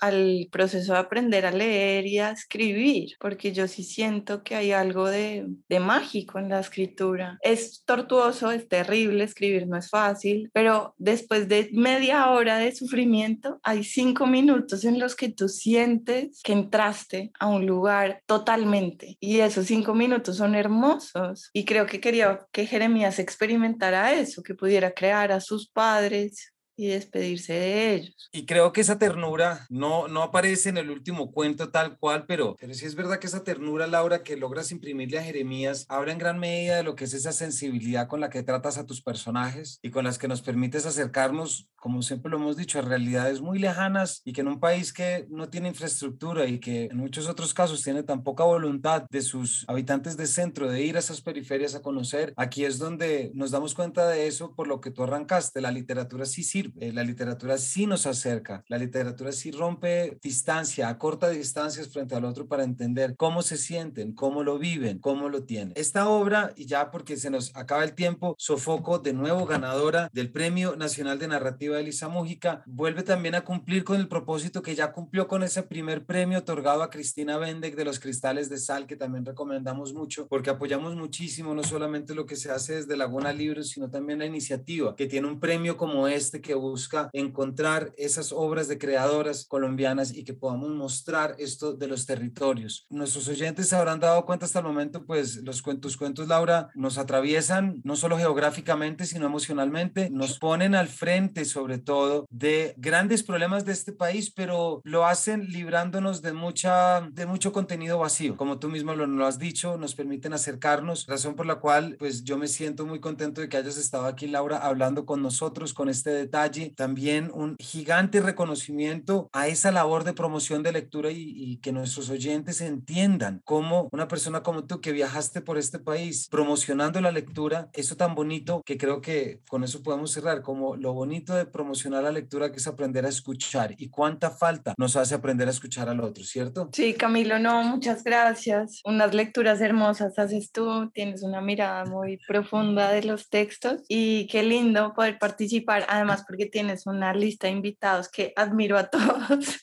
al 0.00 0.48
proceso 0.50 0.92
de 0.92 0.98
aprender 0.98 1.46
a 1.46 1.50
leer 1.50 2.06
y 2.06 2.18
a 2.18 2.30
escribir, 2.30 3.16
porque 3.20 3.52
yo 3.52 3.68
sí 3.68 3.84
siento 3.84 4.42
que 4.42 4.54
hay 4.54 4.72
algo 4.72 5.08
de, 5.08 5.46
de 5.68 5.80
mágico 5.80 6.38
en 6.38 6.48
la 6.48 6.60
escritura. 6.60 7.38
Es 7.42 7.84
tortuoso, 7.84 8.50
es 8.50 8.68
terrible, 8.68 9.24
escribir 9.24 9.66
no 9.66 9.76
es 9.76 9.90
fácil, 9.90 10.50
pero 10.52 10.94
después 10.98 11.48
de 11.48 11.70
media 11.72 12.30
hora 12.30 12.58
de 12.58 12.74
sufrimiento, 12.74 13.60
hay 13.62 13.84
cinco 13.84 14.26
minutos 14.26 14.84
en 14.84 14.98
los 14.98 15.14
que 15.14 15.28
tú 15.28 15.48
sientes 15.48 16.40
que 16.42 16.52
entraste 16.52 17.32
a 17.38 17.46
un 17.46 17.66
lugar 17.66 18.22
totalmente. 18.26 18.91
Y 19.20 19.40
esos 19.40 19.66
cinco 19.66 19.94
minutos 19.94 20.36
son 20.36 20.54
hermosos. 20.54 21.50
Y 21.52 21.64
creo 21.64 21.86
que 21.86 22.00
quería 22.00 22.46
que 22.52 22.66
Jeremías 22.66 23.18
experimentara 23.18 24.12
eso, 24.12 24.42
que 24.42 24.54
pudiera 24.54 24.92
crear 24.92 25.32
a 25.32 25.40
sus 25.40 25.68
padres 25.68 26.52
y 26.76 26.88
despedirse 26.88 27.52
de 27.52 27.94
ellos. 27.94 28.28
Y 28.32 28.46
creo 28.46 28.72
que 28.72 28.80
esa 28.80 28.98
ternura 28.98 29.66
no, 29.68 30.08
no 30.08 30.22
aparece 30.22 30.70
en 30.70 30.78
el 30.78 30.90
último 30.90 31.32
cuento 31.32 31.70
tal 31.70 31.98
cual, 31.98 32.24
pero, 32.26 32.56
pero 32.58 32.72
sí 32.74 32.86
es 32.86 32.94
verdad 32.94 33.18
que 33.18 33.26
esa 33.26 33.44
ternura, 33.44 33.86
Laura, 33.86 34.22
que 34.22 34.36
logras 34.36 34.72
imprimirle 34.72 35.18
a 35.18 35.22
Jeremías, 35.22 35.84
habla 35.88 36.12
en 36.12 36.18
gran 36.18 36.38
medida 36.38 36.76
de 36.76 36.82
lo 36.82 36.94
que 36.94 37.04
es 37.04 37.14
esa 37.14 37.32
sensibilidad 37.32 38.08
con 38.08 38.20
la 38.20 38.30
que 38.30 38.42
tratas 38.42 38.78
a 38.78 38.86
tus 38.86 39.02
personajes 39.02 39.78
y 39.82 39.90
con 39.90 40.04
las 40.04 40.18
que 40.18 40.28
nos 40.28 40.42
permites 40.42 40.86
acercarnos, 40.86 41.68
como 41.76 42.02
siempre 42.02 42.30
lo 42.30 42.38
hemos 42.38 42.56
dicho, 42.56 42.78
a 42.78 42.82
realidades 42.82 43.40
muy 43.40 43.58
lejanas 43.58 44.22
y 44.24 44.32
que 44.32 44.40
en 44.40 44.48
un 44.48 44.60
país 44.60 44.92
que 44.92 45.26
no 45.28 45.50
tiene 45.50 45.68
infraestructura 45.68 46.46
y 46.46 46.58
que 46.58 46.86
en 46.86 46.96
muchos 46.96 47.28
otros 47.28 47.52
casos 47.52 47.82
tiene 47.82 48.02
tan 48.02 48.22
poca 48.22 48.44
voluntad 48.44 49.04
de 49.10 49.20
sus 49.20 49.64
habitantes 49.68 50.16
de 50.16 50.26
centro 50.26 50.70
de 50.70 50.82
ir 50.82 50.96
a 50.96 51.00
esas 51.00 51.20
periferias 51.20 51.74
a 51.74 51.82
conocer, 51.82 52.32
aquí 52.36 52.64
es 52.64 52.78
donde 52.78 53.30
nos 53.34 53.50
damos 53.50 53.74
cuenta 53.74 54.08
de 54.08 54.26
eso 54.26 54.54
por 54.54 54.68
lo 54.68 54.80
que 54.80 54.90
tú 54.90 55.02
arrancaste, 55.02 55.60
la 55.60 55.70
literatura 55.70 56.24
sí 56.24 56.42
sirve 56.42 56.71
eh, 56.80 56.92
la 56.92 57.04
literatura 57.04 57.58
sí 57.58 57.86
nos 57.86 58.06
acerca, 58.06 58.64
la 58.68 58.78
literatura 58.78 59.32
sí 59.32 59.50
rompe 59.50 60.18
distancia, 60.22 60.88
acorta 60.88 61.28
distancias 61.28 61.88
frente 61.88 62.14
al 62.14 62.24
otro 62.24 62.46
para 62.46 62.64
entender 62.64 63.14
cómo 63.16 63.42
se 63.42 63.56
sienten, 63.56 64.12
cómo 64.12 64.42
lo 64.42 64.58
viven, 64.58 64.98
cómo 64.98 65.28
lo 65.28 65.44
tienen. 65.44 65.72
Esta 65.76 66.08
obra, 66.08 66.52
y 66.56 66.66
ya 66.66 66.90
porque 66.90 67.16
se 67.16 67.30
nos 67.30 67.54
acaba 67.54 67.84
el 67.84 67.94
tiempo, 67.94 68.34
Sofoco, 68.38 68.98
de 68.98 69.12
nuevo 69.12 69.46
ganadora 69.46 70.10
del 70.12 70.30
Premio 70.30 70.76
Nacional 70.76 71.18
de 71.18 71.28
Narrativa 71.28 71.76
de 71.76 71.82
Elisa 71.82 72.08
Mújica, 72.08 72.62
vuelve 72.66 73.02
también 73.02 73.34
a 73.34 73.44
cumplir 73.44 73.84
con 73.84 73.98
el 73.98 74.08
propósito 74.08 74.62
que 74.62 74.74
ya 74.74 74.92
cumplió 74.92 75.28
con 75.28 75.42
ese 75.42 75.62
primer 75.62 76.04
premio 76.04 76.38
otorgado 76.38 76.82
a 76.82 76.90
Cristina 76.90 77.36
Bendek 77.36 77.76
de 77.76 77.84
los 77.84 78.00
Cristales 78.00 78.48
de 78.48 78.58
Sal, 78.58 78.86
que 78.86 78.96
también 78.96 79.24
recomendamos 79.24 79.94
mucho, 79.94 80.26
porque 80.28 80.50
apoyamos 80.50 80.96
muchísimo 80.96 81.54
no 81.54 81.62
solamente 81.62 82.14
lo 82.14 82.26
que 82.26 82.36
se 82.36 82.50
hace 82.50 82.74
desde 82.76 82.96
Laguna 82.96 83.32
Libros, 83.32 83.68
sino 83.68 83.90
también 83.90 84.18
la 84.18 84.26
iniciativa 84.26 84.94
que 84.96 85.06
tiene 85.06 85.28
un 85.28 85.40
premio 85.40 85.76
como 85.76 86.08
este 86.08 86.40
que 86.40 86.51
busca 86.54 87.10
encontrar 87.12 87.92
esas 87.96 88.32
obras 88.32 88.68
de 88.68 88.78
creadoras 88.78 89.46
colombianas 89.46 90.14
y 90.14 90.24
que 90.24 90.34
podamos 90.34 90.70
mostrar 90.70 91.34
esto 91.38 91.74
de 91.74 91.86
los 91.86 92.06
territorios. 92.06 92.86
Nuestros 92.90 93.28
oyentes 93.28 93.68
se 93.68 93.76
habrán 93.76 94.00
dado 94.00 94.24
cuenta 94.24 94.46
hasta 94.46 94.60
el 94.60 94.64
momento, 94.64 95.04
pues 95.04 95.42
los 95.42 95.62
cuentos, 95.62 95.96
cuentos, 95.96 96.28
Laura, 96.28 96.70
nos 96.74 96.98
atraviesan 96.98 97.80
no 97.84 97.96
solo 97.96 98.18
geográficamente, 98.18 99.06
sino 99.06 99.26
emocionalmente, 99.26 100.10
nos 100.10 100.38
ponen 100.38 100.74
al 100.74 100.88
frente 100.88 101.44
sobre 101.44 101.78
todo 101.78 102.26
de 102.30 102.74
grandes 102.76 103.22
problemas 103.22 103.64
de 103.64 103.72
este 103.72 103.92
país, 103.92 104.30
pero 104.30 104.80
lo 104.84 105.06
hacen 105.06 105.46
librándonos 105.46 106.22
de, 106.22 106.32
mucha, 106.32 107.08
de 107.12 107.26
mucho 107.26 107.52
contenido 107.52 107.98
vacío. 107.98 108.36
Como 108.36 108.58
tú 108.58 108.68
mismo 108.68 108.94
lo, 108.94 109.06
lo 109.06 109.26
has 109.26 109.38
dicho, 109.38 109.78
nos 109.78 109.94
permiten 109.94 110.32
acercarnos, 110.32 111.06
razón 111.06 111.34
por 111.34 111.46
la 111.46 111.56
cual 111.56 111.96
pues 111.98 112.24
yo 112.24 112.38
me 112.38 112.48
siento 112.48 112.86
muy 112.86 113.00
contento 113.00 113.40
de 113.40 113.48
que 113.48 113.56
hayas 113.56 113.76
estado 113.76 114.06
aquí, 114.06 114.26
Laura, 114.26 114.58
hablando 114.58 115.06
con 115.06 115.22
nosotros 115.22 115.74
con 115.74 115.88
este 115.88 116.10
detalle 116.10 116.41
también 116.76 117.30
un 117.32 117.56
gigante 117.58 118.20
reconocimiento 118.20 119.28
a 119.32 119.48
esa 119.48 119.70
labor 119.70 120.04
de 120.04 120.12
promoción 120.12 120.62
de 120.62 120.72
lectura 120.72 121.10
y, 121.12 121.58
que 121.62 121.72
nuestros 121.72 122.10
oyentes 122.10 122.60
entiendan 122.60 123.40
cómo 123.44 123.88
una 123.92 124.08
persona 124.08 124.42
como 124.42 124.64
tú 124.64 124.80
que 124.80 124.92
viajaste 124.92 125.40
por 125.40 125.58
este 125.58 125.78
país 125.78 126.28
promocionando 126.30 127.00
la 127.00 127.12
lectura, 127.12 127.68
eso 127.72 127.96
tan 127.96 128.14
bonito 128.14 128.62
que 128.64 128.78
creo 128.78 129.00
que 129.00 129.40
con 129.48 129.64
eso 129.64 129.82
podemos 129.82 130.10
cerrar, 130.12 130.42
como 130.42 130.76
lo 130.76 130.92
bonito 130.92 131.34
de 131.34 131.46
promocionar 131.46 132.02
la 132.02 132.10
lectura 132.10 132.50
que 132.50 132.58
es 132.58 132.66
aprender 132.66 133.04
a 133.04 133.08
escuchar 133.08 133.74
y 133.76 133.88
cuánta 133.88 134.30
falta 134.30 134.74
nos 134.78 134.96
hace 134.96 135.14
aprender 135.14 135.46
a 135.46 135.52
escuchar 135.52 135.88
al 135.88 136.00
otro, 136.00 136.24
¿cierto? 136.24 136.70
Sí, 136.72 136.94
Camilo, 136.94 137.38
no, 137.38 137.62
muchas 137.62 138.02
gracias. 138.02 138.80
Unas 138.84 139.14
lecturas 139.14 139.60
hermosas 139.60 140.18
haces 140.18 140.50
tú, 140.50 140.90
tienes 140.92 141.22
una 141.22 141.40
mirada 141.40 141.84
muy 141.84 142.18
profunda 142.26 142.90
de 142.90 143.04
los 143.04 143.28
textos 143.28 143.82
y 143.88 144.26
qué 144.28 144.42
lindo 144.42 144.94
poder 144.94 145.18
participar, 145.18 145.84
además 145.88 146.24
porque 146.32 146.46
tienes 146.46 146.86
una 146.86 147.12
lista 147.12 147.46
de 147.46 147.52
invitados 147.52 148.08
que 148.08 148.32
admiro 148.36 148.78
a 148.78 148.84
todos. 148.84 149.60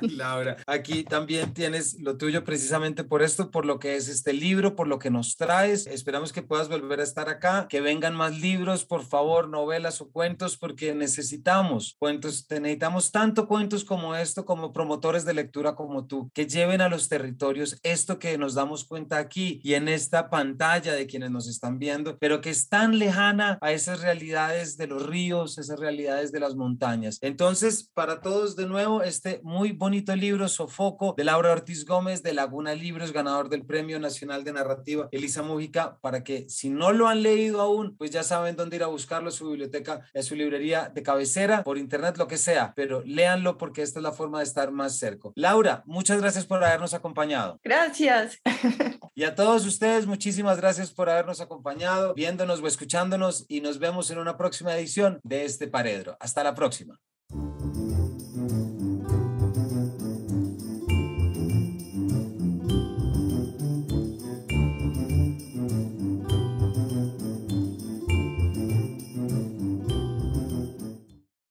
Laura, 0.00 0.56
aquí 0.66 1.04
también 1.04 1.54
tienes 1.54 2.00
lo 2.00 2.16
tuyo 2.16 2.42
precisamente 2.42 3.04
por 3.04 3.22
esto, 3.22 3.52
por 3.52 3.64
lo 3.64 3.78
que 3.78 3.94
es 3.94 4.08
este 4.08 4.32
libro, 4.32 4.74
por 4.74 4.88
lo 4.88 4.98
que 4.98 5.08
nos 5.08 5.36
traes. 5.36 5.86
Esperamos 5.86 6.32
que 6.32 6.42
puedas 6.42 6.68
volver 6.68 6.98
a 6.98 7.04
estar 7.04 7.28
acá, 7.28 7.68
que 7.68 7.80
vengan 7.80 8.16
más 8.16 8.36
libros, 8.40 8.84
por 8.84 9.04
favor, 9.04 9.48
novelas 9.48 10.00
o 10.00 10.10
cuentos, 10.10 10.56
porque 10.56 10.96
necesitamos 10.96 11.94
cuentos, 12.00 12.44
necesitamos 12.50 13.12
tanto 13.12 13.46
cuentos 13.46 13.84
como 13.84 14.16
esto, 14.16 14.44
como 14.44 14.72
promotores 14.72 15.24
de 15.24 15.34
lectura 15.34 15.76
como 15.76 16.08
tú, 16.08 16.28
que 16.34 16.48
lleven 16.48 16.80
a 16.80 16.88
los 16.88 17.08
territorios 17.08 17.78
esto 17.84 18.18
que 18.18 18.36
nos 18.36 18.54
damos 18.54 18.84
cuenta 18.84 19.18
aquí 19.18 19.60
y 19.62 19.74
en 19.74 19.86
esta 19.86 20.28
pantalla 20.28 20.92
de 20.92 21.06
quienes 21.06 21.30
nos 21.30 21.46
están 21.46 21.78
viendo, 21.78 22.18
pero 22.18 22.40
que 22.40 22.50
es 22.50 22.68
tan 22.68 22.98
lejana 22.98 23.58
a 23.60 23.70
esas 23.70 24.00
realidades 24.00 24.76
de 24.76 24.88
los 24.88 25.06
ríos, 25.06 25.56
esas 25.58 25.78
realidades 25.84 26.32
de 26.32 26.40
las 26.40 26.56
montañas. 26.56 27.18
Entonces, 27.20 27.90
para 27.92 28.22
todos 28.22 28.56
de 28.56 28.66
nuevo, 28.66 29.02
este 29.02 29.40
muy 29.42 29.72
bonito 29.72 30.16
libro, 30.16 30.48
Sofoco, 30.48 31.14
de 31.16 31.24
Laura 31.24 31.52
Ortiz 31.52 31.84
Gómez, 31.84 32.22
de 32.22 32.32
Laguna 32.32 32.74
Libros, 32.74 33.12
ganador 33.12 33.50
del 33.50 33.66
Premio 33.66 34.00
Nacional 34.00 34.44
de 34.44 34.52
Narrativa 34.52 35.08
Elisa 35.12 35.42
Mújica, 35.42 35.98
para 36.00 36.24
que 36.24 36.48
si 36.48 36.70
no 36.70 36.92
lo 36.92 37.06
han 37.08 37.22
leído 37.22 37.60
aún, 37.60 37.96
pues 37.98 38.10
ya 38.10 38.22
saben 38.22 38.56
dónde 38.56 38.76
ir 38.76 38.82
a 38.82 38.86
buscarlo, 38.86 39.30
su 39.30 39.50
biblioteca, 39.50 40.00
en 40.14 40.22
su 40.22 40.34
librería 40.34 40.90
de 40.94 41.02
cabecera, 41.02 41.62
por 41.62 41.76
internet, 41.76 42.16
lo 42.16 42.28
que 42.28 42.38
sea, 42.38 42.72
pero 42.74 43.02
léanlo 43.04 43.58
porque 43.58 43.82
esta 43.82 43.98
es 43.98 44.02
la 44.02 44.12
forma 44.12 44.38
de 44.38 44.44
estar 44.44 44.70
más 44.72 44.96
cerca. 44.96 45.28
Laura, 45.34 45.82
muchas 45.84 46.18
gracias 46.20 46.46
por 46.46 46.64
habernos 46.64 46.94
acompañado. 46.94 47.60
Gracias. 47.62 48.40
Y 49.16 49.22
a 49.22 49.36
todos 49.36 49.64
ustedes, 49.64 50.06
muchísimas 50.06 50.56
gracias 50.56 50.90
por 50.90 51.08
habernos 51.08 51.40
acompañado, 51.40 52.14
viéndonos 52.14 52.60
o 52.60 52.66
escuchándonos 52.66 53.44
y 53.46 53.60
nos 53.60 53.78
vemos 53.78 54.10
en 54.10 54.18
una 54.18 54.36
próxima 54.36 54.76
edición 54.76 55.20
de 55.22 55.44
este 55.44 55.68
Paredro. 55.74 56.16
Hasta 56.20 56.44
la 56.44 56.54
próxima. 56.54 57.00